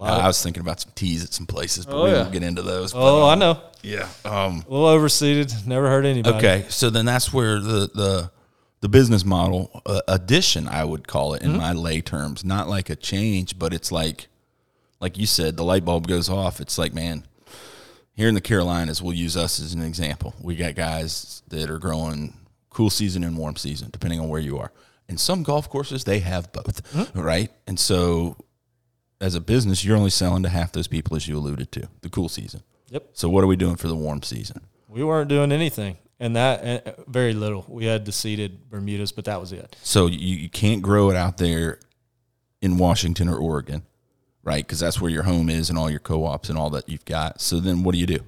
I 0.02 0.26
was 0.26 0.42
thinking 0.42 0.62
about 0.62 0.80
some 0.80 0.92
teas 0.94 1.22
at 1.22 1.34
some 1.34 1.44
places, 1.46 1.84
but 1.84 1.94
Oh, 1.94 2.04
we 2.04 2.10
yeah. 2.12 2.20
won't 2.22 2.32
get 2.32 2.42
into 2.42 2.62
those. 2.62 2.94
But, 2.94 3.00
oh 3.02 3.26
i 3.26 3.34
um, 3.34 3.38
know 3.38 3.60
Yeah. 3.82 4.08
Um, 4.24 4.64
a 4.66 4.72
little 4.72 4.86
overseeded 4.98 5.66
never 5.66 5.88
hurt 5.90 6.06
anybody 6.06 6.36
Okay, 6.38 6.64
so 6.70 6.88
then 6.88 7.04
that's 7.04 7.32
where 7.34 7.60
the 7.60 7.90
the 7.94 8.30
the 8.80 8.88
business 8.88 9.24
model 9.24 9.82
uh, 9.86 10.00
addition, 10.08 10.66
I 10.66 10.84
would 10.84 11.06
call 11.06 11.34
it 11.34 11.42
in 11.42 11.56
my 11.56 11.72
lay 11.72 12.00
terms, 12.00 12.44
not 12.44 12.68
like 12.68 12.88
a 12.88 12.96
change, 12.96 13.58
but 13.58 13.74
it's 13.74 13.92
like, 13.92 14.28
like 15.00 15.18
you 15.18 15.26
said, 15.26 15.56
the 15.56 15.64
light 15.64 15.84
bulb 15.84 16.06
goes 16.06 16.28
off. 16.28 16.60
It's 16.60 16.78
like, 16.78 16.94
man, 16.94 17.24
here 18.14 18.28
in 18.28 18.34
the 18.34 18.40
Carolinas, 18.40 19.02
we'll 19.02 19.14
use 19.14 19.36
us 19.36 19.60
as 19.60 19.74
an 19.74 19.82
example. 19.82 20.34
We 20.40 20.56
got 20.56 20.74
guys 20.74 21.42
that 21.48 21.68
are 21.70 21.78
growing 21.78 22.34
cool 22.70 22.90
season 22.90 23.22
and 23.22 23.36
warm 23.36 23.56
season, 23.56 23.90
depending 23.90 24.20
on 24.20 24.28
where 24.28 24.40
you 24.40 24.58
are. 24.58 24.72
And 25.08 25.18
some 25.18 25.42
golf 25.42 25.68
courses 25.68 26.04
they 26.04 26.20
have 26.20 26.52
both, 26.52 26.94
right? 27.16 27.50
And 27.66 27.78
so, 27.78 28.36
as 29.20 29.34
a 29.34 29.40
business, 29.40 29.84
you're 29.84 29.96
only 29.96 30.10
selling 30.10 30.42
to 30.44 30.48
half 30.48 30.72
those 30.72 30.86
people, 30.86 31.16
as 31.16 31.26
you 31.26 31.36
alluded 31.36 31.72
to, 31.72 31.88
the 32.00 32.08
cool 32.08 32.28
season. 32.28 32.62
Yep. 32.90 33.10
So, 33.12 33.28
what 33.28 33.42
are 33.42 33.48
we 33.48 33.56
doing 33.56 33.76
for 33.76 33.88
the 33.88 33.96
warm 33.96 34.22
season? 34.22 34.62
we 34.90 35.04
weren't 35.04 35.28
doing 35.28 35.52
anything 35.52 35.96
and 36.20 36.36
that 36.36 36.86
uh, 36.86 36.92
very 37.08 37.32
little 37.34 37.64
we 37.68 37.86
had 37.86 38.04
the 38.04 38.12
seeded 38.12 38.70
bermudas 38.70 39.10
but 39.10 39.24
that 39.24 39.40
was 39.40 39.52
it 39.52 39.74
So 39.82 40.06
you, 40.06 40.36
you 40.36 40.48
can't 40.48 40.82
grow 40.82 41.10
it 41.10 41.16
out 41.16 41.38
there 41.38 41.80
in 42.60 42.76
Washington 42.76 43.28
or 43.28 43.36
Oregon, 43.36 43.82
right? 44.44 44.64
Because 44.64 44.78
that's 44.80 45.00
where 45.00 45.10
your 45.10 45.22
home 45.22 45.48
is 45.48 45.70
and 45.70 45.78
all 45.78 45.88
your 45.90 45.98
co-ops 45.98 46.50
and 46.50 46.58
all 46.58 46.70
that 46.70 46.88
you've 46.88 47.06
got. 47.06 47.40
So 47.40 47.58
then 47.58 47.82
what 47.82 47.92
do 47.94 47.98
you 47.98 48.06
do? 48.06 48.20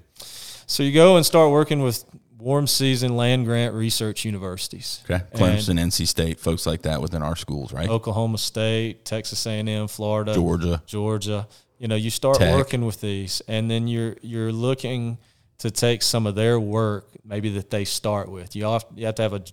so 0.66 0.82
you 0.82 0.92
go 0.92 1.16
and 1.16 1.26
start 1.26 1.50
working 1.50 1.82
with 1.82 2.04
warm 2.38 2.66
season 2.66 3.14
land 3.16 3.44
grant 3.44 3.74
research 3.74 4.24
universities. 4.24 5.02
Okay, 5.08 5.22
Clemson, 5.34 5.78
NC 5.78 6.08
State, 6.08 6.40
folks 6.40 6.66
like 6.66 6.82
that 6.82 7.00
within 7.02 7.22
our 7.22 7.36
schools, 7.36 7.72
right? 7.72 7.88
Oklahoma 7.88 8.38
State, 8.38 9.04
Texas 9.04 9.46
A&M, 9.46 9.86
Florida, 9.88 10.34
Georgia. 10.34 10.82
Georgia. 10.86 11.46
You 11.78 11.88
know, 11.88 11.94
you 11.96 12.10
start 12.10 12.38
Tech. 12.38 12.54
working 12.54 12.84
with 12.86 13.00
these, 13.00 13.42
and 13.48 13.70
then 13.70 13.86
you're 13.88 14.16
you're 14.22 14.52
looking 14.52 15.18
to 15.62 15.70
take 15.70 16.02
some 16.02 16.26
of 16.26 16.34
their 16.34 16.58
work, 16.58 17.06
maybe 17.24 17.48
that 17.50 17.70
they 17.70 17.84
start 17.84 18.28
with. 18.28 18.56
You 18.56 18.64
have, 18.64 18.84
you 18.96 19.06
have 19.06 19.14
to 19.14 19.22
have 19.22 19.32
a 19.32 19.44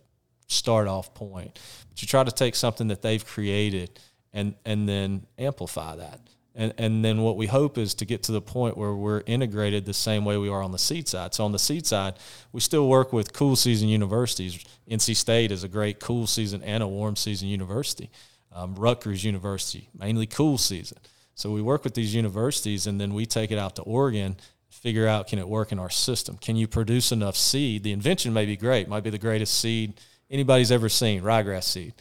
start 0.48 0.88
off 0.88 1.14
point, 1.14 1.60
but 1.88 2.02
you 2.02 2.08
try 2.08 2.24
to 2.24 2.32
take 2.32 2.56
something 2.56 2.88
that 2.88 3.04
they've 3.04 3.24
created 3.24 4.00
and 4.34 4.56
and 4.66 4.90
then 4.90 5.28
amplify 5.38 5.96
that. 5.98 6.20
And, 6.56 6.74
and 6.80 7.06
then 7.06 7.22
what 7.22 7.38
we 7.38 7.46
hope 7.46 7.78
is 7.78 7.94
to 7.94 8.06
get 8.06 8.24
to 8.24 8.32
the 8.32 8.42
point 8.42 8.76
where 8.76 8.94
we're 8.94 9.22
integrated 9.28 9.86
the 9.86 9.94
same 9.94 10.26
way 10.26 10.36
we 10.38 10.50
are 10.50 10.64
on 10.64 10.72
the 10.72 10.80
seed 10.80 11.08
side. 11.08 11.36
So 11.36 11.46
on 11.46 11.52
the 11.52 11.60
seed 11.60 11.86
side, 11.86 12.16
we 12.52 12.60
still 12.60 12.90
work 12.90 13.14
with 13.14 13.32
cool 13.32 13.56
season 13.56 13.88
universities. 13.88 14.66
NC 14.90 15.16
State 15.16 15.52
is 15.52 15.64
a 15.64 15.68
great 15.68 16.00
cool 16.00 16.26
season 16.26 16.64
and 16.64 16.82
a 16.82 16.88
warm 16.88 17.16
season 17.16 17.50
university. 17.50 18.10
Um, 18.52 18.74
Rutgers 18.74 19.24
University, 19.24 19.90
mainly 19.98 20.26
cool 20.26 20.58
season. 20.58 20.98
So 21.36 21.52
we 21.52 21.62
work 21.62 21.84
with 21.84 21.94
these 21.94 22.16
universities 22.16 22.88
and 22.88 23.00
then 23.00 23.14
we 23.14 23.28
take 23.28 23.52
it 23.52 23.60
out 23.60 23.76
to 23.76 23.84
Oregon, 23.84 24.36
figure 24.70 25.08
out 25.08 25.28
can 25.28 25.40
it 25.40 25.48
work 25.48 25.72
in 25.72 25.80
our 25.80 25.90
system? 25.90 26.38
Can 26.38 26.56
you 26.56 26.68
produce 26.68 27.12
enough 27.12 27.36
seed? 27.36 27.84
The 27.84 27.92
invention 27.92 28.34
may 28.34 28.46
be 28.46 28.56
great, 28.56 28.88
might 28.88 29.04
be 29.04 29.10
the 29.10 29.18
greatest 29.18 29.60
seed 29.60 30.00
anybody's 30.30 30.72
ever 30.72 30.90
seen, 30.90 31.22
ryegrass 31.22 31.64
seed, 31.64 31.94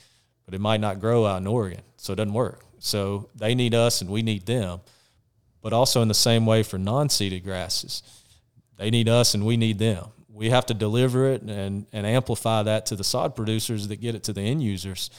but 0.45 0.55
it 0.55 0.61
might 0.61 0.81
not 0.81 1.01
grow 1.01 1.27
out 1.27 1.41
in 1.41 1.47
Oregon, 1.47 1.83
so 1.97 2.13
it 2.13 2.17
doesn't 2.17 2.33
work. 2.33 2.65
So 2.79 3.29
they 3.35 3.55
need 3.55 3.75
us 3.75 4.01
and 4.01 4.11
we 4.11 4.23
need 4.23 4.47
them. 4.47 4.81
But 5.61 5.73
also 5.73 6.03
in 6.03 6.09
the 6.09 6.15
same 6.15 6.47
way 6.47 6.63
for 6.63 6.79
non-seeded 6.79 7.43
grasses, 7.43 8.03
they 8.77 8.91
need 8.91 9.09
us 9.09 9.35
and 9.35 9.45
we 9.45 9.57
need 9.57 9.79
them. 9.79 10.07
We 10.29 10.51
have 10.51 10.67
to 10.67 10.75
deliver 10.75 11.27
it 11.33 11.43
and, 11.43 11.87
and 11.93 12.07
amplify 12.07 12.63
that 12.63 12.87
to 12.87 12.97
the 12.97 13.03
sod 13.03 13.35
producers 13.35 13.89
that 13.89 13.97
get 13.97 14.15
it 14.15 14.23
to 14.25 14.33
the 14.33 14.43
end 14.43 14.63
users. 14.63 15.11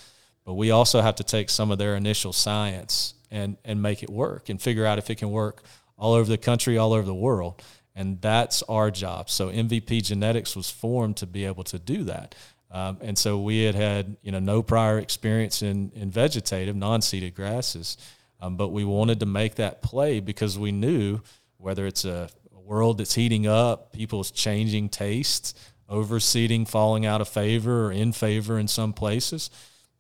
But 0.46 0.54
we 0.54 0.72
also 0.72 1.02
have 1.02 1.16
to 1.16 1.24
take 1.24 1.50
some 1.50 1.72
of 1.72 1.78
their 1.78 1.96
initial 1.96 2.32
science 2.32 3.16
and, 3.30 3.58
and 3.66 3.82
make 3.82 4.02
it 4.02 4.10
work 4.10 4.48
and 4.48 4.62
figure 4.62 4.86
out 4.86 4.98
if 4.98 5.10
it 5.10 5.16
can 5.16 5.30
work 5.30 5.62
all 6.00 6.14
over 6.14 6.30
the 6.30 6.38
country, 6.38 6.78
all 6.78 6.94
over 6.94 7.06
the 7.06 7.14
world. 7.14 7.62
And 7.96 8.22
that's 8.22 8.64
our 8.64 8.90
job. 8.90 9.30
So 9.30 9.50
MVP 9.50 10.04
Genetics 10.04 10.56
was 10.56 10.70
formed 10.70 11.18
to 11.18 11.28
be 11.28 11.46
able 11.46 11.66
to 11.66 11.78
do 11.78 12.06
that. 12.06 12.34
Um, 12.72 12.98
and 13.02 13.18
so 13.18 13.40
we 13.40 13.64
had 13.64 13.76
had 13.76 14.16
you 14.22 14.32
know 14.32 14.40
no 14.40 14.62
prior 14.62 15.00
experience 15.00 15.62
in 15.62 15.92
in 15.96 16.12
vegetative 16.12 16.76
non-seeded 16.76 17.34
grasses, 17.34 17.98
um, 18.42 18.58
but 18.58 18.70
we 18.70 18.86
wanted 18.86 19.20
to 19.22 19.26
make 19.26 19.56
that 19.56 19.82
play 19.82 20.20
because 20.20 20.58
we 20.58 20.72
knew 20.72 21.20
whether 21.58 21.88
it's 21.88 22.06
a, 22.06 22.30
a 22.56 22.60
world 22.60 23.00
that's 23.00 23.16
heating 23.16 23.48
up, 23.48 23.92
people's 23.92 24.30
changing 24.30 24.90
tastes, 24.90 25.56
overseeding 25.90 26.68
falling 26.68 27.06
out 27.06 27.22
of 27.22 27.28
favor 27.28 27.88
or 27.88 27.92
in 27.92 28.12
favor 28.12 28.60
in 28.60 28.68
some 28.68 28.94
places. 28.94 29.50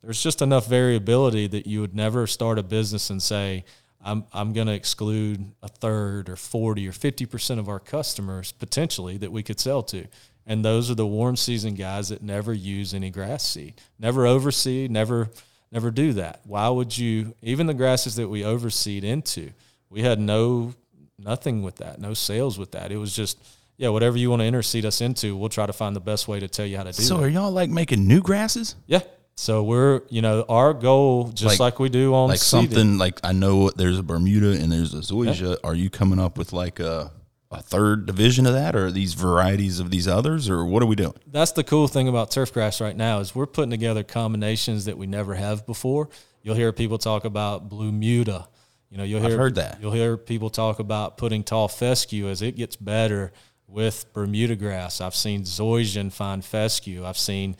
There's 0.04 0.22
just 0.22 0.42
enough 0.42 0.68
variability 0.68 1.48
that 1.48 1.68
you 1.68 1.82
would 1.82 1.96
never 1.96 2.28
start 2.28 2.58
a 2.60 2.64
business 2.64 3.10
and 3.10 3.22
say, 3.22 3.66
I'm, 4.02 4.26
I'm 4.32 4.54
going 4.54 4.68
to 4.68 4.74
exclude 4.74 5.52
a 5.62 5.68
third 5.68 6.30
or 6.30 6.36
40 6.36 6.88
or 6.88 6.92
50% 6.92 7.60
of 7.60 7.68
our 7.68 7.80
customers 7.80 8.52
potentially 8.52 9.18
that 9.18 9.32
we 9.32 9.44
could 9.44 9.60
sell 9.60 9.84
to. 9.84 10.08
And 10.46 10.64
those 10.64 10.90
are 10.90 10.96
the 10.96 11.06
warm 11.06 11.36
season 11.36 11.76
guys 11.76 12.10
that 12.10 12.24
never 12.24 12.54
use 12.54 12.94
any 12.94 13.12
grass 13.12 13.46
seed, 13.46 13.80
never 14.00 14.26
overseed, 14.26 14.90
never 14.90 15.30
never 15.72 15.92
do 15.92 16.14
that. 16.14 16.42
Why 16.44 16.68
would 16.70 16.98
you? 16.98 17.36
Even 17.44 17.68
the 17.68 17.74
grasses 17.76 18.16
that 18.16 18.28
we 18.28 18.44
overseed 18.44 19.04
into, 19.04 19.52
we 19.90 20.02
had 20.02 20.20
no 20.20 20.74
nothing 21.20 21.62
with 21.62 21.76
that, 21.78 22.00
no 22.00 22.16
sales 22.16 22.58
with 22.58 22.72
that. 22.72 22.92
It 22.92 22.98
was 22.98 23.16
just 23.16 23.38
yeah, 23.78 23.90
whatever 23.90 24.18
you 24.18 24.30
want 24.30 24.42
to 24.42 24.48
interseed 24.48 24.86
us 24.86 25.02
into, 25.02 25.36
we'll 25.38 25.50
try 25.50 25.66
to 25.66 25.74
find 25.74 25.96
the 25.96 26.02
best 26.02 26.28
way 26.28 26.40
to 26.40 26.48
tell 26.48 26.66
you 26.66 26.78
how 26.78 26.84
to 26.84 26.92
do 26.92 27.02
it. 27.02 27.06
So 27.06 27.18
that. 27.18 27.24
are 27.24 27.30
y'all 27.30 27.52
like 27.52 27.70
making 27.70 28.08
new 28.08 28.22
grasses? 28.22 28.76
Yeah. 28.88 29.02
So 29.39 29.63
we're 29.63 30.02
you 30.10 30.21
know 30.21 30.43
our 30.49 30.73
goal 30.73 31.30
just 31.30 31.45
Like- 31.45 31.60
like, 31.60 31.80
we 31.80 31.88
do 31.88 32.13
on 32.13 32.28
Like 32.28 32.39
something 32.39 32.97
like 32.97 33.21
I 33.23 33.32
know 33.32 33.69
there's 33.69 33.97
a 33.97 34.04
Bermuda 34.04 34.52
and 34.62 34.69
there's 34.69 34.93
a 34.93 34.97
zoysia. 34.97 35.56
Are 35.63 35.73
you 35.73 35.89
coming 35.89 36.19
up 36.19 36.38
with 36.38 36.52
like 36.52 36.82
a 36.82 37.13
a 37.49 37.62
third 37.62 38.06
division 38.06 38.45
of 38.45 38.54
that, 38.54 38.75
or 38.75 38.91
these 38.91 39.13
varieties 39.13 39.80
of 39.80 39.91
these 39.91 40.10
others, 40.10 40.49
or 40.49 40.65
what 40.65 40.84
are 40.84 40.86
we 40.88 40.95
doing? 40.97 41.13
that's 41.25 41.54
the 41.54 41.63
cool 41.63 41.88
thing 41.88 42.10
about 42.10 42.32
turf 42.32 42.52
grass 42.54 42.82
right 42.82 42.97
now 42.97 43.19
is 43.19 43.34
we're 43.34 43.45
putting 43.47 43.71
together 43.71 44.04
combinations 44.04 44.84
that 44.86 44.97
we 44.97 45.08
never 45.08 45.36
have 45.36 45.65
before. 45.65 46.10
You'll 46.43 46.56
hear 46.56 46.73
people 46.73 46.97
talk 46.97 47.23
about 47.23 47.69
bluemuda. 47.69 48.45
You 48.91 48.97
know, 48.97 49.06
you'll 49.06 49.21
hear 49.21 49.38
heard 49.38 49.56
that. 49.56 49.80
You'll 49.82 49.93
hear 49.93 50.17
people 50.17 50.49
talk 50.49 50.80
about 50.80 51.15
putting 51.17 51.45
tall 51.45 51.69
fescue 51.69 52.28
as 52.28 52.41
it 52.41 52.58
gets 52.58 52.75
better 52.75 53.32
with 53.67 54.12
Bermuda 54.12 54.58
grass. 54.58 54.99
I've 54.99 55.15
seen 55.15 55.43
zoysian 55.43 56.12
find 56.12 56.43
fescue. 56.43 57.06
I've 57.06 57.17
seen 57.17 57.56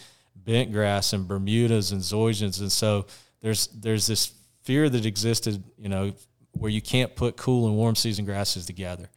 bent 0.52 0.72
grass 0.72 1.14
and 1.14 1.28
Bermudas 1.28 1.92
and 1.92 2.02
zoysians, 2.02 2.60
and 2.60 2.72
so 2.72 3.06
there's 3.42 3.68
there's 3.68 4.08
this 4.08 4.34
fear 4.64 4.90
that 4.90 5.06
existed, 5.06 5.64
you 5.78 5.90
know, 5.90 6.14
where 6.52 6.72
you 6.72 6.82
can't 6.82 7.16
put 7.16 7.38
cool 7.38 7.68
and 7.68 7.76
warm 7.76 7.96
season 7.96 8.26
grasses 8.26 8.66
together 8.66 9.10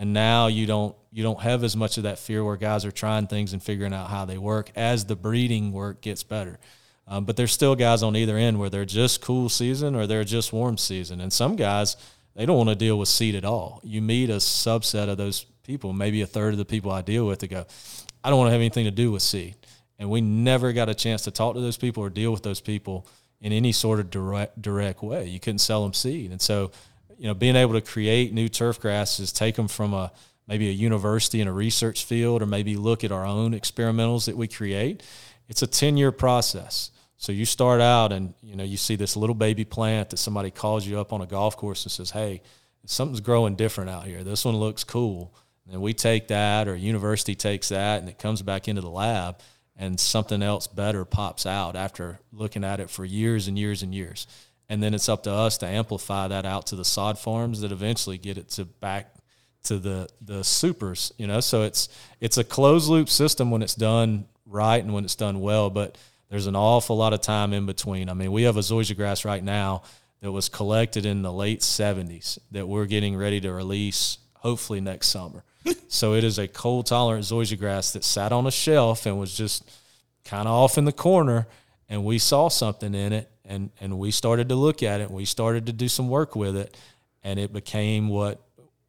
and 0.00 0.14
now 0.14 0.46
you 0.46 0.66
don't 0.66 0.96
you 1.12 1.22
don't 1.22 1.40
have 1.40 1.62
as 1.62 1.76
much 1.76 1.98
of 1.98 2.04
that 2.04 2.18
fear 2.18 2.42
where 2.42 2.56
guys 2.56 2.84
are 2.84 2.90
trying 2.90 3.26
things 3.26 3.52
and 3.52 3.62
figuring 3.62 3.92
out 3.92 4.08
how 4.08 4.24
they 4.24 4.38
work 4.38 4.72
as 4.74 5.04
the 5.04 5.14
breeding 5.14 5.72
work 5.72 6.00
gets 6.00 6.22
better. 6.22 6.58
Um, 7.06 7.24
but 7.24 7.36
there's 7.36 7.52
still 7.52 7.76
guys 7.76 8.02
on 8.02 8.16
either 8.16 8.36
end 8.36 8.58
where 8.58 8.70
they're 8.70 8.84
just 8.84 9.20
cool 9.20 9.48
season 9.48 9.94
or 9.94 10.06
they're 10.06 10.24
just 10.24 10.52
warm 10.52 10.78
season, 10.78 11.20
and 11.20 11.32
some 11.32 11.54
guys 11.54 11.96
they 12.34 12.46
don't 12.46 12.56
want 12.56 12.70
to 12.70 12.76
deal 12.76 12.98
with 12.98 13.08
seed 13.08 13.34
at 13.34 13.44
all. 13.44 13.80
You 13.84 14.00
meet 14.00 14.30
a 14.30 14.36
subset 14.36 15.08
of 15.08 15.18
those 15.18 15.44
people, 15.64 15.92
maybe 15.92 16.22
a 16.22 16.26
third 16.26 16.54
of 16.54 16.58
the 16.58 16.64
people 16.64 16.90
I 16.90 17.02
deal 17.02 17.26
with, 17.26 17.40
that 17.40 17.48
go, 17.48 17.66
I 18.24 18.30
don't 18.30 18.38
want 18.38 18.48
to 18.48 18.52
have 18.52 18.60
anything 18.60 18.86
to 18.86 18.90
do 18.90 19.12
with 19.12 19.22
seed, 19.22 19.56
and 20.00 20.10
we 20.10 20.20
never 20.20 20.72
got 20.72 20.88
a 20.88 20.94
chance 20.94 21.22
to 21.22 21.30
talk 21.30 21.54
to 21.54 21.60
those 21.60 21.76
people 21.76 22.02
or 22.02 22.08
deal 22.08 22.32
with 22.32 22.42
those 22.42 22.60
people 22.60 23.06
in 23.40 23.52
any 23.52 23.70
sort 23.70 24.00
of 24.00 24.10
direct 24.10 24.60
direct 24.60 25.02
way. 25.02 25.28
You 25.28 25.38
couldn't 25.38 25.60
sell 25.60 25.84
them 25.84 25.92
seed, 25.92 26.32
and 26.32 26.40
so 26.40 26.72
you 27.18 27.26
know, 27.26 27.34
being 27.34 27.54
able 27.54 27.74
to 27.74 27.82
create 27.82 28.32
new 28.32 28.48
turf 28.48 28.80
grasses, 28.80 29.30
take 29.30 29.54
them 29.54 29.68
from 29.68 29.92
a 29.92 30.10
maybe 30.48 30.68
a 30.68 30.72
university 30.72 31.42
in 31.42 31.46
a 31.46 31.52
research 31.52 32.06
field, 32.06 32.40
or 32.40 32.46
maybe 32.46 32.76
look 32.76 33.04
at 33.04 33.12
our 33.12 33.26
own 33.26 33.52
experimentals 33.52 34.24
that 34.24 34.36
we 34.36 34.48
create. 34.48 35.02
It's 35.46 35.60
a 35.60 35.66
ten 35.66 35.98
year 35.98 36.12
process. 36.12 36.90
So 37.18 37.32
you 37.32 37.44
start 37.44 37.82
out, 37.82 38.10
and 38.10 38.32
you 38.42 38.56
know, 38.56 38.64
you 38.64 38.78
see 38.78 38.96
this 38.96 39.18
little 39.18 39.34
baby 39.34 39.66
plant 39.66 40.08
that 40.10 40.16
somebody 40.16 40.50
calls 40.50 40.86
you 40.86 40.98
up 40.98 41.12
on 41.12 41.20
a 41.20 41.26
golf 41.26 41.58
course 41.58 41.84
and 41.84 41.92
says, 41.92 42.10
"Hey, 42.10 42.40
something's 42.86 43.20
growing 43.20 43.54
different 43.54 43.90
out 43.90 44.06
here. 44.06 44.24
This 44.24 44.46
one 44.46 44.56
looks 44.56 44.82
cool." 44.82 45.34
And 45.70 45.82
we 45.82 45.92
take 45.92 46.28
that, 46.28 46.66
or 46.68 46.74
a 46.74 46.78
university 46.78 47.34
takes 47.34 47.68
that, 47.68 48.00
and 48.00 48.08
it 48.08 48.18
comes 48.18 48.40
back 48.40 48.66
into 48.66 48.80
the 48.80 48.90
lab, 48.90 49.38
and 49.80 49.98
something 49.98 50.42
else 50.42 50.66
better 50.66 51.06
pops 51.06 51.46
out 51.46 51.74
after 51.74 52.20
looking 52.32 52.64
at 52.64 52.80
it 52.80 52.90
for 52.90 53.02
years 53.02 53.48
and 53.48 53.58
years 53.58 53.82
and 53.82 53.94
years. 53.94 54.26
And 54.68 54.82
then 54.82 54.92
it's 54.92 55.08
up 55.08 55.22
to 55.22 55.32
us 55.32 55.56
to 55.58 55.66
amplify 55.66 56.28
that 56.28 56.44
out 56.44 56.66
to 56.66 56.76
the 56.76 56.84
sod 56.84 57.18
farms 57.18 57.62
that 57.62 57.72
eventually 57.72 58.18
get 58.18 58.36
it 58.36 58.50
to 58.50 58.66
back 58.66 59.14
to 59.64 59.78
the 59.78 60.08
the 60.20 60.44
supers 60.44 61.12
you 61.16 61.26
know? 61.26 61.40
So 61.40 61.62
it's 61.62 61.88
it's 62.20 62.36
a 62.36 62.44
closed 62.44 62.88
loop 62.88 63.08
system 63.08 63.50
when 63.50 63.62
it's 63.62 63.74
done 63.74 64.26
right 64.46 64.82
and 64.82 64.92
when 64.92 65.04
it's 65.04 65.16
done 65.16 65.40
well 65.40 65.70
but 65.70 65.96
there's 66.28 66.46
an 66.46 66.56
awful 66.56 66.96
lot 66.96 67.14
of 67.14 67.22
time 67.22 67.54
in 67.54 67.64
between. 67.64 68.10
I 68.10 68.14
mean 68.14 68.32
we 68.32 68.42
have 68.42 68.58
a 68.58 68.60
zoysia 68.60 68.96
grass 68.96 69.24
right 69.24 69.42
now 69.42 69.82
that 70.20 70.30
was 70.30 70.50
collected 70.50 71.06
in 71.06 71.22
the 71.22 71.32
late 71.32 71.60
70s 71.60 72.38
that 72.50 72.68
we're 72.68 72.84
getting 72.84 73.16
ready 73.16 73.40
to 73.40 73.50
release 73.50 74.18
hopefully 74.34 74.82
next 74.82 75.08
summer 75.08 75.42
so 75.88 76.14
it 76.14 76.24
is 76.24 76.38
a 76.38 76.48
cold 76.48 76.86
tolerant 76.86 77.24
zoysia 77.24 77.58
grass 77.58 77.92
that 77.92 78.04
sat 78.04 78.32
on 78.32 78.46
a 78.46 78.50
shelf 78.50 79.06
and 79.06 79.18
was 79.18 79.34
just 79.34 79.70
kind 80.24 80.46
of 80.46 80.54
off 80.54 80.78
in 80.78 80.84
the 80.84 80.92
corner 80.92 81.46
and 81.88 82.04
we 82.04 82.18
saw 82.18 82.48
something 82.48 82.94
in 82.94 83.12
it 83.12 83.30
and 83.44 83.70
and 83.80 83.98
we 83.98 84.10
started 84.10 84.48
to 84.48 84.54
look 84.54 84.82
at 84.82 85.00
it 85.00 85.10
we 85.10 85.24
started 85.24 85.66
to 85.66 85.72
do 85.72 85.88
some 85.88 86.08
work 86.08 86.36
with 86.36 86.56
it 86.56 86.76
and 87.22 87.38
it 87.38 87.52
became 87.52 88.08
what 88.08 88.40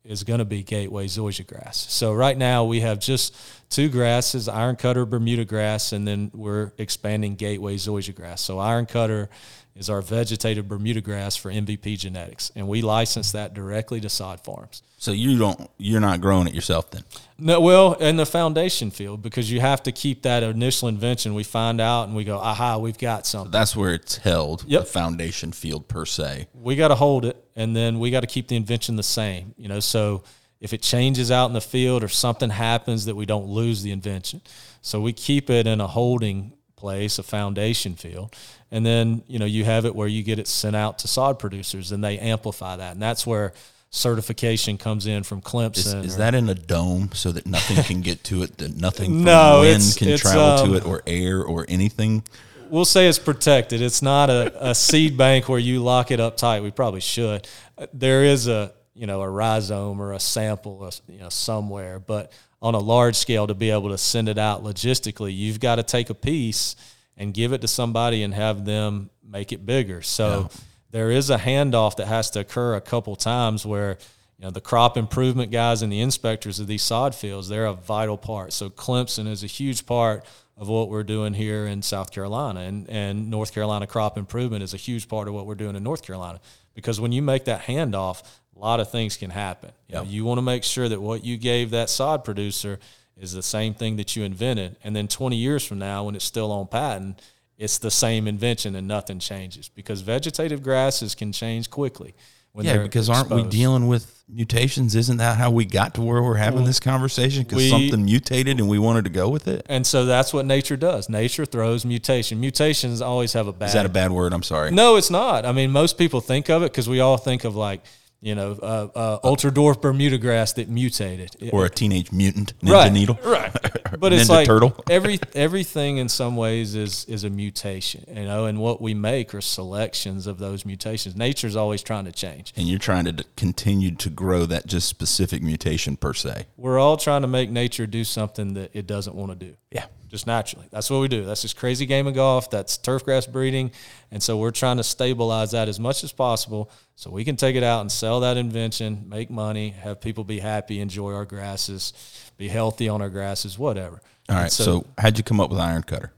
is 0.04 0.24
going 0.24 0.40
to 0.40 0.46
be 0.46 0.64
gateway 0.64 1.06
zoysia 1.06 1.46
grass. 1.46 1.78
So 1.78 2.14
right 2.14 2.36
now 2.36 2.66
we 2.66 2.80
have 2.80 3.00
just 3.00 3.36
two 3.70 3.88
grasses 3.88 4.48
iron 4.48 4.76
cutter 4.76 5.06
bermuda 5.06 5.46
grass 5.46 5.92
and 5.92 6.08
then 6.08 6.32
we're 6.34 6.72
expanding 6.78 7.36
gateway 7.36 7.76
zoysia 7.76 8.16
grass. 8.16 8.42
So 8.42 8.58
iron 8.58 8.88
cutter 8.88 9.30
is 9.76 9.90
our 9.90 10.02
vegetative 10.02 10.68
bermuda 10.68 11.02
grass 11.02 11.36
for 11.36 11.52
mvp 11.52 11.98
genetics 11.98 12.52
and 12.56 12.68
we 12.68 12.82
license 12.82 13.32
that 13.32 13.54
directly 13.54 14.00
to 14.02 14.10
sod 14.10 14.40
farms 14.44 14.84
So 14.98 15.12
you 15.12 15.38
don't, 15.38 15.70
you're 15.78 16.00
not 16.00 16.22
growing 16.22 16.48
it 16.48 16.54
yourself 16.54 16.92
then. 16.92 17.04
no, 17.40 17.60
well, 17.60 17.94
in 17.94 18.18
the 18.18 18.26
foundation 18.26 18.92
field, 18.92 19.24
because 19.24 19.52
you 19.52 19.60
have 19.60 19.82
to 19.84 19.92
keep 19.92 20.22
that 20.22 20.44
initial 20.44 20.88
invention. 20.90 21.34
We 21.34 21.44
find 21.44 21.82
out 21.82 22.04
and 22.08 22.16
we 22.16 22.24
go, 22.24 22.38
aha, 22.38 22.78
we've 22.78 23.00
got 23.00 23.26
something. 23.26 23.50
That's 23.52 23.76
where 23.76 23.96
it's 23.96 24.18
held. 24.18 24.64
Yep. 24.68 24.82
The 24.82 24.86
foundation 24.88 25.52
field 25.54 25.88
per 25.88 26.06
se. 26.06 26.48
we 26.54 26.76
got 26.76 26.90
to 26.90 26.96
hold 26.96 27.26
it 27.26 27.36
and 27.56 27.76
then 27.76 27.98
we 28.00 28.12
got 28.12 28.20
to 28.22 28.28
keep 28.28 28.48
the 28.48 28.56
invention 28.56 28.96
the 28.96 29.04
same 29.22 29.54
you 29.58 29.68
know 29.68 29.80
so 29.80 30.22
if 30.60 30.72
it 30.74 30.82
changes 30.84 31.32
out 31.32 31.48
in 31.48 31.54
the 31.54 31.62
field 31.62 32.04
or 32.04 32.08
something 32.08 32.52
happens 32.52 33.06
that 33.06 33.16
we 33.16 33.26
don't 33.26 33.48
lose 33.48 33.82
the 33.82 33.92
invention 33.92 34.40
so 34.82 35.02
we 35.02 35.12
keep 35.14 35.50
it 35.50 35.66
in 35.66 35.82
a 35.82 35.88
holding 35.88 36.54
place 36.82 37.20
a 37.20 37.24
foundation 37.24 37.94
field 37.96 38.36
and 38.72 38.84
then 38.86 39.24
you 39.28 39.38
know 39.40 39.46
you 39.46 39.64
have 39.64 39.86
it 39.86 39.94
where 39.96 40.08
you 40.08 40.24
get 40.24 40.40
it 40.40 40.48
sent 40.48 40.76
out 40.76 40.98
to 41.00 41.08
sod 41.08 41.38
producers 41.38 41.92
and 41.92 42.04
they 42.04 42.18
amplify 42.20 42.76
that 42.76 42.94
and 42.94 43.02
that's 43.02 43.26
where 43.28 43.54
certification 43.92 44.78
comes 44.78 45.06
in 45.06 45.22
from 45.24 45.40
Is, 45.40 45.44
Clemson. 45.44 46.06
is 46.06 46.16
or- 46.16 46.20
that 46.20 46.34
in 46.34 46.50
a 46.50 46.56
dome 46.56 47.10
so 47.14 47.32
that 47.32 47.46
nothing 47.46 47.84
can 47.84 48.02
get 48.02 48.24
to 48.26 48.42
it, 48.44 48.58
that 48.58 48.76
nothing 48.78 49.12
from 49.12 49.24
No, 49.26 49.60
wind 49.62 49.84
can 49.98 50.08
it's, 50.10 50.22
travel 50.22 50.42
um, 50.42 50.70
to 50.70 50.76
it, 50.78 50.86
or 50.86 51.04
air, 51.06 51.44
or 51.44 51.66
anything? 51.68 52.24
we'll 52.70 52.86
say 52.86 53.08
it's 53.10 53.20
protected. 53.20 53.82
It's 53.82 54.02
not 54.02 54.30
a, 54.30 54.70
a 54.70 54.74
seed 54.74 55.18
bank 55.18 55.50
where 55.50 55.60
you 55.60 55.84
lock 55.84 56.10
it 56.10 56.22
up 56.22 56.38
tight. 56.38 56.64
We 56.64 56.72
probably 56.72 57.02
should. 57.02 57.48
There 57.94 58.24
is 58.24 58.48
a 58.48 58.72
you 58.96 59.08
know 59.08 59.22
a 59.22 59.30
rhizome 59.30 60.02
or 60.02 60.14
a 60.14 60.20
sample, 60.20 60.90
you 61.10 61.20
know 61.20 61.30
somewhere, 61.30 62.00
but 62.00 62.32
on 62.62 62.76
a 62.76 62.80
large 62.80 63.16
scale 63.16 63.48
to 63.48 63.54
be 63.54 63.72
able 63.72 63.90
to 63.90 63.98
send 63.98 64.30
it 64.30 64.38
out 64.38 64.64
logistically, 64.64 65.36
you've 65.36 65.60
got 65.60 65.76
to 65.76 65.84
take 65.84 66.10
a 66.10 66.14
piece 66.14 66.76
and 67.18 67.34
give 67.34 67.54
it 67.54 67.62
to 67.62 67.68
somebody 67.68 68.24
and 68.24 68.34
have 68.34 68.66
them 68.66 69.10
make 69.24 69.52
it 69.52 69.66
bigger. 69.66 70.02
So 70.02 70.50
there 70.92 71.10
is 71.10 71.30
a 71.30 71.38
handoff 71.38 71.96
that 71.98 72.08
has 72.08 72.30
to 72.32 72.42
occur 72.42 72.76
a 72.76 72.82
couple 72.82 73.16
times 73.16 73.66
where 73.66 73.98
you 74.38 74.46
know 74.46 74.52
the 74.52 74.62
crop 74.62 74.98
improvement 74.98 75.52
guys 75.52 75.82
and 75.82 75.92
the 75.92 76.00
inspectors 76.00 76.60
of 76.60 76.68
these 76.68 76.82
sod 76.82 77.14
fields 77.16 77.48
they're 77.48 77.66
a 77.66 77.74
vital 77.74 78.18
part. 78.18 78.54
So 78.54 78.70
Clemson 78.70 79.28
is 79.28 79.44
a 79.44 79.48
huge 79.48 79.86
part 79.86 80.26
of 80.62 80.70
what 80.70 80.90
we're 80.90 81.04
doing 81.04 81.34
here 81.34 81.66
in 81.66 81.82
South 81.82 82.12
Carolina, 82.12 82.60
and 82.60 82.88
and 82.88 83.32
North 83.32 83.52
Carolina 83.52 83.88
crop 83.88 84.16
improvement 84.16 84.62
is 84.62 84.76
a 84.76 84.78
huge 84.78 85.10
part 85.10 85.28
of 85.28 85.34
what 85.34 85.48
we're 85.48 85.56
doing 85.56 85.76
in 85.76 85.82
North 85.82 86.04
Carolina. 86.04 86.40
Because 86.76 87.02
when 87.02 87.12
you 87.12 87.24
make 87.24 87.46
that 87.46 87.64
handoff, 87.64 88.22
a 88.56 88.60
lot 88.60 88.80
of 88.80 88.92
things 88.92 89.18
can 89.18 89.32
happen. 89.32 89.72
You, 89.88 89.96
know, 89.96 90.04
you 90.04 90.24
want 90.24 90.38
to 90.38 90.44
make 90.44 90.64
sure 90.64 90.88
that 90.88 91.02
what 91.02 91.26
you 91.26 91.38
gave 91.38 91.72
that 91.72 91.90
sod 91.90 92.24
producer 92.24 92.80
is 93.18 93.34
the 93.34 93.42
same 93.42 93.74
thing 93.74 93.96
that 93.96 94.16
you 94.16 94.24
invented, 94.24 94.78
and 94.84 94.96
then 94.96 95.08
20 95.08 95.36
years 95.36 95.66
from 95.66 95.80
now, 95.80 96.04
when 96.04 96.16
it's 96.16 96.26
still 96.26 96.52
on 96.52 96.68
patent, 96.68 97.20
it's 97.58 97.80
the 97.80 97.92
same 97.92 98.28
invention 98.28 98.76
and 98.76 98.88
nothing 98.88 99.18
changes. 99.18 99.68
Because 99.68 100.02
vegetative 100.02 100.62
grasses 100.62 101.16
can 101.16 101.32
change 101.32 101.72
quickly. 101.72 102.14
When 102.54 102.66
Yeah, 102.66 102.78
because 102.78 103.10
aren't 103.10 103.30
we 103.30 103.44
dealing 103.44 103.88
with 103.88 104.24
mutations? 104.28 104.96
Isn't 104.96 105.18
that 105.18 105.38
how 105.38 105.52
we 105.52 105.66
got 105.66 105.94
to 105.96 106.02
where 106.02 106.22
we're 106.22 106.36
having 106.36 106.66
this 106.66 106.80
conversation? 106.80 107.44
Because 107.44 107.70
something 107.70 108.06
mutated 108.06 108.60
and 108.60 108.68
we 108.68 108.80
wanted 108.80 109.06
to 109.06 109.10
go 109.10 109.30
with 109.30 109.48
it. 109.48 109.66
And 109.70 109.86
so 109.88 110.06
that's 110.06 110.34
what 110.34 110.46
nature 110.46 110.78
does. 110.78 111.10
Nature 111.10 111.46
throws 111.46 111.86
mutation. 111.86 112.40
Mutations 112.40 113.02
always 113.02 113.34
have 113.34 113.48
a 113.48 113.54
bad. 113.54 113.68
Is 113.68 113.74
that 113.74 113.86
a 113.86 113.90
bad 113.90 114.12
word? 114.12 114.34
I'm 114.34 114.44
sorry. 114.44 114.72
No, 114.72 114.96
it's 114.96 115.10
not. 115.10 115.46
I 115.46 115.52
mean, 115.52 115.72
most 115.72 115.98
people 115.98 116.20
think 116.22 116.50
of 116.50 116.62
it 116.64 116.72
because 116.72 116.90
we 116.90 117.00
all 117.00 117.18
think 117.18 117.44
of 117.44 117.56
like, 117.56 117.82
you 118.22 118.36
know, 118.36 118.52
uh, 118.62 118.88
uh, 118.96 119.20
ultra 119.24 119.52
dwarf 119.52 119.82
Bermuda 119.82 120.18
grass 120.18 120.54
that 120.54 120.70
mutated. 120.70 121.36
Or 121.52 121.66
a 121.66 121.70
teenage 121.70 122.12
mutant 122.12 122.58
ninja 122.60 122.72
right, 122.72 122.92
needle. 122.92 123.20
right. 123.26 123.52
But 124.00 124.14
it's 124.14 124.30
like 124.30 124.48
turtle. 124.48 124.74
every 124.90 125.20
everything 125.36 125.98
in 125.98 126.08
some 126.08 126.38
ways 126.38 126.76
is 126.76 127.04
is 127.06 127.26
a 127.26 127.30
mutation, 127.30 128.06
you 128.08 128.24
know. 128.24 128.46
And 128.46 128.58
what 128.60 128.82
we 128.82 128.94
make 128.94 129.36
are 129.36 129.42
selections 129.42 130.28
of 130.28 130.38
those 130.40 130.66
mutations. 130.66 131.16
Nature's 131.18 131.58
always 131.58 131.84
trying 131.84 132.06
to 132.06 132.12
change. 132.14 132.54
And 132.56 132.70
you're 132.70 132.80
trying 132.80 133.04
to 133.06 133.12
d- 133.12 133.26
continue 133.36 133.94
to 133.96 134.10
grow 134.10 134.46
that 134.46 134.66
just 134.66 134.88
specific 134.88 135.44
mutation 135.44 135.98
per 135.98 136.14
se. 136.14 136.46
We're 136.56 136.80
all 136.80 136.96
trying 136.96 137.24
to 137.24 137.28
make 137.28 137.50
nature 137.52 137.86
do 137.86 138.06
something 138.06 138.54
that 138.54 138.72
it 138.74 138.88
doesn't 138.88 139.16
want 139.16 139.38
to 139.38 139.46
do. 139.46 139.56
Yeah. 139.72 139.86
Just 140.12 140.28
naturally. 140.28 140.68
That's 140.72 140.90
what 140.90 141.00
we 141.00 141.08
do. 141.08 141.24
That's 141.24 141.42
this 141.42 141.54
crazy 141.54 141.86
game 141.86 142.06
of 142.06 142.14
golf. 142.14 142.52
That's 142.52 142.78
turf 142.78 143.06
grass 143.06 143.26
breeding. 143.26 143.72
And 144.12 144.22
so 144.22 144.38
we're 144.38 144.52
trying 144.52 144.76
to 144.76 144.84
stabilize 144.84 145.52
that 145.52 145.70
as 145.70 145.80
much 145.80 146.04
as 146.04 146.12
possible 146.12 146.70
so 146.96 147.10
we 147.10 147.24
can 147.24 147.38
take 147.38 147.56
it 147.56 147.64
out 147.64 147.80
and 147.80 147.90
sell 147.90 148.20
that 148.20 148.36
invention, 148.36 149.06
make 149.08 149.30
money, 149.30 149.70
have 149.70 150.02
people 150.02 150.26
be 150.26 150.40
happy, 150.40 150.82
enjoy 150.82 151.14
our 151.14 151.24
grasses, 151.24 151.94
be 152.38 152.50
healthy 152.50 152.90
on 152.90 153.02
our 153.02 153.10
grasses, 153.10 153.58
whatever. 153.58 154.02
All 154.28 154.36
right. 154.36 154.42
Right. 154.44 154.52
So, 154.52 154.86
how'd 154.98 155.18
you 155.18 155.24
come 155.24 155.40
up 155.40 155.50
with 155.50 155.60
iron 155.60 155.84
cutter? 155.84 156.12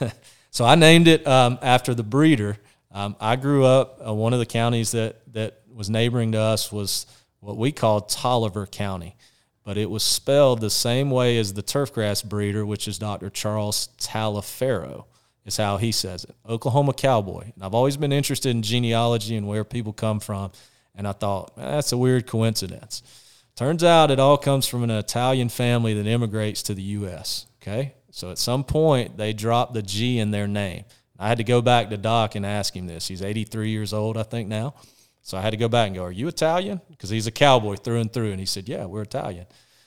so 0.50 0.64
I 0.64 0.74
named 0.74 1.06
it 1.06 1.24
um, 1.24 1.58
after 1.62 1.94
the 1.94 2.02
breeder. 2.02 2.58
Um, 2.90 3.14
I 3.20 3.36
grew 3.36 3.64
up. 3.64 4.00
Uh, 4.04 4.12
one 4.12 4.32
of 4.32 4.40
the 4.40 4.46
counties 4.46 4.90
that 4.90 5.20
that 5.34 5.60
was 5.72 5.88
neighboring 5.88 6.32
to 6.32 6.40
us 6.40 6.72
was 6.72 7.06
what 7.38 7.56
we 7.56 7.70
called 7.70 8.08
Tolliver 8.08 8.66
County, 8.66 9.16
but 9.64 9.76
it 9.76 9.90
was 9.90 10.02
spelled 10.02 10.60
the 10.60 10.70
same 10.70 11.10
way 11.10 11.38
as 11.38 11.54
the 11.54 11.62
turfgrass 11.62 12.24
breeder, 12.24 12.64
which 12.64 12.88
is 12.88 12.98
Dr. 12.98 13.30
Charles 13.30 13.88
Taliaferro. 13.98 15.04
Is 15.46 15.56
how 15.56 15.78
he 15.78 15.90
says 15.90 16.24
it. 16.24 16.36
Oklahoma 16.46 16.92
cowboy. 16.92 17.50
And 17.54 17.64
I've 17.64 17.74
always 17.74 17.96
been 17.96 18.12
interested 18.12 18.50
in 18.50 18.60
genealogy 18.62 19.36
and 19.36 19.48
where 19.48 19.64
people 19.64 19.94
come 19.94 20.20
from, 20.20 20.52
and 20.94 21.08
I 21.08 21.12
thought 21.12 21.52
"Eh, 21.56 21.62
that's 21.62 21.92
a 21.92 21.96
weird 21.96 22.26
coincidence. 22.26 23.02
Turns 23.56 23.82
out 23.82 24.10
it 24.10 24.20
all 24.20 24.36
comes 24.36 24.66
from 24.66 24.84
an 24.84 24.90
Italian 24.90 25.48
family 25.48 25.94
that 25.94 26.06
immigrates 26.06 26.62
to 26.64 26.74
the 26.74 26.82
U.S. 26.82 27.46
Okay, 27.62 27.94
so 28.10 28.30
at 28.30 28.38
some 28.38 28.64
point 28.64 29.16
they 29.16 29.32
dropped 29.32 29.72
the 29.72 29.82
G 29.82 30.18
in 30.18 30.30
their 30.30 30.46
name. 30.46 30.84
I 31.18 31.28
had 31.28 31.38
to 31.38 31.44
go 31.44 31.60
back 31.62 31.90
to 31.90 31.96
Doc 31.96 32.34
and 32.34 32.44
ask 32.46 32.76
him 32.76 32.86
this. 32.86 33.08
He's 33.08 33.22
83 33.22 33.70
years 33.70 33.92
old, 33.92 34.16
I 34.16 34.22
think 34.22 34.48
now. 34.48 34.74
So 35.22 35.36
I 35.38 35.42
had 35.42 35.50
to 35.50 35.56
go 35.56 35.68
back 35.68 35.86
and 35.88 35.96
go, 35.96 36.04
"Are 36.04 36.12
you 36.12 36.28
Italian?" 36.28 36.80
Because 36.90 37.10
he's 37.10 37.26
a 37.26 37.30
cowboy 37.30 37.76
through 37.76 38.00
and 38.00 38.12
through, 38.12 38.30
and 38.30 38.40
he 38.40 38.46
said, 38.46 38.68
"Yeah, 38.68 38.86
we're 38.86 39.02
Italian." 39.02 39.46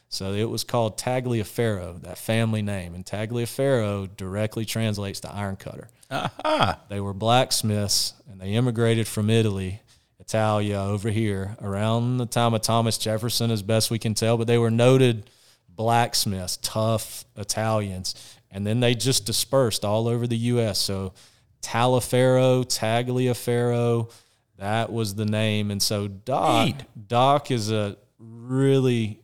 So 0.09 0.34
it 0.34 0.47
was 0.47 0.63
called 0.63 0.99
Tagliaferro, 0.99 1.99
that 2.03 2.19
family 2.19 2.61
name, 2.61 2.93
and 2.93 3.03
Tagliaferro 3.03 4.15
directly 4.15 4.63
translates 4.63 5.19
to 5.21 5.34
iron 5.34 5.55
cutter. 5.55 5.89
Aha. 6.11 6.79
They 6.88 6.99
were 6.99 7.15
blacksmiths 7.15 8.13
and 8.29 8.39
they 8.39 8.53
immigrated 8.53 9.07
from 9.07 9.31
Italy, 9.31 9.81
Italia, 10.19 10.77
over 10.77 11.09
here 11.09 11.57
around 11.59 12.17
the 12.17 12.27
time 12.27 12.53
of 12.53 12.61
Thomas 12.61 12.99
Jefferson, 12.99 13.49
as 13.49 13.63
best 13.63 13.89
we 13.89 13.97
can 13.97 14.13
tell. 14.13 14.38
But 14.38 14.45
they 14.45 14.59
were 14.59 14.69
noted 14.69 15.31
blacksmiths, 15.67 16.59
tough 16.61 17.25
Italians. 17.36 18.13
And 18.51 18.67
then 18.67 18.81
they 18.81 18.93
just 18.93 19.25
dispersed 19.25 19.84
all 19.84 20.07
over 20.07 20.27
the 20.27 20.38
U.S. 20.38 20.77
So 20.77 21.13
Taliaferro, 21.63 22.65
Tagliaferro, 22.65 24.11
that 24.64 24.91
was 24.91 25.16
the 25.16 25.26
name. 25.26 25.72
And 25.72 25.82
so 25.84 26.07
Doc, 26.07 26.68
Neat. 26.68 26.76
Doc 27.07 27.51
is 27.51 27.70
a 27.70 27.97
really 28.18 29.20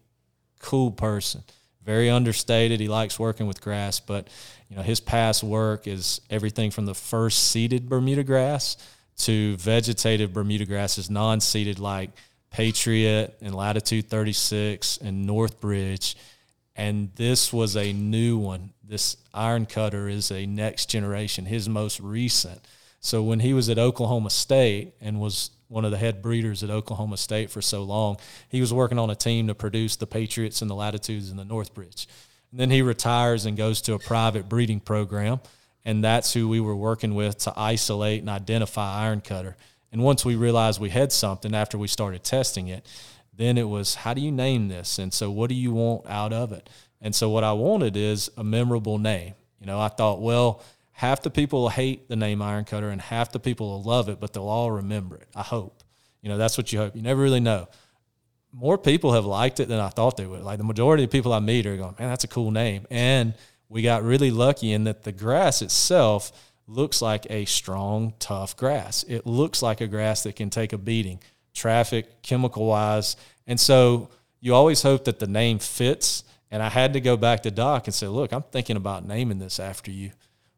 cool 0.59 0.91
person. 0.91 1.43
Very 1.81 2.09
understated. 2.09 2.81
He 2.81 2.89
likes 2.89 3.17
working 3.17 3.47
with 3.47 3.61
grass, 3.61 4.01
but 4.01 4.27
you 4.69 4.75
know 4.75 4.81
his 4.81 4.99
past 4.99 5.41
work 5.41 5.87
is 5.87 6.19
everything 6.29 6.71
from 6.71 6.85
the 6.85 6.93
first 6.93 7.51
seeded 7.51 7.87
Bermuda 7.87 8.23
grass 8.23 8.75
to 9.19 9.55
vegetative 9.57 10.33
Bermuda 10.33 10.65
grasses, 10.65 11.09
non-seeded 11.09 11.79
like 11.79 12.09
Patriot 12.51 13.37
and 13.41 13.55
Latitude 13.55 14.09
36 14.09 14.97
and 14.97 15.25
Northbridge. 15.25 16.15
And 16.75 17.13
this 17.15 17.53
was 17.53 17.77
a 17.77 17.93
new 17.93 18.37
one. 18.37 18.71
This 18.83 19.15
iron 19.33 19.65
cutter 19.65 20.09
is 20.09 20.31
a 20.31 20.45
next 20.45 20.89
generation, 20.89 21.45
his 21.45 21.69
most 21.69 22.01
recent. 22.01 22.59
So 22.99 23.23
when 23.23 23.39
he 23.39 23.53
was 23.53 23.69
at 23.69 23.79
Oklahoma 23.79 24.29
State 24.29 24.93
and 24.99 25.19
was 25.19 25.51
one 25.67 25.85
of 25.85 25.91
the 25.91 25.97
head 25.97 26.21
breeders 26.21 26.63
at 26.63 26.69
Oklahoma 26.69 27.17
State 27.17 27.49
for 27.49 27.61
so 27.61 27.83
long, 27.83 28.17
he 28.49 28.59
was 28.59 28.73
working 28.73 28.99
on 28.99 29.09
a 29.09 29.15
team 29.15 29.47
to 29.47 29.55
produce 29.55 29.95
the 29.95 30.07
Patriots 30.07 30.61
and 30.61 30.69
the 30.69 30.75
Latitudes 30.75 31.29
and 31.29 31.39
the 31.39 31.45
Northbridge. 31.45 32.07
And 32.51 32.59
then 32.59 32.71
he 32.71 32.81
retires 32.81 33.45
and 33.45 33.55
goes 33.55 33.81
to 33.83 33.93
a 33.93 33.99
private 33.99 34.49
breeding 34.49 34.79
program, 34.79 35.39
and 35.85 36.03
that's 36.03 36.33
who 36.33 36.49
we 36.49 36.59
were 36.59 36.75
working 36.75 37.15
with 37.15 37.37
to 37.39 37.53
isolate 37.55 38.21
and 38.21 38.29
identify 38.29 39.03
iron 39.05 39.21
cutter. 39.21 39.55
And 39.91 40.03
once 40.03 40.25
we 40.25 40.35
realized 40.35 40.81
we 40.81 40.89
had 40.89 41.11
something 41.11 41.53
after 41.53 41.77
we 41.77 41.87
started 41.87 42.23
testing 42.23 42.67
it, 42.67 42.85
then 43.35 43.57
it 43.57 43.69
was 43.69 43.95
how 43.95 44.13
do 44.13 44.21
you 44.21 44.31
name 44.31 44.67
this? 44.67 44.99
And 44.99 45.13
so 45.13 45.31
what 45.31 45.49
do 45.49 45.55
you 45.55 45.71
want 45.71 46.07
out 46.07 46.33
of 46.33 46.51
it? 46.51 46.69
And 47.01 47.15
so 47.15 47.29
what 47.29 47.43
I 47.43 47.53
wanted 47.53 47.95
is 47.95 48.29
a 48.35 48.43
memorable 48.43 48.97
name. 48.97 49.33
You 49.59 49.67
know, 49.67 49.79
I 49.79 49.87
thought, 49.87 50.21
well, 50.21 50.61
half 50.99 51.21
the 51.21 51.29
people 51.29 51.61
will 51.61 51.69
hate 51.69 52.09
the 52.09 52.15
name 52.17 52.41
Iron 52.41 52.65
Cutter 52.65 52.89
and 52.89 52.99
half 52.99 53.31
the 53.31 53.39
people 53.39 53.69
will 53.69 53.83
love 53.83 54.09
it, 54.09 54.19
but 54.19 54.33
they'll 54.33 54.49
all 54.49 54.69
remember 54.69 55.15
it. 55.15 55.29
I 55.33 55.43
hope. 55.43 55.81
You 56.21 56.27
know, 56.27 56.37
that's 56.37 56.57
what 56.57 56.73
you 56.73 56.79
hope. 56.79 56.93
You 56.93 57.01
never 57.01 57.21
really 57.21 57.39
know. 57.39 57.69
More 58.51 58.77
people 58.77 59.13
have 59.13 59.23
liked 59.23 59.61
it 59.61 59.69
than 59.69 59.79
I 59.79 59.87
thought 59.87 60.17
they 60.17 60.25
would. 60.25 60.41
Like 60.41 60.57
the 60.57 60.65
majority 60.65 61.05
of 61.05 61.09
people 61.09 61.31
I 61.31 61.39
meet 61.39 61.65
are 61.67 61.77
going, 61.77 61.95
man, 61.97 62.09
that's 62.09 62.25
a 62.25 62.27
cool 62.27 62.51
name. 62.51 62.85
And 62.91 63.33
we 63.69 63.81
got 63.81 64.03
really 64.03 64.29
lucky 64.29 64.73
in 64.73 64.83
that 64.83 65.03
the 65.03 65.13
grass 65.13 65.61
itself 65.61 66.33
looks 66.67 67.01
like 67.01 67.25
a 67.29 67.45
strong, 67.45 68.13
tough 68.19 68.57
grass. 68.57 69.05
It 69.07 69.25
looks 69.25 69.61
like 69.61 69.79
a 69.79 69.87
grass 69.87 70.23
that 70.23 70.35
can 70.35 70.49
take 70.49 70.73
a 70.73 70.77
beating, 70.77 71.21
traffic, 71.53 72.21
chemical 72.23 72.65
wise. 72.65 73.15
And 73.47 73.57
so 73.57 74.09
you 74.41 74.53
always 74.53 74.81
hope 74.81 75.05
that 75.05 75.19
the 75.19 75.27
name 75.27 75.59
fits. 75.59 76.25
And 76.51 76.61
I 76.61 76.67
had 76.67 76.91
to 76.91 76.99
go 76.99 77.15
back 77.15 77.43
to 77.43 77.51
Doc 77.51 77.87
and 77.87 77.93
say, 77.93 78.07
look, 78.07 78.33
I'm 78.33 78.43
thinking 78.43 78.75
about 78.75 79.07
naming 79.07 79.39
this 79.39 79.61
after 79.61 79.91
you. 79.91 80.11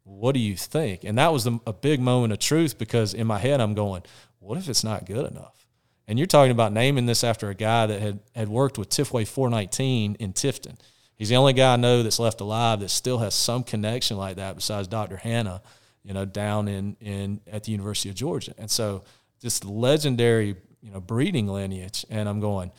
What 0.03 0.33
do 0.33 0.39
you 0.39 0.55
think? 0.55 1.03
And 1.03 1.17
that 1.17 1.31
was 1.31 1.45
a 1.45 1.73
big 1.73 1.99
moment 1.99 2.33
of 2.33 2.39
truth 2.39 2.77
because 2.77 3.13
in 3.13 3.27
my 3.27 3.39
head, 3.39 3.61
I'm 3.61 3.73
going, 3.73 4.03
what 4.39 4.57
if 4.57 4.67
it's 4.67 4.83
not 4.83 5.05
good 5.05 5.29
enough? 5.29 5.65
And 6.07 6.17
you're 6.17 6.27
talking 6.27 6.51
about 6.51 6.73
naming 6.73 7.05
this 7.05 7.23
after 7.23 7.49
a 7.49 7.55
guy 7.55 7.85
that 7.85 8.01
had, 8.01 8.19
had 8.35 8.49
worked 8.49 8.77
with 8.77 8.89
Tifway 8.89 9.27
419 9.27 10.15
in 10.19 10.33
Tifton. 10.33 10.77
He's 11.15 11.29
the 11.29 11.35
only 11.35 11.53
guy 11.53 11.73
I 11.73 11.75
know 11.77 12.01
that's 12.01 12.19
left 12.19 12.41
alive 12.41 12.79
that 12.79 12.89
still 12.89 13.19
has 13.19 13.35
some 13.35 13.63
connection 13.63 14.17
like 14.17 14.37
that 14.37 14.55
besides 14.55 14.87
Dr. 14.87 15.17
Hanna, 15.17 15.61
you 16.03 16.13
know, 16.13 16.25
down 16.25 16.67
in, 16.67 16.97
in 16.99 17.41
at 17.49 17.63
the 17.63 17.71
University 17.71 18.09
of 18.09 18.15
Georgia. 18.15 18.53
And 18.57 18.69
so 18.69 19.03
this 19.41 19.63
legendary, 19.63 20.55
you 20.81 20.91
know, 20.91 20.99
breeding 20.99 21.47
lineage. 21.47 22.05
And 22.09 22.27
I'm 22.27 22.39
going, 22.39 22.71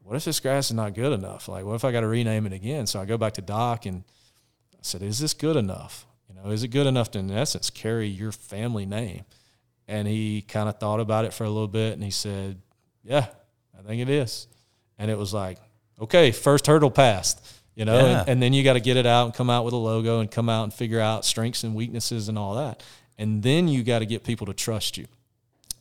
what 0.00 0.14
if 0.14 0.24
this 0.24 0.40
grass 0.40 0.66
is 0.66 0.74
not 0.74 0.94
good 0.94 1.12
enough? 1.12 1.48
Like, 1.48 1.64
what 1.64 1.74
if 1.74 1.84
I 1.84 1.90
got 1.90 2.00
to 2.00 2.06
rename 2.06 2.46
it 2.46 2.52
again? 2.52 2.86
So 2.86 3.00
I 3.00 3.04
go 3.04 3.18
back 3.18 3.32
to 3.34 3.42
Doc 3.42 3.86
and 3.86 4.04
I 4.74 4.78
said, 4.82 5.02
is 5.02 5.18
this 5.18 5.34
good 5.34 5.56
enough? 5.56 6.05
Know, 6.36 6.50
is 6.50 6.62
it 6.62 6.68
good 6.68 6.86
enough 6.86 7.10
to, 7.12 7.18
in 7.18 7.30
essence, 7.30 7.70
carry 7.70 8.08
your 8.08 8.32
family 8.32 8.86
name? 8.86 9.24
And 9.88 10.06
he 10.06 10.42
kind 10.42 10.68
of 10.68 10.78
thought 10.78 11.00
about 11.00 11.24
it 11.24 11.32
for 11.32 11.44
a 11.44 11.48
little 11.50 11.68
bit 11.68 11.94
and 11.94 12.02
he 12.02 12.10
said, 12.10 12.60
yeah, 13.02 13.26
I 13.78 13.82
think 13.82 14.02
it 14.02 14.08
is. 14.10 14.48
And 14.98 15.10
it 15.10 15.16
was 15.18 15.32
like, 15.32 15.58
okay, 16.00 16.32
first 16.32 16.66
hurdle 16.66 16.90
passed, 16.90 17.44
you 17.74 17.84
know, 17.84 17.96
Yeah. 17.98 18.20
and, 18.20 18.28
and 18.30 18.42
then 18.42 18.52
you 18.52 18.64
got 18.64 18.72
to 18.74 18.80
get 18.80 18.96
it 18.96 19.06
out 19.06 19.26
and 19.26 19.34
come 19.34 19.48
out 19.48 19.64
with 19.64 19.74
a 19.74 19.78
logo 19.78 20.20
and 20.20 20.30
come 20.30 20.48
out 20.48 20.64
and 20.64 20.74
figure 20.74 21.00
out 21.00 21.24
strengths 21.24 21.62
and 21.64 21.74
weaknesses 21.74 22.28
and 22.28 22.36
all 22.38 22.56
that. 22.56 22.82
And 23.18 23.42
then 23.42 23.68
you 23.68 23.82
got 23.84 24.00
to 24.00 24.06
get 24.06 24.24
people 24.24 24.46
to 24.46 24.54
trust 24.54 24.98
you. 24.98 25.06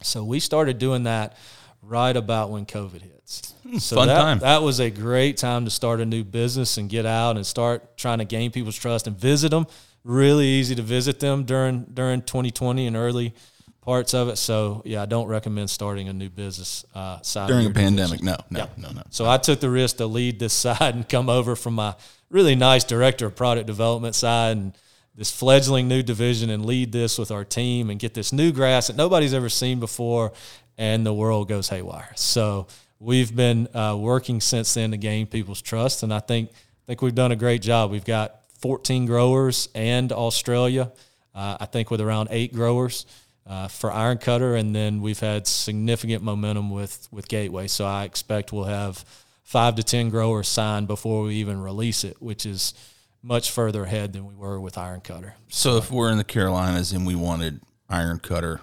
So 0.03 0.23
we 0.23 0.39
started 0.39 0.77
doing 0.77 1.03
that 1.03 1.35
right 1.81 2.15
about 2.15 2.49
when 2.51 2.65
COVID 2.65 3.01
hits. 3.01 3.53
Hmm, 3.67 3.77
so 3.77 3.95
fun 3.95 4.07
that, 4.07 4.21
time. 4.21 4.39
that 4.39 4.61
was 4.61 4.79
a 4.79 4.89
great 4.91 5.37
time 5.37 5.65
to 5.65 5.71
start 5.71 5.99
a 5.99 6.05
new 6.05 6.23
business 6.23 6.77
and 6.77 6.89
get 6.89 7.05
out 7.05 7.37
and 7.37 7.45
start 7.45 7.97
trying 7.97 8.19
to 8.19 8.25
gain 8.25 8.51
people's 8.51 8.77
trust 8.77 9.07
and 9.07 9.17
visit 9.17 9.49
them. 9.49 9.65
Really 10.05 10.45
easy 10.45 10.75
to 10.75 10.83
visit 10.83 11.19
them 11.19 11.45
during 11.45 11.83
during 11.93 12.21
2020 12.21 12.85
and 12.85 12.95
early 12.95 13.33
parts 13.81 14.13
of 14.13 14.27
it. 14.29 14.37
So 14.37 14.83
yeah, 14.85 15.01
I 15.01 15.05
don't 15.07 15.27
recommend 15.27 15.69
starting 15.69 16.07
a 16.09 16.13
new 16.13 16.29
business 16.29 16.85
uh, 16.93 17.21
side 17.21 17.47
During 17.47 17.65
a 17.65 17.71
pandemic, 17.71 18.21
no, 18.21 18.35
no, 18.51 18.59
Yeah. 18.59 18.67
no, 18.77 18.91
no. 18.91 19.01
So 19.09 19.27
I 19.27 19.37
took 19.37 19.59
the 19.59 19.69
risk 19.69 19.97
to 19.97 20.05
lead 20.05 20.37
this 20.39 20.53
side 20.65 20.93
and 20.95 21.09
come 21.09 21.27
over 21.27 21.55
from 21.55 21.73
my 21.75 21.95
really 22.29 22.55
nice 22.55 22.83
director 22.83 23.25
of 23.25 23.35
product 23.35 23.65
development 23.67 24.13
side 24.15 24.57
and 24.57 24.73
this 25.15 25.31
fledgling 25.31 25.87
new 25.87 26.03
division 26.03 26.49
and 26.51 26.65
lead 26.65 26.91
this 26.91 27.17
with 27.17 27.31
our 27.31 27.43
team 27.45 27.89
and 27.89 27.99
get 27.99 28.13
this 28.13 28.31
new 28.33 28.51
grass 28.51 28.87
that 28.87 28.95
nobody's 28.95 29.33
ever 29.33 29.49
seen 29.49 29.79
before 29.79 30.33
and 30.77 31.05
the 31.05 31.13
world 31.13 31.47
goes 31.47 31.69
haywire. 31.69 32.11
So 32.15 32.67
we've 32.99 33.35
been 33.35 33.67
uh, 33.75 33.95
working 33.97 34.39
since 34.41 34.73
then 34.75 34.91
to 34.91 34.97
gain 34.97 35.25
people's 35.25 35.61
trust 35.63 36.03
and 36.03 36.13
I 36.13 36.19
think 36.19 36.51
think 36.85 37.01
we've 37.01 37.15
done 37.15 37.31
a 37.31 37.35
great 37.35 37.63
job. 37.63 37.89
We've 37.91 38.05
got 38.05 38.41
14 38.65 39.05
growers 39.05 39.69
and 39.75 40.11
Australia. 40.11 40.91
Uh, 41.35 41.55
I 41.59 41.67
think 41.67 41.91
with 41.91 42.01
around 42.01 42.29
eight 42.31 42.51
growers 42.51 43.05
uh, 43.45 43.67
for 43.67 43.91
Iron 43.91 44.17
Cutter, 44.17 44.55
and 44.55 44.75
then 44.75 45.01
we've 45.01 45.19
had 45.19 45.45
significant 45.45 46.23
momentum 46.23 46.71
with 46.71 47.07
with 47.11 47.27
Gateway. 47.27 47.67
So 47.67 47.85
I 47.85 48.05
expect 48.05 48.51
we'll 48.51 48.63
have 48.63 49.05
five 49.43 49.75
to 49.75 49.83
ten 49.83 50.09
growers 50.09 50.47
signed 50.47 50.87
before 50.87 51.21
we 51.25 51.35
even 51.35 51.61
release 51.61 52.03
it, 52.03 52.19
which 52.19 52.43
is 52.43 52.73
much 53.21 53.51
further 53.51 53.83
ahead 53.83 54.13
than 54.13 54.25
we 54.25 54.33
were 54.33 54.59
with 54.59 54.79
Iron 54.79 55.01
Cutter. 55.01 55.35
So 55.47 55.77
if 55.77 55.91
we're 55.91 56.09
in 56.09 56.17
the 56.17 56.23
Carolinas 56.23 56.91
and 56.91 57.05
we 57.05 57.13
wanted 57.13 57.61
iron 57.87 58.17
cutter, 58.17 58.61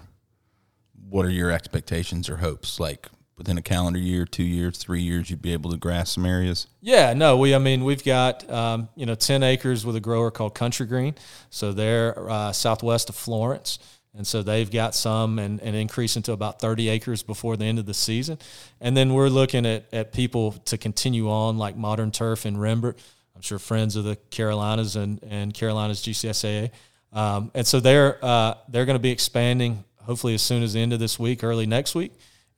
what 1.08 1.24
are 1.24 1.30
your 1.30 1.52
expectations 1.52 2.28
or 2.28 2.38
hopes? 2.38 2.80
Like 2.80 3.06
within 3.36 3.58
a 3.58 3.62
calendar 3.62 3.98
year, 3.98 4.24
two 4.24 4.42
years, 4.42 4.78
three 4.78 5.02
years, 5.02 5.30
you'd 5.30 5.42
be 5.42 5.52
able 5.52 5.70
to 5.70 5.76
grass 5.76 6.12
some 6.12 6.26
areas. 6.26 6.66
Yeah, 6.80 7.12
no, 7.14 7.36
we. 7.36 7.54
I 7.54 7.58
mean, 7.58 7.84
we've 7.84 8.04
got 8.04 8.48
um, 8.50 8.88
you 8.96 9.06
know 9.06 9.14
ten 9.14 9.42
acres 9.42 9.84
with 9.84 9.96
a 9.96 10.00
grower 10.00 10.30
called 10.30 10.54
Country 10.54 10.86
Green. 10.86 11.14
So 11.50 11.72
they're 11.72 12.30
uh, 12.30 12.52
southwest 12.52 13.08
of 13.08 13.14
Florence, 13.16 13.78
and 14.14 14.26
so 14.26 14.42
they've 14.42 14.70
got 14.70 14.94
some 14.94 15.38
and, 15.38 15.60
and 15.60 15.74
increasing 15.74 16.22
to 16.24 16.32
about 16.32 16.60
thirty 16.60 16.88
acres 16.88 17.22
before 17.22 17.56
the 17.56 17.64
end 17.64 17.78
of 17.78 17.86
the 17.86 17.94
season. 17.94 18.38
And 18.80 18.96
then 18.96 19.14
we're 19.14 19.28
looking 19.28 19.66
at 19.66 19.84
at 19.92 20.12
people 20.12 20.52
to 20.66 20.78
continue 20.78 21.30
on 21.30 21.58
like 21.58 21.76
Modern 21.76 22.10
Turf 22.10 22.44
and 22.44 22.56
Rembert. 22.56 22.98
I'm 23.34 23.42
sure 23.42 23.58
friends 23.58 23.96
of 23.96 24.04
the 24.04 24.16
Carolinas 24.30 24.96
and 24.96 25.20
and 25.28 25.54
Carolinas 25.54 26.02
GCSAA. 26.02 26.70
Um, 27.12 27.50
and 27.54 27.66
so 27.66 27.80
they're 27.80 28.18
uh, 28.22 28.54
they're 28.68 28.86
going 28.86 28.96
to 28.96 29.02
be 29.02 29.10
expanding 29.10 29.84
hopefully 30.04 30.34
as 30.34 30.42
soon 30.42 30.62
as 30.62 30.72
the 30.72 30.80
end 30.80 30.92
of 30.92 30.98
this 30.98 31.18
week, 31.18 31.44
early 31.44 31.66
next 31.66 31.94
week, 31.94 32.12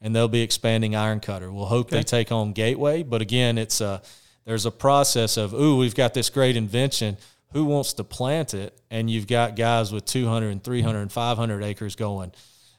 and 0.04 0.14
they'll 0.14 0.28
be 0.28 0.42
expanding 0.42 0.94
Iron 0.94 1.18
Cutter. 1.18 1.50
We'll 1.50 1.64
hope 1.64 1.90
they 1.90 2.04
take 2.04 2.28
home 2.28 2.52
Gateway, 2.52 3.02
but 3.02 3.22
again, 3.22 3.58
it's 3.58 3.80
a 3.80 4.02
there's 4.44 4.66
a 4.66 4.70
process 4.70 5.36
of 5.36 5.54
ooh, 5.54 5.78
we've 5.78 5.94
got 5.94 6.14
this 6.14 6.30
great 6.30 6.56
invention. 6.56 7.16
Who 7.52 7.64
wants 7.64 7.94
to 7.94 8.04
plant 8.04 8.52
it? 8.52 8.78
And 8.90 9.10
you've 9.10 9.26
got 9.26 9.56
guys 9.56 9.92
with 9.92 10.04
200 10.04 10.48
and 10.50 10.62
300 10.62 11.00
and 11.00 11.10
500 11.10 11.62
acres 11.62 11.96
going. 11.96 12.32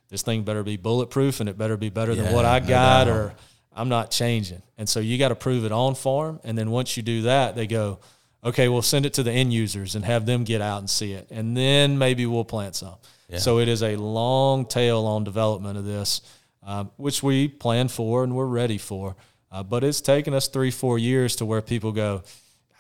This 0.10 0.22
thing 0.22 0.44
better 0.44 0.64
be 0.64 0.78
bulletproof, 0.78 1.40
and 1.40 1.50
it 1.50 1.58
better 1.58 1.78
be 1.78 1.90
better 1.90 2.14
than 2.14 2.32
what 2.32 2.46
I 2.46 2.60
got, 2.60 3.08
or 3.08 3.34
I'm 3.74 3.90
not 3.90 4.12
changing. 4.12 4.62
And 4.78 4.88
so 4.88 5.00
you 5.00 5.18
got 5.18 5.30
to 5.30 5.36
prove 5.36 5.66
it 5.66 5.72
on 5.72 5.96
farm. 5.96 6.40
And 6.44 6.56
then 6.58 6.70
once 6.70 6.96
you 6.96 7.04
do 7.04 7.24
that, 7.24 7.56
they 7.56 7.66
go, 7.66 8.00
okay, 8.44 8.68
we'll 8.70 8.84
send 8.84 9.08
it 9.08 9.14
to 9.14 9.24
the 9.24 9.32
end 9.32 9.52
users 9.52 9.96
and 9.96 10.06
have 10.06 10.28
them 10.28 10.44
get 10.44 10.62
out 10.62 10.80
and 10.80 10.90
see 10.90 11.14
it. 11.14 11.28
And 11.32 11.58
then 11.58 11.98
maybe 11.98 12.28
we'll 12.28 12.46
plant 12.46 12.76
some. 12.76 12.96
So 13.38 13.58
it 13.60 13.68
is 13.68 13.82
a 13.82 13.96
long 13.96 14.66
tail 14.66 15.06
on 15.06 15.24
development 15.24 15.80
of 15.80 15.86
this, 15.86 16.22
um, 16.66 16.92
which 16.98 17.24
we 17.24 17.48
plan 17.48 17.88
for 17.88 18.24
and 18.24 18.36
we're 18.36 18.46
ready 18.46 18.78
for. 18.78 19.16
Uh, 19.52 19.64
but 19.64 19.84
it's 19.84 20.02
taken 20.02 20.34
us 20.34 20.48
three, 20.48 20.72
four 20.72 20.98
years 21.00 21.36
to 21.38 21.46
where 21.46 21.62
people 21.62 21.92
go, 21.92 22.24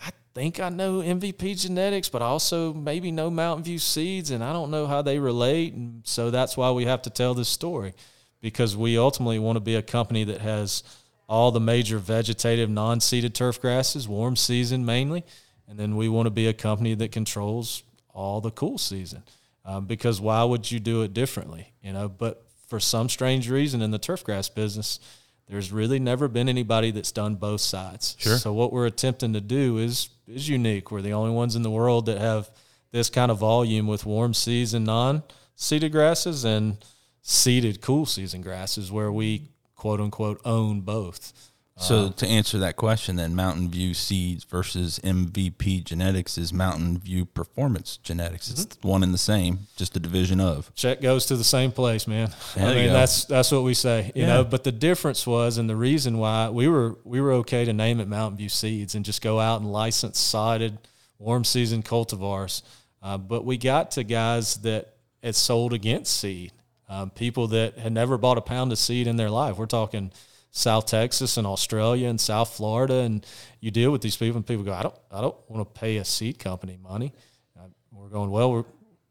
I 0.01 0.11
think 0.33 0.59
I 0.59 0.69
know 0.69 0.99
MVP 0.99 1.61
genetics, 1.61 2.09
but 2.09 2.21
also 2.21 2.73
maybe 2.73 3.11
know 3.11 3.29
Mountain 3.29 3.63
View 3.63 3.79
seeds, 3.79 4.31
and 4.31 4.43
I 4.43 4.51
don't 4.51 4.71
know 4.71 4.87
how 4.87 5.01
they 5.01 5.19
relate. 5.19 5.73
And 5.73 6.01
so 6.03 6.31
that's 6.31 6.57
why 6.57 6.71
we 6.71 6.85
have 6.85 7.03
to 7.03 7.09
tell 7.09 7.33
this 7.33 7.47
story 7.47 7.93
because 8.41 8.75
we 8.75 8.97
ultimately 8.97 9.39
want 9.39 9.55
to 9.55 9.61
be 9.61 9.75
a 9.75 9.81
company 9.81 10.23
that 10.25 10.41
has 10.41 10.83
all 11.27 11.51
the 11.51 11.59
major 11.59 11.97
vegetative 11.97 12.69
non 12.69 12.99
seeded 12.99 13.33
turf 13.33 13.61
grasses, 13.61 14.07
warm 14.07 14.35
season 14.35 14.85
mainly. 14.85 15.23
And 15.67 15.79
then 15.79 15.95
we 15.95 16.09
want 16.09 16.27
to 16.27 16.31
be 16.31 16.47
a 16.47 16.53
company 16.53 16.93
that 16.95 17.11
controls 17.11 17.83
all 18.13 18.41
the 18.41 18.51
cool 18.51 18.77
season. 18.77 19.23
Um, 19.63 19.85
because 19.85 20.21
why 20.21 20.43
would 20.43 20.69
you 20.69 20.79
do 20.79 21.01
it 21.01 21.13
differently? 21.13 21.73
You 21.81 21.93
know, 21.93 22.07
but 22.07 22.44
for 22.67 22.79
some 22.79 23.09
strange 23.09 23.49
reason 23.49 23.81
in 23.81 23.91
the 23.91 23.99
turf 23.99 24.23
grass 24.23 24.49
business, 24.49 24.99
there's 25.47 25.71
really 25.71 25.99
never 25.99 26.27
been 26.27 26.49
anybody 26.49 26.91
that's 26.91 27.11
done 27.11 27.35
both 27.35 27.61
sides. 27.61 28.15
Sure. 28.19 28.37
So 28.37 28.53
what 28.53 28.73
we're 28.73 28.87
attempting 28.87 29.33
to 29.33 29.41
do 29.41 29.77
is 29.77 30.09
is 30.27 30.49
unique. 30.49 30.91
We're 30.91 31.01
the 31.01 31.13
only 31.13 31.31
ones 31.31 31.55
in 31.55 31.61
the 31.61 31.69
world 31.69 32.07
that 32.07 32.17
have 32.17 32.49
this 32.91 33.09
kind 33.09 33.29
of 33.29 33.37
volume 33.37 33.87
with 33.87 34.05
warm 34.05 34.33
season 34.33 34.83
non 34.83 35.23
seeded 35.55 35.91
grasses 35.91 36.43
and 36.45 36.77
seeded 37.21 37.81
cool 37.81 38.05
season 38.05 38.41
grasses 38.41 38.91
where 38.91 39.11
we 39.11 39.49
quote 39.75 39.99
unquote 39.99 40.41
own 40.45 40.81
both. 40.81 41.51
So 41.77 42.09
to 42.09 42.25
answer 42.25 42.57
that 42.59 42.77
question, 42.77 43.17
then 43.17 43.35
Mountain 43.35 43.69
View 43.69 43.93
Seeds 43.93 44.45
versus 44.45 44.97
MVP 45.03 45.83
Genetics 45.83 46.37
is 46.37 46.53
Mountain 46.53 46.99
View 46.99 47.25
Performance 47.25 47.97
Genetics. 47.97 48.49
It's 48.49 48.65
Mm-hmm. 48.65 48.87
one 48.87 49.03
and 49.03 49.13
the 49.13 49.17
same, 49.17 49.59
just 49.75 49.93
a 49.97 49.99
division 49.99 50.39
of. 50.39 50.73
check 50.73 51.01
goes 51.01 51.25
to 51.25 51.35
the 51.35 51.43
same 51.43 51.73
place, 51.73 52.07
man. 52.07 52.31
There 52.55 52.65
I 52.69 52.73
mean, 52.75 52.93
that's 52.93 53.25
that's 53.25 53.51
what 53.51 53.63
we 53.63 53.73
say, 53.73 54.11
you 54.15 54.21
Yeah. 54.21 54.27
know. 54.27 54.43
But 54.45 54.63
the 54.63 54.71
difference 54.71 55.27
was, 55.27 55.57
and 55.57 55.69
the 55.69 55.75
reason 55.75 56.17
why 56.17 56.49
we 56.49 56.69
were 56.69 56.95
we 57.03 57.19
were 57.19 57.33
okay 57.33 57.65
to 57.65 57.73
name 57.73 57.99
it 57.99 58.07
Mountain 58.07 58.37
View 58.37 58.49
Seeds 58.49 58.95
and 58.95 59.03
just 59.03 59.21
go 59.21 59.41
out 59.41 59.59
and 59.59 59.69
license 59.69 60.17
sided 60.17 60.77
warm 61.19 61.43
season 61.43 61.83
cultivars. 61.83 62.61
Uh, 63.03 63.17
but 63.17 63.43
we 63.43 63.57
got 63.57 63.91
to 63.91 64.03
guys 64.05 64.55
that 64.57 64.93
had 65.21 65.35
sold 65.35 65.73
against 65.73 66.17
seed, 66.17 66.53
um, 66.87 67.09
people 67.09 67.47
that 67.47 67.77
had 67.77 67.91
never 67.91 68.17
bought 68.17 68.37
a 68.37 68.41
pound 68.41 68.71
of 68.71 68.77
seed 68.79 69.07
in 69.07 69.17
their 69.17 69.29
life. 69.29 69.57
We're 69.57 69.65
talking 69.65 70.11
South 70.57 70.85
Texas 70.85 71.35
and 71.35 71.45
Australia 71.45 72.07
and 72.07 72.19
South 72.19 72.55
Florida, 72.55 72.99
and 72.99 73.25
you 73.59 73.71
deal 73.71 73.91
with 73.91 74.01
these 74.01 74.15
people, 74.15 74.37
and 74.37 74.47
people 74.47 74.63
go, 74.63 74.71
I 74.71 74.83
don't, 74.83 74.95
I 75.11 75.19
don't 75.19 75.35
want 75.49 75.67
to 75.67 75.79
pay 75.79 75.97
a 75.97 76.05
seed 76.05 76.39
company 76.39 76.79
money. 76.81 77.13
Uh, 77.59 77.67
we're 77.91 78.07
going, 78.07 78.31
well, 78.31 78.51
we're 78.51 78.63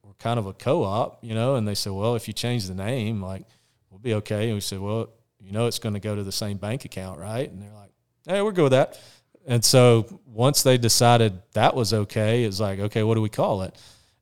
we're 0.02 0.14
kind 0.14 0.38
of 0.38 0.46
a 0.46 0.54
co-op, 0.54 1.22
you 1.22 1.34
know, 1.34 1.56
and 1.56 1.68
they 1.68 1.74
said, 1.74 1.92
well, 1.92 2.14
if 2.14 2.28
you 2.28 2.34
change 2.34 2.66
the 2.66 2.74
name, 2.74 3.22
like 3.22 3.44
we'll 3.90 3.98
be 3.98 4.14
okay. 4.14 4.46
And 4.46 4.54
we 4.54 4.60
said, 4.60 4.80
well, 4.80 5.10
you 5.38 5.52
know, 5.52 5.66
it's 5.66 5.78
going 5.78 5.92
to 5.92 6.00
go 6.00 6.16
to 6.16 6.22
the 6.22 6.32
same 6.32 6.56
bank 6.56 6.86
account, 6.86 7.20
right? 7.20 7.50
And 7.50 7.60
they're 7.60 7.74
like, 7.74 7.90
hey, 8.26 8.40
we're 8.40 8.52
good 8.52 8.62
with 8.62 8.72
that. 8.72 8.98
And 9.46 9.62
so 9.62 10.20
once 10.24 10.62
they 10.62 10.78
decided 10.78 11.42
that 11.52 11.74
was 11.74 11.92
okay, 11.92 12.44
it's 12.44 12.58
like, 12.58 12.78
okay, 12.78 13.02
what 13.02 13.16
do 13.16 13.20
we 13.20 13.28
call 13.28 13.62
it? 13.62 13.76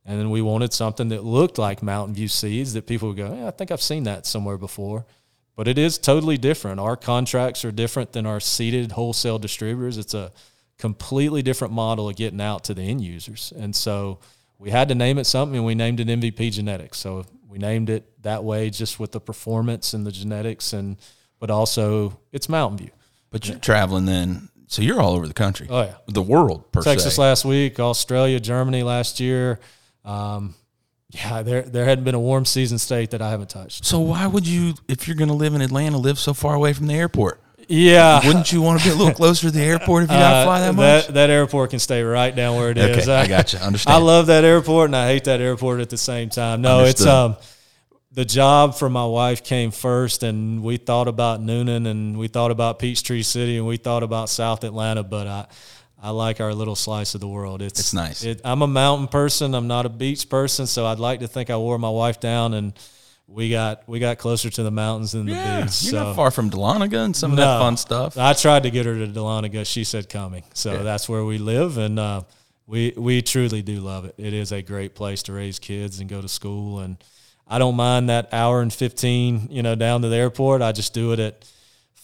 And 0.05 0.19
then 0.19 0.31
we 0.31 0.43
wanted 0.43 0.73
something 0.73 1.11
that 1.11 1.23
looked 1.23 1.59
like 1.59 1.85
Mountain 1.85 2.17
View 2.17 2.27
Seeds 2.27 2.73
that 2.73 2.89
people 2.89 3.09
would 3.09 3.17
go, 3.17 3.47
I 3.47 3.53
think 3.53 3.71
I've 3.71 3.83
seen 3.83 4.03
that 4.05 4.27
somewhere 4.27 4.59
before. 4.59 5.07
But 5.55 5.69
it 5.69 5.79
is 5.79 5.99
totally 5.99 6.39
different. 6.39 6.81
Our 6.81 6.97
contracts 6.97 7.65
are 7.65 7.73
different 7.73 8.13
than 8.13 8.27
our 8.27 8.41
seeded 8.41 8.93
wholesale 8.93 9.39
distributors. 9.39 9.99
It's 9.99 10.15
a 10.15 10.33
completely 10.79 11.43
different 11.43 11.73
model 11.75 12.09
of 12.09 12.17
getting 12.17 12.41
out 12.41 12.65
to 12.65 12.75
the 12.75 12.83
end 12.83 13.03
users. 13.03 13.53
And 13.57 13.77
so 13.77 14.19
we 14.59 14.71
had 14.71 14.89
to 14.89 14.95
name 14.95 15.19
it 15.19 15.25
something 15.25 15.57
and 15.57 15.67
we 15.67 15.75
named 15.75 16.01
it 16.01 16.09
MVP 16.09 16.53
Genetics. 16.53 16.99
So 16.99 17.27
we 17.49 17.59
named 17.59 17.91
it 17.91 18.23
that 18.23 18.43
way 18.45 18.71
just 18.71 18.99
with 18.99 19.13
the 19.13 19.21
performance 19.21 19.93
and 19.93 20.07
the 20.07 20.13
genetics 20.13 20.73
and 20.73 20.97
but 21.39 21.51
also 21.51 22.19
it's 22.31 22.49
Mountain 22.49 22.79
View. 22.79 22.91
But 23.31 23.49
you're 23.49 23.59
traveling 23.59 24.07
then, 24.07 24.49
so 24.69 24.81
you're 24.81 25.01
all 25.01 25.15
over 25.15 25.27
the 25.27 25.35
country. 25.35 25.67
Oh 25.69 25.83
yeah. 25.83 25.97
The 26.07 26.23
world, 26.23 26.71
per 26.71 26.83
Texas 26.83 27.17
se. 27.17 27.21
last 27.23 27.45
week, 27.45 27.81
Australia, 27.81 28.39
Germany 28.39 28.83
last 28.85 29.19
year. 29.19 29.59
Um, 30.05 30.55
yeah, 31.13 31.43
there 31.43 31.63
there 31.63 31.85
hadn't 31.85 32.05
been 32.05 32.15
a 32.15 32.21
warm 32.21 32.45
season 32.45 32.79
state 32.79 33.11
that 33.13 33.23
I 33.23 33.31
haven't 33.31 33.51
touched. 33.51 33.85
So 33.85 34.01
why 34.01 34.27
would 34.27 34.47
you, 34.47 34.75
if 34.89 35.07
you're 35.07 35.17
going 35.17 35.29
to 35.29 35.35
live 35.35 35.55
in 35.55 35.61
Atlanta, 35.61 35.99
live 35.99 36.19
so 36.19 36.33
far 36.35 36.55
away 36.55 36.73
from 36.73 36.87
the 36.87 36.95
airport? 36.95 37.41
Yeah. 37.69 38.27
Wouldn't 38.27 38.51
you 38.53 38.61
want 38.61 38.81
to 38.81 38.87
be 38.89 38.93
a 38.93 38.97
little 38.97 39.15
closer 39.23 39.47
to 39.47 39.51
the 39.53 39.63
airport 39.63 40.05
if 40.05 40.11
you 40.11 40.17
got 40.17 40.41
to 40.41 40.45
fly 40.47 40.61
that 40.61 40.71
Uh, 40.71 40.73
much? 40.73 41.07
That, 41.07 41.15
that 41.15 41.31
airport 41.31 41.71
can 41.71 41.79
stay 41.79 42.03
right 42.03 42.35
down 42.35 42.57
where 42.57 42.71
it 42.71 42.77
is. 42.79 43.07
Okay, 43.09 43.15
I 43.15 43.27
gotcha. 43.29 43.61
I 43.61 43.67
Understand. 43.67 43.95
I 43.95 43.99
love 43.99 44.27
that 44.27 44.45
airport 44.45 44.87
and 44.89 44.97
I 44.97 45.07
hate 45.07 45.25
that 45.25 45.41
airport 45.41 45.81
at 45.81 45.89
the 45.91 45.97
same 45.97 46.29
time. 46.29 46.61
No, 46.61 46.85
it's 46.85 47.07
um 47.07 47.37
the 48.15 48.25
job 48.27 48.75
for 48.75 48.91
my 48.91 49.07
wife 49.07 49.43
came 49.43 49.71
first 49.71 50.23
and 50.23 50.63
we 50.63 50.77
thought 50.77 51.09
about 51.09 51.41
Newnan 51.41 51.87
and 51.87 52.19
we 52.19 52.29
thought 52.29 52.51
about 52.51 52.79
Peachtree 52.79 53.23
City 53.23 53.57
and 53.57 53.67
we 53.67 53.79
thought 53.79 54.03
about 54.03 54.29
South 54.29 54.65
Atlanta, 54.65 55.03
but 55.03 55.27
I 55.27 55.47
I 56.03 56.11
like 56.11 56.41
our 56.41 56.53
little 56.53 56.75
slice 56.75 57.15
of 57.15 57.21
the 57.21 57.29
world. 57.29 57.63
It's 57.63 57.79
It's 57.79 57.95
nice. 57.95 58.25
It, 58.25 58.41
I'm 58.45 58.61
a 58.63 58.67
mountain 58.67 59.07
person. 59.07 59.55
I'm 59.55 59.69
not 59.69 59.87
a 59.87 59.89
beach 59.89 60.29
person, 60.29 60.67
so 60.67 60.85
I'd 60.85 60.99
like 60.99 61.21
to 61.21 61.29
think 61.29 61.49
I 61.49 61.57
wore 61.57 61.79
my 61.79 61.91
wife 61.91 62.19
down 62.19 62.55
and 62.55 62.73
we 63.29 63.49
got 63.51 63.89
we 63.89 64.01
got 64.01 64.19
closer 64.19 64.51
to 64.51 64.63
the 64.65 64.71
mountains 64.71 65.13
than 65.13 65.27
the 65.27 65.33
Yeah, 65.33 65.61
beach. 65.63 65.83
you're 65.85 65.93
so 65.93 66.05
not 66.05 66.17
far 66.17 66.31
from 66.33 66.51
Dahlonega 66.51 67.05
and 67.05 67.15
some 67.17 67.31
of 67.31 67.37
that 67.39 67.61
fun 67.61 67.77
stuff. 67.77 68.19
I 68.19 68.33
tried 68.35 68.65
to 68.65 68.71
get 68.71 68.85
her 68.85 68.95
to 68.95 69.07
Dahlonega. 69.07 69.65
She 69.65 69.85
said 69.85 70.09
coming. 70.09 70.43
So 70.55 70.83
that's 70.83 71.09
where 71.09 71.25
we 71.25 71.39
live, 71.39 71.79
and 71.79 71.99
uh, 71.99 72.23
we 72.67 72.93
we 72.97 73.23
truly 73.23 73.63
do 73.63 73.81
love 73.81 74.05
it. 74.05 74.15
It 74.19 74.35
is 74.35 74.51
a 74.53 74.61
great 74.61 74.95
place 74.95 75.23
to 75.25 75.33
raise 75.33 75.59
kids 75.61 76.01
and 76.01 76.11
go 76.11 76.21
to 76.21 76.29
school, 76.29 76.81
and 76.81 76.97
I 77.47 77.59
don't 77.59 77.77
mind 77.77 78.09
that 78.11 78.35
hour 78.35 78.61
and 78.61 78.73
fifteen, 78.73 79.47
you 79.51 79.63
know, 79.63 79.77
down 79.77 80.03
to 80.03 80.09
the 80.09 80.17
airport. 80.17 80.61
I 80.61 80.73
just 80.73 80.93
do 80.93 81.13
it 81.13 81.21
at 81.21 81.49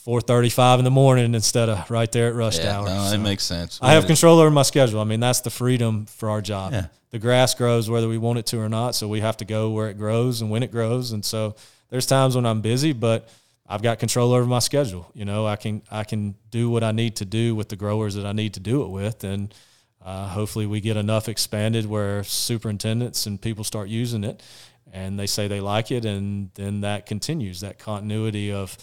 four 0.09 0.23
thirty 0.23 0.49
five 0.49 0.79
in 0.79 0.87
the 0.87 0.91
morning 0.91 1.35
instead 1.35 1.69
of 1.69 1.91
right 1.91 2.11
there 2.13 2.29
at 2.29 2.35
rush 2.35 2.59
Yeah, 2.59 2.79
hour. 2.79 2.87
no, 2.87 3.09
So 3.09 3.15
it 3.17 3.19
makes 3.19 3.45
sense. 3.45 3.79
I 3.83 3.93
have 3.93 4.07
control 4.07 4.39
over 4.39 4.51
my 4.51 4.63
schedule. 4.63 5.01
I 5.01 5.05
mean, 5.05 5.21
that's 5.21 5.43
the 5.43 5.51
freedom 5.51 6.07
for 6.07 6.31
our 6.31 6.41
job. 6.41 6.73
Yeah. 6.73 6.87
The 7.11 7.19
grass 7.19 7.55
grows 7.55 7.91
whether 7.91 8.09
we 8.09 8.17
want 8.17 8.39
it 8.39 8.47
to 8.47 8.59
or 8.59 8.71
not, 8.71 8.95
so 8.95 9.07
we 9.07 9.21
have 9.21 9.37
to 9.37 9.45
go 9.45 9.69
where 9.69 9.91
it 9.91 9.99
grows 9.99 10.41
and 10.41 10.51
when 10.51 10.63
it 10.63 10.71
grows. 10.73 11.13
And 11.13 11.23
so 11.23 11.57
there's 11.91 12.07
times 12.07 12.37
when 12.37 12.47
I'm 12.47 12.63
busy, 12.63 12.95
but 12.95 13.29
I've 13.69 13.83
got 13.83 13.99
control 13.99 14.33
over 14.33 14.47
my 14.47 14.61
schedule. 14.61 15.11
You 15.13 15.27
know, 15.27 15.45
I 15.47 15.57
can 15.57 15.83
I 15.91 16.05
can 16.05 16.37
do 16.51 16.71
what 16.71 16.83
I 16.83 16.93
need 16.93 17.17
to 17.17 17.27
do 17.27 17.55
with 17.55 17.69
the 17.69 17.77
growers 17.77 18.15
that 18.15 18.25
I 18.25 18.33
need 18.33 18.55
to 18.55 18.61
do 18.61 18.85
it 18.85 18.89
with, 18.89 19.25
and 19.25 19.55
uh, 20.03 20.29
hopefully 20.29 20.65
we 20.65 20.81
get 20.81 20.97
enough 20.97 21.29
expanded 21.29 21.85
where 21.85 22.25
superintendents 22.25 23.27
and 23.27 23.39
people 23.39 23.63
start 23.63 23.89
using 23.91 24.25
it, 24.25 24.43
and 24.91 25.19
they 25.19 25.27
say 25.27 25.49
they 25.49 25.61
like 25.61 25.91
it, 25.91 26.07
and 26.07 26.49
then 26.55 26.81
that 26.81 27.05
continues 27.05 27.61
that 27.61 27.79
continuity 27.79 28.51
of, 28.53 28.75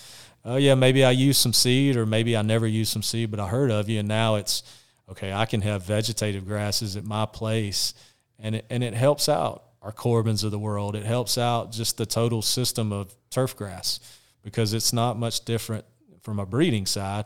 oh 0.45 0.57
yeah, 0.57 0.75
maybe 0.75 1.03
I 1.03 1.11
use 1.11 1.37
some 1.37 1.53
seed, 1.53 1.97
or 1.97 2.05
maybe 2.05 2.37
I 2.37 2.41
never 2.41 2.67
use 2.67 2.89
some 2.89 3.03
seed, 3.03 3.31
but 3.31 3.39
I 3.39 3.47
heard 3.47 3.71
of 3.71 3.89
you, 3.89 3.99
and 3.99 4.07
now 4.07 4.35
it's 4.35 4.63
okay. 5.09 5.33
I 5.33 5.45
can 5.45 5.61
have 5.61 5.83
vegetative 5.83 6.45
grasses 6.45 6.95
at 6.95 7.03
my 7.03 7.25
place, 7.25 7.93
and 8.39 8.55
it, 8.55 8.65
and 8.69 8.83
it 8.83 8.93
helps 8.93 9.27
out 9.27 9.63
our 9.81 9.91
Corbins 9.91 10.43
of 10.43 10.51
the 10.51 10.59
world. 10.59 10.95
It 10.95 11.05
helps 11.05 11.37
out 11.37 11.71
just 11.71 11.97
the 11.97 12.05
total 12.05 12.41
system 12.41 12.91
of 12.91 13.15
turf 13.29 13.55
grass 13.55 13.99
because 14.43 14.73
it's 14.73 14.93
not 14.93 15.17
much 15.17 15.45
different 15.45 15.85
from 16.21 16.39
a 16.39 16.45
breeding 16.45 16.85
side, 16.85 17.25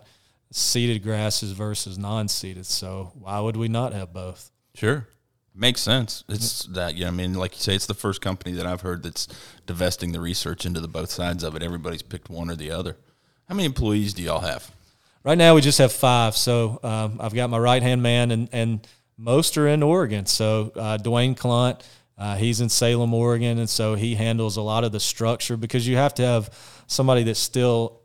seeded 0.51 1.03
grasses 1.03 1.51
versus 1.53 1.97
non-seeded. 1.97 2.65
So 2.65 3.11
why 3.13 3.39
would 3.39 3.55
we 3.55 3.69
not 3.69 3.93
have 3.93 4.13
both? 4.13 4.51
Sure. 4.75 5.07
Makes 5.55 5.81
sense. 5.81 6.23
It's 6.29 6.63
that, 6.67 6.95
yeah. 6.95 7.07
I 7.07 7.11
mean, 7.11 7.33
like 7.33 7.55
you 7.55 7.61
say, 7.61 7.75
it's 7.75 7.85
the 7.85 7.93
first 7.93 8.21
company 8.21 8.55
that 8.55 8.65
I've 8.65 8.81
heard 8.81 9.03
that's 9.03 9.27
divesting 9.65 10.11
the 10.11 10.19
research 10.19 10.65
into 10.65 10.79
the 10.79 10.87
both 10.87 11.11
sides 11.11 11.43
of 11.43 11.55
it. 11.55 11.63
Everybody's 11.63 12.01
picked 12.01 12.29
one 12.29 12.49
or 12.49 12.55
the 12.55 12.71
other. 12.71 12.97
How 13.49 13.55
many 13.55 13.65
employees 13.65 14.13
do 14.13 14.21
y'all 14.21 14.41
have? 14.41 14.69
Right 15.23 15.37
now, 15.37 15.55
we 15.55 15.61
just 15.61 15.79
have 15.79 15.91
five. 15.91 16.37
So 16.37 16.79
um, 16.83 17.17
I've 17.19 17.33
got 17.33 17.49
my 17.49 17.57
right 17.57 17.81
hand 17.81 18.03
man, 18.03 18.29
and, 18.29 18.47
and 18.51 18.87
most 19.17 19.57
are 19.57 19.67
in 19.67 19.81
Oregon. 19.81 20.27
So 20.27 20.71
uh, 20.75 20.99
Dwayne 20.99 21.35
Clunt, 21.35 21.83
uh, 22.15 22.35
he's 22.35 22.61
in 22.61 22.69
Salem, 22.69 23.11
Oregon, 23.11 23.57
and 23.57 23.67
so 23.67 23.95
he 23.95 24.13
handles 24.13 24.57
a 24.57 24.61
lot 24.61 24.83
of 24.83 24.91
the 24.91 24.99
structure 24.99 25.57
because 25.57 25.87
you 25.87 25.95
have 25.95 26.13
to 26.15 26.21
have 26.21 26.53
somebody 26.85 27.23
that's 27.23 27.39
still 27.39 28.01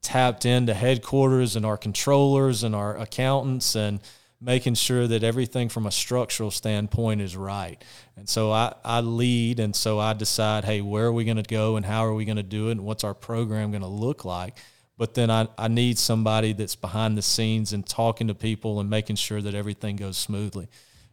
tapped 0.00 0.46
into 0.46 0.72
headquarters 0.72 1.56
and 1.56 1.66
our 1.66 1.76
controllers 1.76 2.62
and 2.62 2.72
our 2.72 2.96
accountants 2.96 3.74
and 3.74 3.98
making 4.40 4.74
sure 4.74 5.08
that 5.08 5.24
everything 5.24 5.68
from 5.68 5.86
a 5.86 5.90
structural 5.90 6.52
standpoint 6.52 7.20
is 7.20 7.36
right. 7.36 7.82
And 8.16 8.28
so 8.28 8.52
I, 8.52 8.76
I 8.84 9.00
lead, 9.00 9.58
and 9.58 9.74
so 9.74 9.98
I 9.98 10.12
decide, 10.12 10.64
hey, 10.64 10.82
where 10.82 11.06
are 11.06 11.12
we 11.12 11.24
going 11.24 11.36
to 11.36 11.42
go 11.42 11.74
and 11.74 11.84
how 11.84 12.06
are 12.06 12.14
we 12.14 12.24
going 12.24 12.36
to 12.36 12.44
do 12.44 12.68
it 12.68 12.72
and 12.72 12.84
what's 12.84 13.02
our 13.02 13.14
program 13.14 13.72
going 13.72 13.82
to 13.82 13.88
look 13.88 14.24
like? 14.24 14.54
But 14.96 15.14
then 15.14 15.30
I, 15.30 15.48
I 15.58 15.68
need 15.68 15.98
somebody 15.98 16.52
that's 16.52 16.76
behind 16.76 17.18
the 17.18 17.22
scenes 17.22 17.72
and 17.72 17.84
talking 17.86 18.28
to 18.28 18.34
people 18.34 18.78
and 18.78 18.88
making 18.88 19.16
sure 19.16 19.42
that 19.42 19.54
everything 19.54 19.96
goes 19.96 20.16
smoothly. 20.16 20.68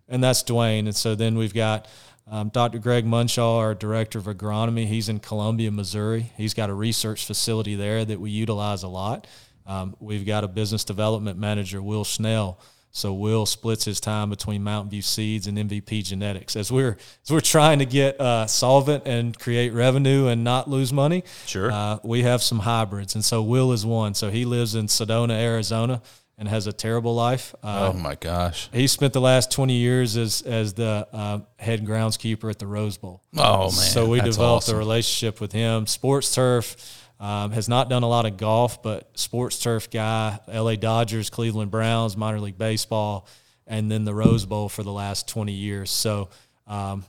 And 0.07 0.23
that's 0.23 0.43
Dwayne. 0.43 0.81
And 0.81 0.95
so 0.95 1.15
then 1.15 1.35
we've 1.35 1.53
got 1.53 1.87
um, 2.27 2.49
Dr. 2.49 2.79
Greg 2.79 3.05
Munshaw, 3.05 3.57
our 3.57 3.73
director 3.73 4.19
of 4.19 4.25
agronomy. 4.25 4.85
He's 4.85 5.09
in 5.09 5.19
Columbia, 5.19 5.71
Missouri. 5.71 6.31
He's 6.37 6.53
got 6.53 6.69
a 6.69 6.73
research 6.73 7.25
facility 7.25 7.75
there 7.75 8.05
that 8.05 8.19
we 8.19 8.29
utilize 8.29 8.83
a 8.83 8.87
lot. 8.87 9.25
Um, 9.65 9.95
we've 9.99 10.25
got 10.25 10.43
a 10.43 10.47
business 10.47 10.83
development 10.83 11.39
manager, 11.39 11.81
Will 11.81 12.03
Schnell. 12.03 12.59
So 12.91 13.13
Will 13.13 13.45
splits 13.45 13.85
his 13.85 13.99
time 13.99 14.29
between 14.29 14.63
Mountain 14.63 14.91
View 14.91 15.01
Seeds 15.01 15.47
and 15.47 15.57
MVP 15.57 16.03
Genetics 16.03 16.55
as 16.55 16.71
we're 16.71 16.97
as 17.23 17.31
we're 17.31 17.39
trying 17.39 17.79
to 17.79 17.85
get 17.85 18.19
uh, 18.19 18.47
solvent 18.47 19.07
and 19.07 19.37
create 19.37 19.73
revenue 19.73 20.27
and 20.27 20.43
not 20.43 20.69
lose 20.69 20.91
money. 20.91 21.23
Sure. 21.45 21.71
Uh, 21.71 21.99
we 22.03 22.23
have 22.23 22.43
some 22.43 22.59
hybrids, 22.59 23.15
and 23.15 23.23
so 23.23 23.41
Will 23.41 23.71
is 23.71 23.85
one. 23.85 24.13
So 24.13 24.29
he 24.29 24.43
lives 24.45 24.75
in 24.75 24.87
Sedona, 24.87 25.31
Arizona, 25.39 26.01
and 26.37 26.49
has 26.49 26.67
a 26.67 26.73
terrible 26.73 27.15
life. 27.15 27.55
Uh, 27.63 27.91
oh 27.93 27.97
my 27.97 28.15
gosh. 28.15 28.67
he 28.73 28.87
spent 28.87 29.13
the 29.13 29.21
last 29.21 29.51
20 29.51 29.73
years 29.73 30.17
as 30.17 30.41
as 30.41 30.73
the 30.73 31.07
uh, 31.13 31.39
head 31.59 31.85
groundskeeper 31.85 32.49
at 32.49 32.59
the 32.59 32.67
Rose 32.67 32.97
Bowl. 32.97 33.21
Oh 33.37 33.63
man. 33.63 33.71
so 33.71 34.09
we 34.09 34.19
that's 34.19 34.35
developed 34.35 34.63
awesome. 34.63 34.75
a 34.75 34.79
relationship 34.79 35.39
with 35.39 35.51
him. 35.51 35.87
Sports 35.87 36.33
Turf 36.33 37.00
um, 37.21 37.51
has 37.51 37.69
not 37.69 37.87
done 37.87 38.01
a 38.01 38.09
lot 38.09 38.25
of 38.25 38.35
golf, 38.37 38.81
but 38.81 39.07
Sports 39.17 39.59
Turf 39.59 39.91
guy, 39.91 40.39
L.A. 40.47 40.75
Dodgers, 40.75 41.29
Cleveland 41.29 41.69
Browns, 41.69 42.17
minor 42.17 42.39
league 42.39 42.57
baseball, 42.57 43.27
and 43.67 43.91
then 43.91 44.05
the 44.05 44.13
Rose 44.13 44.45
Bowl 44.47 44.67
for 44.67 44.81
the 44.81 44.91
last 44.91 45.27
20 45.27 45.51
years. 45.51 45.91
So 45.91 46.29
um, 46.65 47.05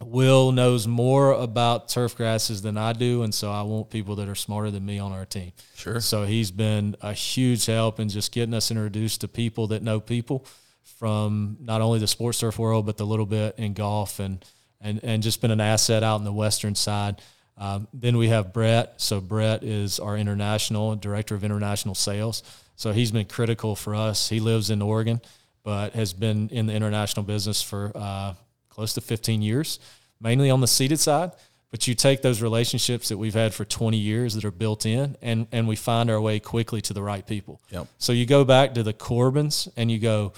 Will 0.00 0.52
knows 0.52 0.86
more 0.86 1.32
about 1.32 1.88
turf 1.88 2.16
grasses 2.16 2.62
than 2.62 2.78
I 2.78 2.92
do, 2.92 3.24
and 3.24 3.34
so 3.34 3.50
I 3.50 3.62
want 3.62 3.90
people 3.90 4.14
that 4.16 4.28
are 4.28 4.36
smarter 4.36 4.70
than 4.70 4.86
me 4.86 5.00
on 5.00 5.10
our 5.10 5.24
team. 5.24 5.50
Sure. 5.74 6.00
So 6.00 6.24
he's 6.24 6.52
been 6.52 6.94
a 7.00 7.12
huge 7.12 7.66
help 7.66 7.98
in 7.98 8.08
just 8.08 8.30
getting 8.30 8.54
us 8.54 8.70
introduced 8.70 9.22
to 9.22 9.28
people 9.28 9.66
that 9.68 9.82
know 9.82 9.98
people 9.98 10.46
from 10.84 11.56
not 11.60 11.80
only 11.80 11.98
the 11.98 12.06
sports 12.06 12.38
turf 12.38 12.60
world, 12.60 12.86
but 12.86 12.96
the 12.96 13.04
little 13.04 13.26
bit 13.26 13.56
in 13.58 13.72
golf 13.74 14.20
and 14.20 14.44
and 14.80 15.00
and 15.02 15.20
just 15.20 15.40
been 15.40 15.50
an 15.50 15.60
asset 15.60 16.04
out 16.04 16.18
in 16.18 16.24
the 16.24 16.32
western 16.32 16.76
side. 16.76 17.20
Um, 17.58 17.86
then 17.92 18.16
we 18.16 18.28
have 18.28 18.52
Brett. 18.52 18.94
So 18.96 19.20
Brett 19.20 19.62
is 19.62 20.00
our 20.00 20.16
international 20.16 20.96
director 20.96 21.34
of 21.34 21.44
international 21.44 21.94
sales. 21.94 22.42
So 22.76 22.92
he's 22.92 23.12
been 23.12 23.26
critical 23.26 23.76
for 23.76 23.94
us. 23.94 24.28
He 24.28 24.40
lives 24.40 24.70
in 24.70 24.82
Oregon, 24.82 25.20
but 25.62 25.92
has 25.92 26.12
been 26.12 26.48
in 26.48 26.66
the 26.66 26.72
international 26.72 27.24
business 27.24 27.62
for 27.62 27.92
uh, 27.94 28.34
close 28.68 28.94
to 28.94 29.00
15 29.00 29.42
years, 29.42 29.78
mainly 30.20 30.50
on 30.50 30.60
the 30.60 30.66
seeded 30.66 30.98
side. 30.98 31.32
But 31.70 31.88
you 31.88 31.94
take 31.94 32.20
those 32.20 32.42
relationships 32.42 33.08
that 33.08 33.16
we've 33.16 33.34
had 33.34 33.54
for 33.54 33.64
20 33.64 33.96
years 33.96 34.34
that 34.34 34.44
are 34.44 34.50
built 34.50 34.84
in, 34.84 35.16
and, 35.22 35.46
and 35.52 35.66
we 35.66 35.74
find 35.74 36.10
our 36.10 36.20
way 36.20 36.38
quickly 36.38 36.82
to 36.82 36.92
the 36.92 37.02
right 37.02 37.26
people. 37.26 37.62
Yep. 37.70 37.86
So 37.98 38.12
you 38.12 38.26
go 38.26 38.44
back 38.44 38.74
to 38.74 38.82
the 38.82 38.92
Corbins 38.92 39.68
and 39.74 39.90
you 39.90 39.98
go, 39.98 40.34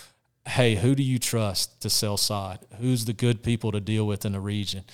hey, 0.47 0.77
who 0.77 0.95
do 0.95 1.03
you 1.03 1.19
trust 1.19 1.81
to 1.83 1.91
sell 1.91 2.17
sod? 2.17 2.61
Who's 2.79 3.05
the 3.07 3.13
good 3.13 3.43
people 3.43 3.73
to 3.73 3.81
deal 3.81 4.07
with 4.07 4.25
in 4.25 4.33
the 4.33 4.41
region? 4.41 4.85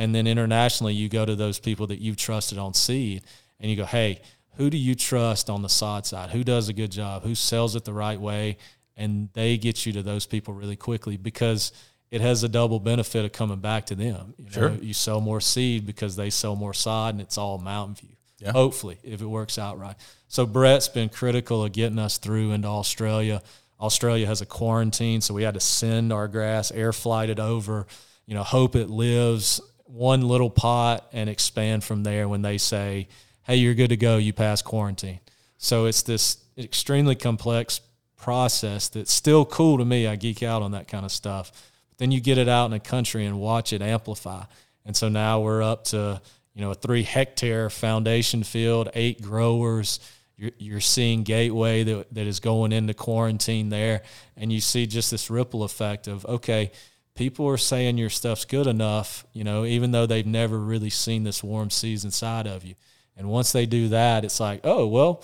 And 0.00 0.14
then 0.14 0.26
internationally, 0.26 0.94
you 0.94 1.10
go 1.10 1.26
to 1.26 1.36
those 1.36 1.58
people 1.58 1.86
that 1.88 1.98
you've 2.00 2.16
trusted 2.16 2.56
on 2.56 2.72
seed 2.72 3.22
and 3.60 3.70
you 3.70 3.76
go, 3.76 3.84
hey, 3.84 4.22
who 4.56 4.70
do 4.70 4.78
you 4.78 4.94
trust 4.94 5.50
on 5.50 5.60
the 5.60 5.68
sod 5.68 6.06
side? 6.06 6.30
Who 6.30 6.42
does 6.42 6.70
a 6.70 6.72
good 6.72 6.90
job? 6.90 7.22
Who 7.22 7.34
sells 7.34 7.76
it 7.76 7.84
the 7.84 7.92
right 7.92 8.18
way? 8.18 8.56
And 8.96 9.28
they 9.34 9.58
get 9.58 9.84
you 9.84 9.92
to 9.92 10.02
those 10.02 10.24
people 10.24 10.54
really 10.54 10.74
quickly 10.74 11.18
because 11.18 11.72
it 12.10 12.22
has 12.22 12.42
a 12.42 12.48
double 12.48 12.80
benefit 12.80 13.26
of 13.26 13.32
coming 13.32 13.58
back 13.60 13.84
to 13.86 13.94
them. 13.94 14.32
You 14.38 14.46
know, 14.46 14.50
Sure. 14.52 14.70
you 14.80 14.94
sell 14.94 15.20
more 15.20 15.38
seed 15.38 15.84
because 15.84 16.16
they 16.16 16.30
sell 16.30 16.56
more 16.56 16.72
sod 16.72 17.12
and 17.12 17.20
it's 17.20 17.36
all 17.36 17.58
Mountain 17.58 17.96
View. 17.96 18.16
Yeah. 18.38 18.52
Hopefully, 18.52 18.96
if 19.04 19.20
it 19.20 19.26
works 19.26 19.58
out 19.58 19.78
right. 19.78 19.96
So 20.28 20.46
Brett's 20.46 20.88
been 20.88 21.10
critical 21.10 21.62
of 21.62 21.72
getting 21.72 21.98
us 21.98 22.16
through 22.16 22.52
into 22.52 22.68
Australia. 22.68 23.42
Australia 23.78 24.26
has 24.26 24.40
a 24.40 24.46
quarantine, 24.46 25.20
so 25.20 25.34
we 25.34 25.42
had 25.42 25.52
to 25.52 25.60
send 25.60 26.10
our 26.10 26.26
grass, 26.26 26.70
air 26.70 26.94
flight 26.94 27.28
it 27.28 27.38
over, 27.38 27.86
you 28.26 28.34
know, 28.34 28.42
hope 28.42 28.76
it 28.76 28.88
lives 28.88 29.60
one 29.92 30.22
little 30.22 30.50
pot 30.50 31.08
and 31.12 31.28
expand 31.28 31.84
from 31.84 32.02
there 32.02 32.28
when 32.28 32.42
they 32.42 32.58
say, 32.58 33.08
hey, 33.42 33.56
you're 33.56 33.74
good 33.74 33.88
to 33.88 33.96
go, 33.96 34.16
you 34.16 34.32
pass 34.32 34.62
quarantine. 34.62 35.20
So 35.58 35.86
it's 35.86 36.02
this 36.02 36.38
extremely 36.56 37.14
complex 37.14 37.80
process 38.16 38.88
that's 38.88 39.12
still 39.12 39.44
cool 39.44 39.78
to 39.78 39.84
me. 39.84 40.06
I 40.06 40.16
geek 40.16 40.42
out 40.42 40.62
on 40.62 40.72
that 40.72 40.88
kind 40.88 41.04
of 41.04 41.12
stuff. 41.12 41.50
But 41.88 41.98
then 41.98 42.12
you 42.12 42.20
get 42.20 42.38
it 42.38 42.48
out 42.48 42.66
in 42.66 42.70
the 42.70 42.80
country 42.80 43.24
and 43.26 43.40
watch 43.40 43.72
it 43.72 43.82
amplify. 43.82 44.44
And 44.84 44.96
so 44.96 45.08
now 45.08 45.40
we're 45.40 45.62
up 45.62 45.84
to, 45.86 46.20
you 46.54 46.60
know, 46.60 46.70
a 46.70 46.74
three 46.74 47.02
hectare 47.02 47.70
foundation 47.70 48.42
field, 48.42 48.90
eight 48.94 49.20
growers. 49.20 50.00
You're, 50.36 50.52
you're 50.58 50.80
seeing 50.80 51.22
Gateway 51.22 51.82
that, 51.84 52.14
that 52.14 52.26
is 52.26 52.40
going 52.40 52.72
into 52.72 52.94
quarantine 52.94 53.68
there. 53.68 54.02
And 54.36 54.52
you 54.52 54.60
see 54.60 54.86
just 54.86 55.10
this 55.10 55.30
ripple 55.30 55.64
effect 55.64 56.08
of, 56.08 56.24
okay, 56.24 56.72
people 57.20 57.46
are 57.46 57.58
saying 57.58 57.98
your 57.98 58.08
stuff's 58.08 58.46
good 58.46 58.66
enough, 58.66 59.26
you 59.34 59.44
know, 59.44 59.66
even 59.66 59.90
though 59.90 60.06
they've 60.06 60.26
never 60.26 60.58
really 60.58 60.88
seen 60.88 61.22
this 61.22 61.44
warm 61.44 61.68
season 61.68 62.10
side 62.10 62.46
of 62.46 62.64
you. 62.64 62.74
And 63.14 63.28
once 63.28 63.52
they 63.52 63.66
do 63.66 63.88
that, 63.88 64.24
it's 64.24 64.40
like, 64.40 64.62
oh, 64.64 64.86
well, 64.86 65.22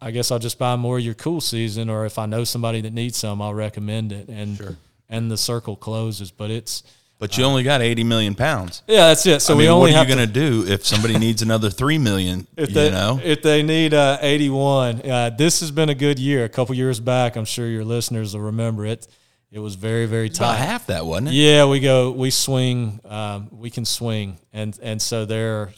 I 0.00 0.12
guess 0.12 0.30
I'll 0.30 0.38
just 0.38 0.56
buy 0.56 0.76
more 0.76 0.98
of 0.98 1.04
your 1.04 1.14
cool 1.14 1.40
season, 1.40 1.90
or 1.90 2.06
if 2.06 2.16
I 2.16 2.26
know 2.26 2.44
somebody 2.44 2.80
that 2.82 2.92
needs 2.92 3.16
some, 3.16 3.42
I'll 3.42 3.54
recommend 3.54 4.12
it. 4.12 4.28
And 4.28 4.76
and 5.10 5.32
the 5.32 5.36
circle 5.36 5.74
closes. 5.74 6.30
But 6.30 6.52
it's 6.52 6.84
But 7.18 7.36
you 7.36 7.42
only 7.42 7.64
got 7.64 7.82
80 7.82 8.04
million 8.04 8.36
pounds. 8.36 8.84
yeah, 8.86 9.08
that's 9.08 9.26
it. 9.26 9.42
So 9.42 9.54
I 9.54 9.56
we 9.56 9.62
mean, 9.64 9.72
only 9.72 9.90
what 9.90 9.98
are 9.98 10.08
you 10.08 10.14
going 10.14 10.24
to 10.28 10.32
do 10.32 10.64
if 10.72 10.86
somebody 10.86 11.18
needs 11.18 11.42
another 11.42 11.70
3 11.70 11.98
million, 11.98 12.46
if 12.56 12.68
you 12.68 12.74
they, 12.76 12.90
know? 12.92 13.20
if 13.20 13.42
they 13.42 13.64
need 13.64 13.94
uh, 13.94 14.16
81 14.20 15.10
uh, 15.10 15.30
this 15.30 15.58
has 15.58 15.72
been 15.72 15.88
a 15.88 15.94
good 15.96 16.20
year 16.20 16.44
a 16.44 16.48
couple 16.48 16.72
years 16.76 17.00
back 17.00 17.34
i'm 17.34 17.44
sure 17.44 17.66
your 17.66 17.84
listeners 17.84 18.32
will 18.32 18.42
remember 18.42 18.86
it 18.86 19.08
it 19.52 19.58
was 19.58 19.76
very 19.76 20.06
very 20.06 20.26
About 20.26 20.38
tight 20.38 20.56
half 20.56 20.86
that, 20.86 21.06
wasn't 21.06 21.28
it? 21.28 21.34
yeah 21.34 21.66
we 21.66 21.78
go 21.78 22.10
we 22.10 22.30
swing 22.30 23.00
um, 23.04 23.48
we 23.52 23.70
can 23.70 23.84
swing 23.84 24.38
and 24.52 24.76
and 24.82 25.00
so 25.00 25.24
there 25.24 25.72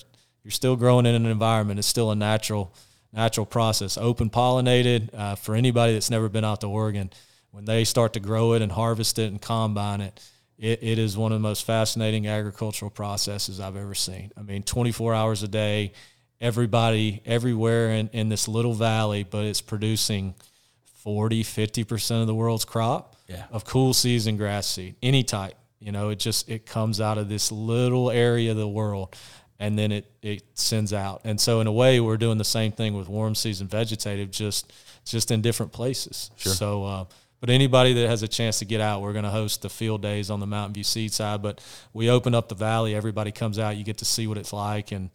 you're 0.44 0.50
still 0.50 0.76
growing 0.76 1.06
in 1.06 1.14
an 1.14 1.26
environment. 1.26 1.78
It's 1.78 1.88
still 1.88 2.10
a 2.10 2.14
natural 2.14 2.72
natural 3.12 3.46
process. 3.46 3.96
Open 3.96 4.28
pollinated 4.28 5.08
uh, 5.14 5.34
for 5.36 5.54
anybody 5.54 5.94
that's 5.94 6.10
never 6.10 6.28
been 6.28 6.44
out 6.44 6.60
to 6.60 6.66
Oregon. 6.68 7.10
When 7.50 7.64
they 7.64 7.84
start 7.84 8.12
to 8.14 8.20
grow 8.20 8.52
it 8.52 8.62
and 8.62 8.70
harvest 8.70 9.18
it 9.18 9.30
and 9.30 9.40
combine 9.40 10.00
it, 10.00 10.20
it, 10.58 10.82
it 10.82 10.98
is 10.98 11.16
one 11.16 11.32
of 11.32 11.36
the 11.36 11.42
most 11.48 11.64
fascinating 11.64 12.26
agricultural 12.26 12.90
processes 12.90 13.60
I've 13.60 13.76
ever 13.76 13.94
seen. 13.94 14.32
I 14.36 14.42
mean, 14.42 14.64
24 14.64 15.14
hours 15.14 15.44
a 15.44 15.48
day, 15.48 15.92
everybody 16.40 17.22
everywhere 17.24 17.90
in, 17.90 18.08
in 18.12 18.28
this 18.28 18.48
little 18.48 18.74
valley, 18.74 19.22
but 19.22 19.44
it's 19.44 19.60
producing 19.60 20.34
40, 21.04 21.44
50% 21.44 22.20
of 22.20 22.26
the 22.26 22.34
world's 22.34 22.64
crop 22.64 23.13
Yeah. 23.28 23.44
of 23.50 23.64
cool 23.64 23.94
season 23.94 24.36
grass 24.36 24.66
seed, 24.66 24.96
any 25.02 25.22
type. 25.22 25.54
You 25.80 25.92
know, 25.92 26.10
it 26.10 26.18
just 26.18 26.48
it 26.48 26.66
comes 26.66 27.00
out 27.00 27.18
of 27.18 27.28
this 27.28 27.52
little 27.52 28.10
area 28.10 28.50
of 28.50 28.56
the 28.56 28.68
world 28.68 29.16
and 29.58 29.78
then 29.78 29.92
it, 29.92 30.10
it 30.22 30.42
sends 30.54 30.92
out. 30.92 31.22
And 31.24 31.40
so 31.40 31.60
in 31.60 31.66
a 31.66 31.72
way 31.72 32.00
we're 32.00 32.16
doing 32.16 32.38
the 32.38 32.44
same 32.44 32.72
thing 32.72 32.94
with 32.94 33.08
warm 33.08 33.34
season 33.34 33.66
vegetative, 33.66 34.30
just 34.30 34.72
just 35.04 35.30
in 35.30 35.42
different 35.42 35.72
places. 35.72 36.30
Sure. 36.36 36.52
So 36.52 36.84
uh, 36.84 37.04
but 37.40 37.50
anybody 37.50 37.92
that 37.92 38.08
has 38.08 38.22
a 38.22 38.28
chance 38.28 38.60
to 38.60 38.64
get 38.64 38.80
out, 38.80 39.02
we're 39.02 39.12
going 39.12 39.26
to 39.26 39.30
host 39.30 39.60
the 39.60 39.68
field 39.68 40.00
days 40.00 40.30
on 40.30 40.40
the 40.40 40.46
Mountain 40.46 40.72
View 40.72 40.82
Seed 40.82 41.12
side. 41.12 41.42
But 41.42 41.60
we 41.92 42.08
open 42.08 42.34
up 42.34 42.48
the 42.48 42.54
valley. 42.54 42.94
Everybody 42.94 43.32
comes 43.32 43.58
out. 43.58 43.76
You 43.76 43.84
get 43.84 43.98
to 43.98 44.06
see 44.06 44.26
what 44.26 44.38
it's 44.38 44.54
like, 44.54 44.92
and 44.92 45.10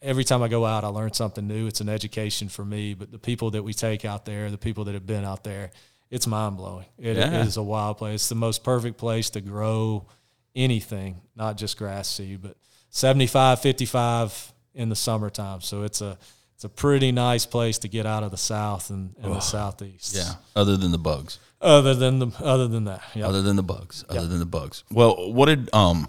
every 0.00 0.22
time 0.22 0.44
I 0.44 0.48
go 0.48 0.64
out, 0.64 0.84
I 0.84 0.86
learn 0.88 1.12
something 1.12 1.48
new. 1.48 1.66
It's 1.66 1.80
an 1.80 1.88
education 1.88 2.48
for 2.48 2.64
me. 2.64 2.94
But 2.94 3.10
the 3.10 3.18
people 3.18 3.50
that 3.50 3.64
we 3.64 3.74
take 3.74 4.04
out 4.04 4.24
there, 4.24 4.48
the 4.50 4.58
people 4.58 4.84
that 4.84 4.94
have 4.94 5.06
been 5.06 5.24
out 5.24 5.42
there, 5.42 5.72
it's 6.10 6.26
mind 6.26 6.56
blowing. 6.56 6.86
It 6.98 7.16
Yeah. 7.16 7.42
is 7.44 7.56
a 7.56 7.62
wild 7.62 7.98
place. 7.98 8.14
It's 8.22 8.28
the 8.28 8.34
most 8.34 8.62
perfect 8.64 8.98
place 8.98 9.30
to 9.30 9.40
grow 9.40 10.06
anything, 10.54 11.20
not 11.36 11.56
just 11.56 11.76
grass 11.78 12.08
seed, 12.08 12.42
but 12.42 12.56
75, 12.90 13.60
55 13.60 14.52
in 14.74 14.88
the 14.88 14.96
summertime. 14.96 15.60
So 15.60 15.82
it's 15.82 16.00
a 16.00 16.18
it's 16.54 16.64
a 16.64 16.68
pretty 16.68 17.10
nice 17.10 17.46
place 17.46 17.78
to 17.78 17.88
get 17.88 18.04
out 18.04 18.22
of 18.22 18.30
the 18.32 18.36
south 18.36 18.90
and, 18.90 19.14
and 19.22 19.32
the 19.34 19.40
southeast. 19.40 20.14
Yeah. 20.14 20.34
Other 20.54 20.76
than 20.76 20.90
the 20.90 20.98
bugs. 20.98 21.38
Other 21.62 21.94
than 21.94 22.18
the 22.18 22.26
other 22.42 22.68
than 22.68 22.84
that, 22.84 23.02
yeah. 23.14 23.26
Other 23.26 23.40
than 23.40 23.56
the 23.56 23.62
bugs. 23.62 24.04
Other 24.10 24.26
than 24.26 24.40
the 24.40 24.46
bugs. 24.46 24.84
Well, 24.90 25.32
what 25.32 25.46
did 25.46 25.72
um 25.74 26.06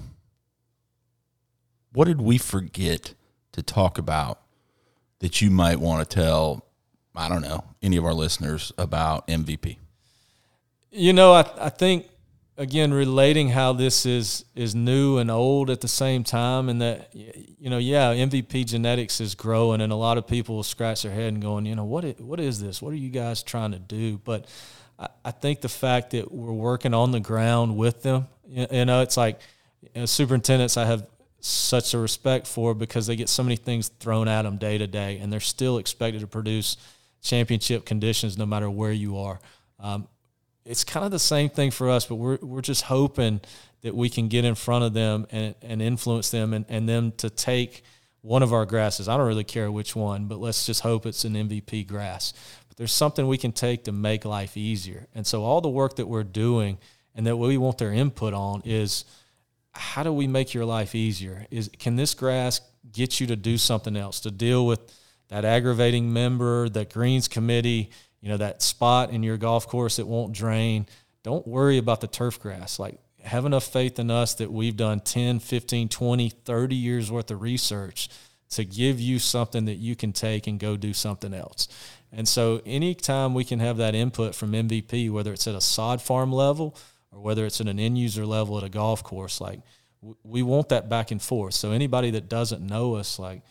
what 1.93 2.05
did 2.05 2.21
we 2.21 2.37
forget 2.37 3.13
to 3.53 3.61
talk 3.61 3.97
about 3.97 4.41
that 5.19 5.41
you 5.41 5.51
might 5.51 5.79
want 5.79 6.07
to 6.09 6.15
tell, 6.15 6.65
I 7.15 7.27
don't 7.29 7.41
know, 7.41 7.63
any 7.81 7.97
of 7.97 8.05
our 8.05 8.13
listeners 8.13 8.71
about 8.77 9.27
MVP? 9.27 9.77
You 10.91 11.13
know, 11.13 11.31
I, 11.31 11.49
I 11.57 11.69
think 11.69 12.09
again 12.57 12.93
relating 12.93 13.47
how 13.47 13.71
this 13.71 14.05
is 14.05 14.43
is 14.55 14.75
new 14.75 15.19
and 15.19 15.31
old 15.31 15.69
at 15.69 15.79
the 15.79 15.87
same 15.87 16.25
time, 16.25 16.67
and 16.67 16.81
that 16.81 17.09
you 17.13 17.69
know, 17.69 17.77
yeah, 17.77 18.13
MVP 18.13 18.65
genetics 18.65 19.21
is 19.21 19.33
growing, 19.33 19.79
and 19.79 19.93
a 19.93 19.95
lot 19.95 20.17
of 20.17 20.27
people 20.27 20.57
will 20.57 20.63
scratch 20.63 21.03
their 21.03 21.13
head 21.13 21.31
and 21.31 21.41
going, 21.41 21.65
you 21.65 21.75
know, 21.75 21.85
what 21.85 22.19
what 22.19 22.41
is 22.41 22.59
this? 22.59 22.81
What 22.81 22.91
are 22.91 22.97
you 22.97 23.09
guys 23.09 23.41
trying 23.41 23.71
to 23.71 23.79
do? 23.79 24.17
But 24.17 24.47
I, 24.99 25.07
I 25.23 25.31
think 25.31 25.61
the 25.61 25.69
fact 25.69 26.11
that 26.11 26.29
we're 26.29 26.51
working 26.51 26.93
on 26.93 27.11
the 27.11 27.21
ground 27.21 27.77
with 27.77 28.03
them, 28.03 28.27
you 28.45 28.67
you 28.69 28.83
know, 28.83 29.01
it's 29.01 29.15
like 29.15 29.39
you 29.81 30.01
know, 30.01 30.05
superintendents 30.05 30.75
I 30.75 30.85
have 30.85 31.07
such 31.39 31.93
a 31.93 31.99
respect 31.99 32.47
for 32.47 32.73
because 32.75 33.07
they 33.07 33.15
get 33.15 33.29
so 33.29 33.43
many 33.43 33.55
things 33.55 33.87
thrown 33.87 34.27
at 34.27 34.41
them 34.41 34.57
day 34.57 34.77
to 34.77 34.87
day, 34.87 35.19
and 35.19 35.31
they're 35.31 35.39
still 35.39 35.77
expected 35.77 36.19
to 36.19 36.27
produce 36.27 36.75
championship 37.21 37.85
conditions 37.85 38.37
no 38.37 38.45
matter 38.45 38.69
where 38.69 38.91
you 38.91 39.17
are. 39.19 39.39
Um, 39.79 40.09
it's 40.65 40.83
kind 40.83 41.05
of 41.05 41.11
the 41.11 41.19
same 41.19 41.49
thing 41.49 41.71
for 41.71 41.89
us, 41.89 42.05
but 42.05 42.15
we're 42.15 42.37
we're 42.41 42.61
just 42.61 42.83
hoping 42.83 43.41
that 43.81 43.95
we 43.95 44.09
can 44.09 44.27
get 44.27 44.45
in 44.45 44.55
front 44.55 44.83
of 44.83 44.93
them 44.93 45.25
and, 45.31 45.55
and 45.61 45.81
influence 45.81 46.29
them 46.29 46.53
and, 46.53 46.65
and 46.69 46.87
them 46.87 47.11
to 47.13 47.29
take 47.29 47.83
one 48.21 48.43
of 48.43 48.53
our 48.53 48.65
grasses. 48.65 49.09
I 49.09 49.17
don't 49.17 49.27
really 49.27 49.43
care 49.43 49.71
which 49.71 49.95
one, 49.95 50.25
but 50.25 50.39
let's 50.39 50.65
just 50.65 50.81
hope 50.81 51.05
it's 51.05 51.25
an 51.25 51.33
MVP 51.33 51.87
grass. 51.87 52.33
But 52.67 52.77
there's 52.77 52.93
something 52.93 53.27
we 53.27 53.39
can 53.39 53.51
take 53.51 53.85
to 53.85 53.91
make 53.91 54.23
life 54.23 54.55
easier. 54.55 55.07
And 55.15 55.25
so 55.25 55.43
all 55.43 55.61
the 55.61 55.69
work 55.69 55.95
that 55.95 56.07
we're 56.07 56.23
doing 56.23 56.77
and 57.15 57.25
that 57.25 57.37
we 57.37 57.57
want 57.57 57.79
their 57.79 57.91
input 57.91 58.33
on 58.33 58.61
is 58.63 59.05
how 59.73 60.03
do 60.03 60.13
we 60.13 60.27
make 60.27 60.53
your 60.53 60.65
life 60.65 60.93
easier? 60.93 61.45
Is 61.49 61.69
can 61.79 61.95
this 61.95 62.13
grass 62.13 62.61
get 62.91 63.19
you 63.19 63.27
to 63.27 63.35
do 63.35 63.57
something 63.57 63.95
else, 63.95 64.19
to 64.21 64.31
deal 64.31 64.65
with 64.65 64.79
that 65.29 65.45
aggravating 65.45 66.11
member, 66.11 66.69
that 66.69 66.93
greens 66.93 67.27
committee, 67.27 67.89
you 68.21 68.29
know, 68.29 68.37
that 68.37 68.61
spot 68.61 69.09
in 69.09 69.23
your 69.23 69.37
golf 69.37 69.67
course 69.67 69.97
that 69.97 70.07
won't 70.07 70.33
drain? 70.33 70.85
Don't 71.23 71.47
worry 71.47 71.77
about 71.77 72.01
the 72.01 72.07
turf 72.07 72.39
grass. 72.39 72.79
Like 72.79 72.99
have 73.23 73.45
enough 73.45 73.65
faith 73.65 73.99
in 73.99 74.09
us 74.09 74.35
that 74.35 74.51
we've 74.51 74.77
done 74.77 74.99
10, 74.99 75.39
15, 75.39 75.89
20, 75.89 76.29
30 76.29 76.75
years 76.75 77.11
worth 77.11 77.31
of 77.31 77.41
research 77.41 78.09
to 78.51 78.65
give 78.65 78.99
you 78.99 79.19
something 79.19 79.65
that 79.65 79.75
you 79.75 79.95
can 79.95 80.11
take 80.11 80.47
and 80.47 80.59
go 80.59 80.75
do 80.75 80.93
something 80.93 81.33
else. 81.33 81.67
And 82.11 82.27
so 82.27 82.61
anytime 82.65 83.33
we 83.33 83.45
can 83.45 83.59
have 83.59 83.77
that 83.77 83.95
input 83.95 84.35
from 84.35 84.51
MVP, 84.51 85.09
whether 85.09 85.31
it's 85.31 85.47
at 85.47 85.55
a 85.55 85.61
sod 85.61 86.01
farm 86.01 86.31
level 86.31 86.75
or 87.11 87.21
whether 87.21 87.45
it's 87.45 87.61
at 87.61 87.67
an 87.67 87.79
end 87.79 87.97
user 87.97 88.25
level 88.25 88.57
at 88.57 88.63
a 88.63 88.69
golf 88.69 89.03
course, 89.03 89.39
like 89.39 89.61
we 90.23 90.43
want 90.43 90.69
that 90.69 90.89
back 90.89 91.11
and 91.11 91.21
forth. 91.21 91.53
So 91.53 91.71
anybody 91.71 92.11
that 92.11 92.27
doesn't 92.27 92.61
know 92.61 92.95
us, 92.95 93.19
like 93.19 93.43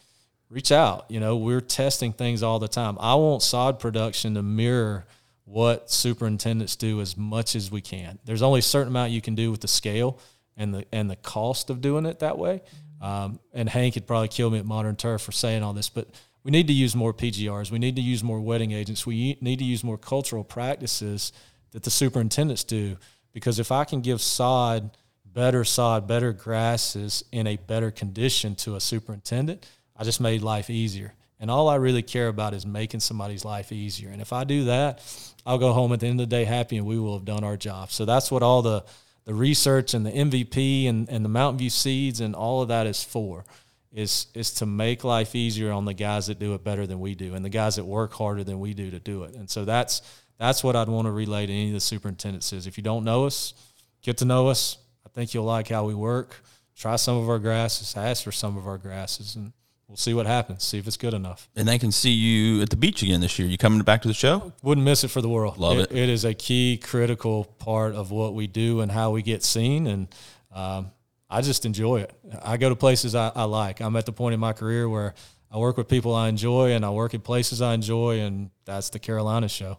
reach 0.51 0.72
out. 0.72 1.07
You 1.09 1.20
know, 1.20 1.36
we're 1.36 1.61
testing 1.61 2.12
things 2.12 2.42
all 2.42 2.59
the 2.59 2.68
time. 2.68 2.98
I 3.01 3.14
want 3.14 3.42
sod 3.42 3.78
production 3.78 4.34
to 4.34 4.42
mirror 4.42 5.07
what 5.44 5.90
superintendents 5.90 6.76
do 6.76 7.01
as 7.01 7.16
much 7.16 7.57
as 7.57 7.70
we 7.70 7.80
can. 7.80 8.18
There's 8.24 8.42
only 8.42 8.59
a 8.59 8.62
certain 8.62 8.88
amount 8.88 9.12
you 9.12 9.22
can 9.22 9.34
do 9.34 9.51
with 9.51 9.61
the 9.61 9.68
scale 9.68 10.18
and 10.57 10.74
the 10.74 10.84
and 10.92 11.11
the 11.11 11.16
cost 11.16 11.70
of 11.70 11.80
doing 11.80 12.05
it 12.05 12.18
that 12.18 12.36
way. 12.36 12.61
Um, 13.01 13.40
and 13.55 13.68
Hank 13.68 13.94
could 13.94 14.07
probably 14.07 14.28
kill 14.28 14.51
me 14.51 14.59
at 14.59 14.66
Modern 14.66 14.94
Turf 14.96 15.22
for 15.22 15.32
saying 15.32 15.62
all 15.62 15.72
this, 15.72 15.88
but 15.88 16.09
we 16.44 16.51
need 16.51 16.66
to 16.66 16.72
use 16.72 16.94
more 16.94 17.14
PGRs. 17.14 17.70
We 17.70 17.78
need 17.78 17.96
to 17.96 18.03
use 18.03 18.22
more 18.22 18.40
wetting 18.40 18.72
agents. 18.72 19.07
We 19.07 19.38
need 19.40 19.59
to 19.59 19.64
use 19.64 19.82
more 19.82 19.98
cultural 19.98 20.44
practices 20.44 21.32
that 21.70 21.82
the 21.82 21.90
superintendents 21.90 22.64
do. 22.64 22.96
Because 23.32 23.59
if 23.59 23.72
I 23.72 23.84
can 23.84 24.01
give 24.01 24.20
sod 24.20 24.90
better 25.24 25.64
sod, 25.64 26.09
better 26.09 26.32
grasses 26.32 27.24
in 27.30 27.46
a 27.46 27.57
better 27.57 27.90
condition 27.90 28.55
to 28.57 28.74
a 28.74 28.80
superintendent, 28.80 29.66
I 30.01 30.05
just 30.05 30.18
made 30.18 30.40
life 30.40 30.70
easier. 30.70 31.12
And 31.38 31.51
all 31.51 31.68
I 31.68 31.74
really 31.74 32.03
care 32.03 32.28
about 32.28 32.55
is 32.55 32.64
making 32.64 33.01
somebody's 33.01 33.44
life 33.44 33.70
easier. 33.70 34.09
And 34.09 34.22
if 34.22 34.32
I 34.32 34.44
do 34.44 34.64
that, 34.64 35.03
I'll 35.44 35.59
go 35.59 35.74
home 35.74 35.92
at 35.92 36.01
the 36.01 36.07
end 36.07 36.20
of 36.20 36.28
the 36.28 36.34
day 36.34 36.44
happy 36.44 36.78
and 36.78 36.86
we 36.86 36.98
will 36.98 37.12
have 37.18 37.26
done 37.26 37.44
our 37.44 37.59
job. 37.59 37.90
So 37.90 38.07
that's 38.07 38.30
what 38.30 38.42
all 38.42 38.62
the, 38.62 38.82
the 39.26 39.34
research 39.34 39.92
and 39.92 40.07
the 40.07 40.11
MVP 40.11 40.88
and, 40.88 41.07
and 41.11 41.22
the 41.22 41.28
Mountain 41.28 41.59
View 41.59 41.68
seeds 41.68 42.20
and 42.20 42.34
all 42.34 42.62
of 42.62 42.68
that 42.68 42.86
is 42.86 43.05
for. 43.05 43.44
Is 43.92 44.28
is 44.34 44.53
to 44.55 44.66
make 44.66 45.03
life 45.03 45.34
easier 45.34 45.72
on 45.72 45.84
the 45.84 45.94
guys 45.94 46.28
that 46.28 46.38
do 46.38 46.55
it 46.55 46.62
better 46.62 46.86
than 46.86 47.01
we 47.01 47.16
do 47.16 47.34
and 47.34 47.44
the 47.44 47.48
guys 47.48 47.74
that 47.74 47.84
work 47.84 48.12
harder 48.12 48.44
than 48.44 48.61
we 48.61 48.72
do 48.72 48.88
to 48.92 49.01
do 49.01 49.24
it. 49.24 49.34
And 49.34 49.51
so 49.51 49.64
that's 49.64 50.01
that's 50.38 50.62
what 50.62 50.76
I'd 50.76 50.88
want 50.88 51.07
to 51.07 51.11
relay 51.11 51.44
to 51.44 51.53
any 51.53 51.68
of 51.68 51.74
the 51.74 51.80
superintendents 51.80 52.53
is 52.53 52.68
if 52.68 52.78
you 52.78 52.84
don't 52.84 53.03
know 53.03 53.26
us, 53.26 53.53
get 54.01 54.18
to 54.18 54.24
know 54.24 54.46
us. 54.46 54.78
I 55.05 55.09
think 55.09 55.34
you'll 55.34 55.44
like 55.44 55.66
how 55.66 55.86
we 55.86 55.94
work. 55.94 56.40
Try 56.76 56.94
some 56.94 57.16
of 57.16 57.28
our 57.28 57.40
grasses, 57.40 57.96
ask 57.96 58.22
for 58.22 58.30
some 58.30 58.57
of 58.57 58.68
our 58.68 58.78
grasses, 58.78 59.34
and 59.34 59.53
we'll 59.91 59.97
see 59.97 60.14
what 60.14 60.24
happens. 60.26 60.62
See 60.62 60.78
if 60.78 60.86
it's 60.86 60.97
good 60.97 61.14
enough. 61.14 61.49
And 61.57 61.66
they 61.66 61.76
can 61.76 61.91
see 61.91 62.12
you 62.12 62.62
at 62.62 62.70
the 62.70 62.76
beach 62.76 63.03
again 63.03 63.20
this 63.20 63.38
year. 63.41 63.49
You 63.49 63.59
coming 63.59 63.82
back 63.82 64.03
to 64.03 64.09
the 64.09 64.14
show? 64.14 64.53
Wouldn't 64.62 64.84
miss 64.84 65.03
it 65.03 65.09
for 65.09 65.20
the 65.20 65.28
world. 65.28 65.59
Love 65.59 65.78
it. 65.78 65.91
It 65.91 66.09
is 66.09 66.24
a 66.24 66.32
key, 66.32 66.78
critical 66.80 67.45
part 67.59 67.97
of 67.97 68.12
what 68.12 68.34
we 68.34 68.47
do 68.47 68.80
and 68.82 68.93
how 68.93 69.11
we 69.11 69.22
get 69.22 69.43
seen. 69.43 69.88
And 69.88 70.09
um, 70.55 70.93
I 71.28 71.41
just 71.41 71.66
enjoy 71.66 72.03
it. 72.03 72.14
I 72.41 72.57
go 72.57 72.68
to 72.68 72.76
places 72.76 73.16
I, 73.16 73.32
I 73.34 73.45
like. 73.45 73.80
I'm 73.80 73.97
at 73.97 74.07
the 74.07 74.12
point 74.12 74.32
in 74.32 74.41
my 74.41 74.53
career 74.53 74.88
where 74.88 75.14
I 75.51 75.59
work 75.59 75.76
with 75.76 75.88
people 75.88 76.14
I 76.14 76.28
enjoy 76.28 76.70
and 76.72 76.84
I 76.84 76.91
work 76.91 77.12
in 77.12 77.20
places 77.20 77.61
I 77.61 77.74
enjoy, 77.74 78.20
and 78.20 78.51
that's 78.64 78.91
the 78.91 79.01
Carolina 79.01 79.49
show. 79.49 79.78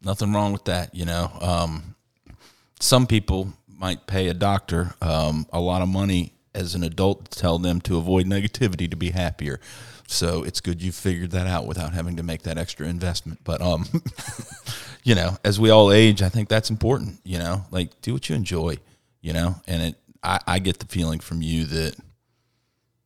Nothing 0.00 0.32
wrong 0.32 0.52
with 0.52 0.66
that, 0.66 0.94
you 0.94 1.04
know. 1.04 1.28
Um, 1.40 1.96
some 2.78 3.08
people 3.08 3.52
might 3.66 4.06
pay 4.06 4.28
a 4.28 4.34
doctor 4.34 4.94
um, 5.02 5.46
a 5.52 5.58
lot 5.58 5.82
of 5.82 5.88
money 5.88 6.34
as 6.60 6.74
an 6.74 6.84
adult 6.84 7.30
tell 7.30 7.58
them 7.58 7.80
to 7.82 7.96
avoid 7.96 8.26
negativity 8.26 8.88
to 8.90 8.96
be 8.96 9.10
happier. 9.10 9.60
So 10.06 10.42
it's 10.42 10.60
good 10.60 10.82
you 10.82 10.92
figured 10.92 11.30
that 11.30 11.46
out 11.46 11.66
without 11.66 11.92
having 11.92 12.16
to 12.16 12.22
make 12.22 12.42
that 12.42 12.58
extra 12.58 12.86
investment. 12.86 13.40
But 13.44 13.60
um, 13.60 13.86
you 15.04 15.14
know, 15.14 15.36
as 15.44 15.58
we 15.58 15.70
all 15.70 15.92
age, 15.92 16.20
I 16.20 16.28
think 16.28 16.48
that's 16.48 16.70
important. 16.70 17.20
You 17.24 17.38
know, 17.38 17.64
like 17.70 18.00
do 18.02 18.12
what 18.12 18.28
you 18.28 18.34
enjoy. 18.34 18.76
You 19.20 19.32
know, 19.32 19.56
and 19.66 19.82
it 19.82 19.96
I, 20.22 20.40
I 20.46 20.58
get 20.58 20.78
the 20.78 20.86
feeling 20.86 21.20
from 21.20 21.42
you 21.42 21.64
that 21.64 21.96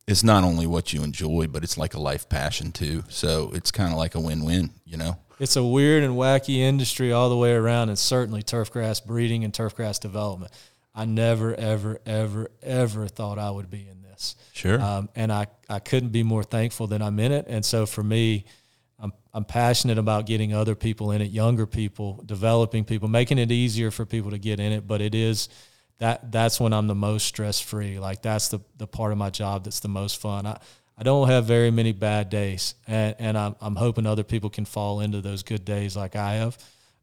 it's 0.07 0.23
not 0.23 0.43
only 0.43 0.67
what 0.67 0.93
you 0.93 1.03
enjoy, 1.03 1.47
but 1.47 1.63
it's 1.63 1.77
like 1.77 1.93
a 1.93 1.99
life 1.99 2.29
passion 2.29 2.71
too. 2.71 3.03
So 3.09 3.51
it's 3.53 3.71
kind 3.71 3.91
of 3.91 3.97
like 3.97 4.15
a 4.15 4.19
win 4.19 4.43
win. 4.43 4.71
You 4.85 4.97
know. 4.97 5.17
It's 5.39 5.57
a 5.57 5.63
weird 5.63 6.03
and 6.03 6.13
wacky 6.13 6.59
industry 6.59 7.11
all 7.11 7.29
the 7.29 7.37
way 7.37 7.51
around, 7.51 7.89
and 7.89 7.99
certainly 7.99 8.41
turfgrass 8.41 9.05
breeding 9.05 9.43
and 9.43 9.53
turfgrass 9.53 9.99
development. 9.99 10.51
I 10.95 11.05
never, 11.05 11.53
ever, 11.53 11.99
ever, 12.05 12.49
ever 12.63 13.07
thought 13.07 13.37
I 13.37 13.51
would 13.51 13.69
be 13.69 13.87
in 13.87 14.01
this. 14.01 14.35
Sure. 14.53 14.79
Um, 14.81 15.09
and 15.15 15.31
I, 15.31 15.47
I 15.69 15.79
couldn't 15.79 16.09
be 16.09 16.23
more 16.23 16.43
thankful 16.43 16.87
that 16.87 17.01
I'm 17.01 17.19
in 17.19 17.31
it. 17.31 17.45
And 17.49 17.65
so 17.65 17.85
for 17.85 18.01
me, 18.01 18.45
I'm, 18.97 19.11
I'm 19.33 19.43
passionate 19.43 19.97
about 19.97 20.25
getting 20.25 20.53
other 20.53 20.73
people 20.73 21.11
in 21.11 21.21
it, 21.21 21.31
younger 21.31 21.65
people, 21.65 22.23
developing 22.25 22.85
people, 22.85 23.09
making 23.09 23.39
it 23.39 23.51
easier 23.51 23.91
for 23.91 24.05
people 24.05 24.31
to 24.31 24.37
get 24.37 24.59
in 24.59 24.71
it. 24.71 24.87
But 24.87 25.01
it 25.01 25.13
is 25.13 25.49
that 25.99 26.31
that's 26.31 26.59
when 26.59 26.73
I'm 26.73 26.87
the 26.87 26.95
most 26.95 27.25
stress 27.25 27.59
free. 27.59 27.99
Like 27.99 28.21
that's 28.21 28.47
the, 28.47 28.59
the 28.77 28.87
part 28.87 29.11
of 29.11 29.17
my 29.17 29.29
job 29.29 29.65
that's 29.65 29.81
the 29.81 29.89
most 29.89 30.19
fun. 30.21 30.45
I, 30.45 30.59
I 30.97 31.03
don't 31.03 31.27
have 31.27 31.43
very 31.43 31.71
many 31.71 31.91
bad 31.91 32.29
days, 32.29 32.75
and, 32.87 33.15
and 33.19 33.37
I'm, 33.37 33.57
I'm 33.59 33.75
hoping 33.75 34.05
other 34.05 34.23
people 34.23 34.49
can 34.49 34.63
fall 34.63 35.01
into 35.01 35.19
those 35.19 35.43
good 35.43 35.65
days 35.65 35.97
like 35.97 36.15
I 36.15 36.35
have, 36.35 36.57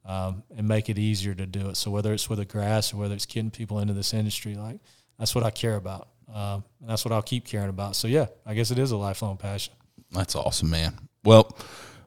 um, 0.05 0.43
and 0.57 0.67
make 0.67 0.89
it 0.89 0.99
easier 0.99 1.35
to 1.35 1.47
do 1.47 1.69
it. 1.69 1.77
So 1.77 1.91
whether 1.91 2.13
it's 2.13 2.29
with 2.29 2.39
the 2.39 2.45
grass 2.45 2.93
or 2.93 2.99
whether 2.99 3.15
it's 3.15 3.27
getting 3.27 3.51
people 3.51 3.79
into 3.79 3.95
this 3.95 4.15
industry, 4.15 4.55
like 4.55 4.81
that's 5.19 5.35
what 5.35 5.45
I 5.45 5.51
care 5.51 5.77
about. 5.77 6.09
Um, 6.33 6.65
and 6.81 6.89
that's 6.89 7.05
what 7.05 7.13
I'll 7.13 7.23
keep 7.23 7.47
caring 7.47 7.69
about. 7.69 7.95
So 7.97 8.09
yeah, 8.09 8.27
I 8.47 8.55
guess 8.55 8.71
it 8.71 8.79
is 8.79 8.91
a 8.91 8.97
lifelong 8.97 9.37
passion. 9.37 9.75
That's 10.11 10.35
awesome, 10.35 10.71
man. 10.71 10.99
Well, 11.25 11.57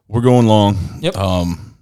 we're 0.08 0.20
going 0.20 0.46
long. 0.46 0.76
Yep. 1.00 1.16
Um, 1.16 1.76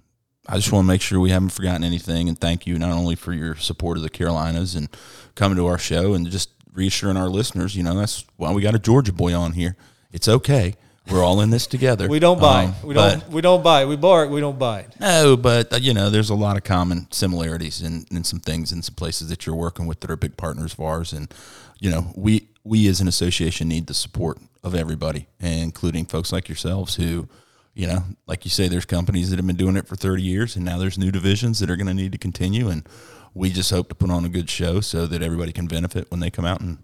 I 0.47 0.57
just 0.57 0.71
want 0.71 0.83
to 0.83 0.87
make 0.87 1.01
sure 1.01 1.19
we 1.19 1.31
haven't 1.31 1.49
forgotten 1.49 1.83
anything, 1.83 2.29
and 2.29 2.39
thank 2.39 2.67
you 2.67 2.77
not 2.77 2.91
only 2.91 3.15
for 3.15 3.33
your 3.33 3.55
support 3.55 3.97
of 3.97 4.03
the 4.03 4.09
Carolinas 4.09 4.75
and 4.75 4.89
coming 5.33 5.57
to 5.57 5.65
our 5.65 5.79
show, 5.79 6.13
and 6.13 6.29
just 6.29 6.51
reassuring 6.71 7.17
our 7.17 7.29
listeners. 7.29 7.75
You 7.75 7.83
know, 7.83 7.95
that's 7.95 8.25
why 8.35 8.51
we 8.51 8.61
got 8.61 8.75
a 8.75 8.79
Georgia 8.79 9.11
boy 9.11 9.33
on 9.33 9.53
here. 9.53 9.75
It's 10.11 10.27
okay. 10.27 10.75
We're 11.09 11.23
all 11.23 11.41
in 11.41 11.51
this 11.51 11.67
together. 11.67 12.07
We 12.07 12.19
don't 12.19 12.39
bite. 12.39 12.65
Um, 12.65 12.75
we 12.83 12.93
don't. 12.95 13.29
We 13.29 13.41
don't 13.41 13.63
bite. 13.63 13.85
We 13.85 13.95
bark. 13.95 14.29
We 14.29 14.41
don't 14.41 14.57
bite. 14.57 14.99
No, 14.99 15.37
but 15.37 15.71
uh, 15.71 15.77
you 15.77 15.93
know, 15.93 16.09
there's 16.09 16.31
a 16.31 16.35
lot 16.35 16.57
of 16.57 16.63
common 16.63 17.07
similarities 17.11 17.81
in, 17.81 18.05
in 18.09 18.23
some 18.23 18.39
things 18.39 18.71
in 18.71 18.81
some 18.81 18.95
places 18.95 19.29
that 19.29 19.45
you're 19.45 19.55
working 19.55 19.85
with 19.85 19.99
that 19.99 20.09
are 20.09 20.17
big 20.17 20.35
partners 20.35 20.73
of 20.73 20.79
ours, 20.79 21.13
and 21.13 21.31
you 21.79 21.91
know, 21.91 22.11
we 22.15 22.47
we 22.63 22.87
as 22.87 23.01
an 23.01 23.07
association 23.07 23.67
need 23.67 23.87
the 23.87 23.93
support 23.93 24.39
of 24.63 24.73
everybody, 24.73 25.27
including 25.39 26.05
folks 26.05 26.31
like 26.31 26.49
yourselves 26.49 26.95
who, 26.95 27.29
you 27.75 27.85
know, 27.85 28.03
like 28.25 28.43
you 28.43 28.49
say, 28.49 28.67
there's 28.67 28.85
companies 28.85 29.29
that 29.29 29.37
have 29.37 29.45
been 29.45 29.55
doing 29.55 29.77
it 29.77 29.87
for 29.87 29.95
30 29.95 30.23
years, 30.23 30.55
and 30.55 30.65
now 30.65 30.79
there's 30.79 30.97
new 30.97 31.11
divisions 31.11 31.59
that 31.59 31.69
are 31.69 31.75
going 31.75 31.87
to 31.87 31.93
need 31.93 32.11
to 32.11 32.17
continue, 32.17 32.67
and 32.67 32.89
we 33.35 33.51
just 33.51 33.69
hope 33.69 33.89
to 33.89 33.95
put 33.95 34.09
on 34.09 34.25
a 34.25 34.29
good 34.29 34.49
show 34.49 34.81
so 34.81 35.05
that 35.05 35.21
everybody 35.21 35.51
can 35.51 35.67
benefit 35.67 36.09
when 36.09 36.19
they 36.19 36.31
come 36.31 36.45
out 36.45 36.61
and, 36.61 36.79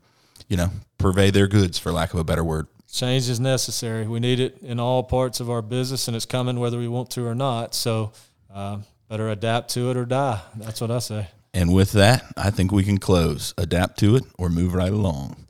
you 0.48 0.56
know, 0.56 0.70
purvey 1.00 1.32
their 1.32 1.48
goods, 1.48 1.80
for 1.80 1.92
lack 1.92 2.14
of 2.14 2.20
a 2.20 2.24
better 2.24 2.44
word. 2.44 2.68
Change 2.92 3.30
is 3.30 3.40
necessary. 3.40 4.06
We 4.06 4.20
need 4.20 4.40
it 4.40 4.58
in 4.62 4.80
all 4.80 5.04
parts 5.04 5.40
of 5.40 5.50
our 5.50 5.62
business, 5.62 6.08
and 6.08 6.16
it's 6.16 6.26
coming 6.26 6.60
whether 6.60 6.78
we 6.78 6.90
want 6.90 7.10
to 7.12 7.26
or 7.26 7.34
not. 7.34 7.74
So, 7.74 8.12
uh, 8.54 8.80
better 9.08 9.30
adapt 9.30 9.70
to 9.72 9.90
it 9.92 9.98
or 9.98 10.06
die. 10.06 10.42
That's 10.56 10.82
what 10.82 10.92
I 10.92 11.00
say. 11.00 11.28
And 11.54 11.74
with 11.74 11.94
that, 11.94 12.24
I 12.36 12.50
think 12.50 12.72
we 12.72 12.84
can 12.84 12.98
close, 12.98 13.54
adapt 13.58 14.00
to 14.00 14.16
it, 14.16 14.24
or 14.38 14.50
move 14.50 14.74
right 14.74 14.92
along. 14.92 15.48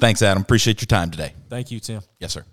Thanks, 0.00 0.20
Adam. 0.22 0.42
Appreciate 0.42 0.80
your 0.80 0.86
time 0.86 1.10
today. 1.10 1.32
Thank 1.48 1.70
you, 1.70 1.78
Tim. 1.78 2.02
Yes, 2.18 2.32
sir. 2.32 2.44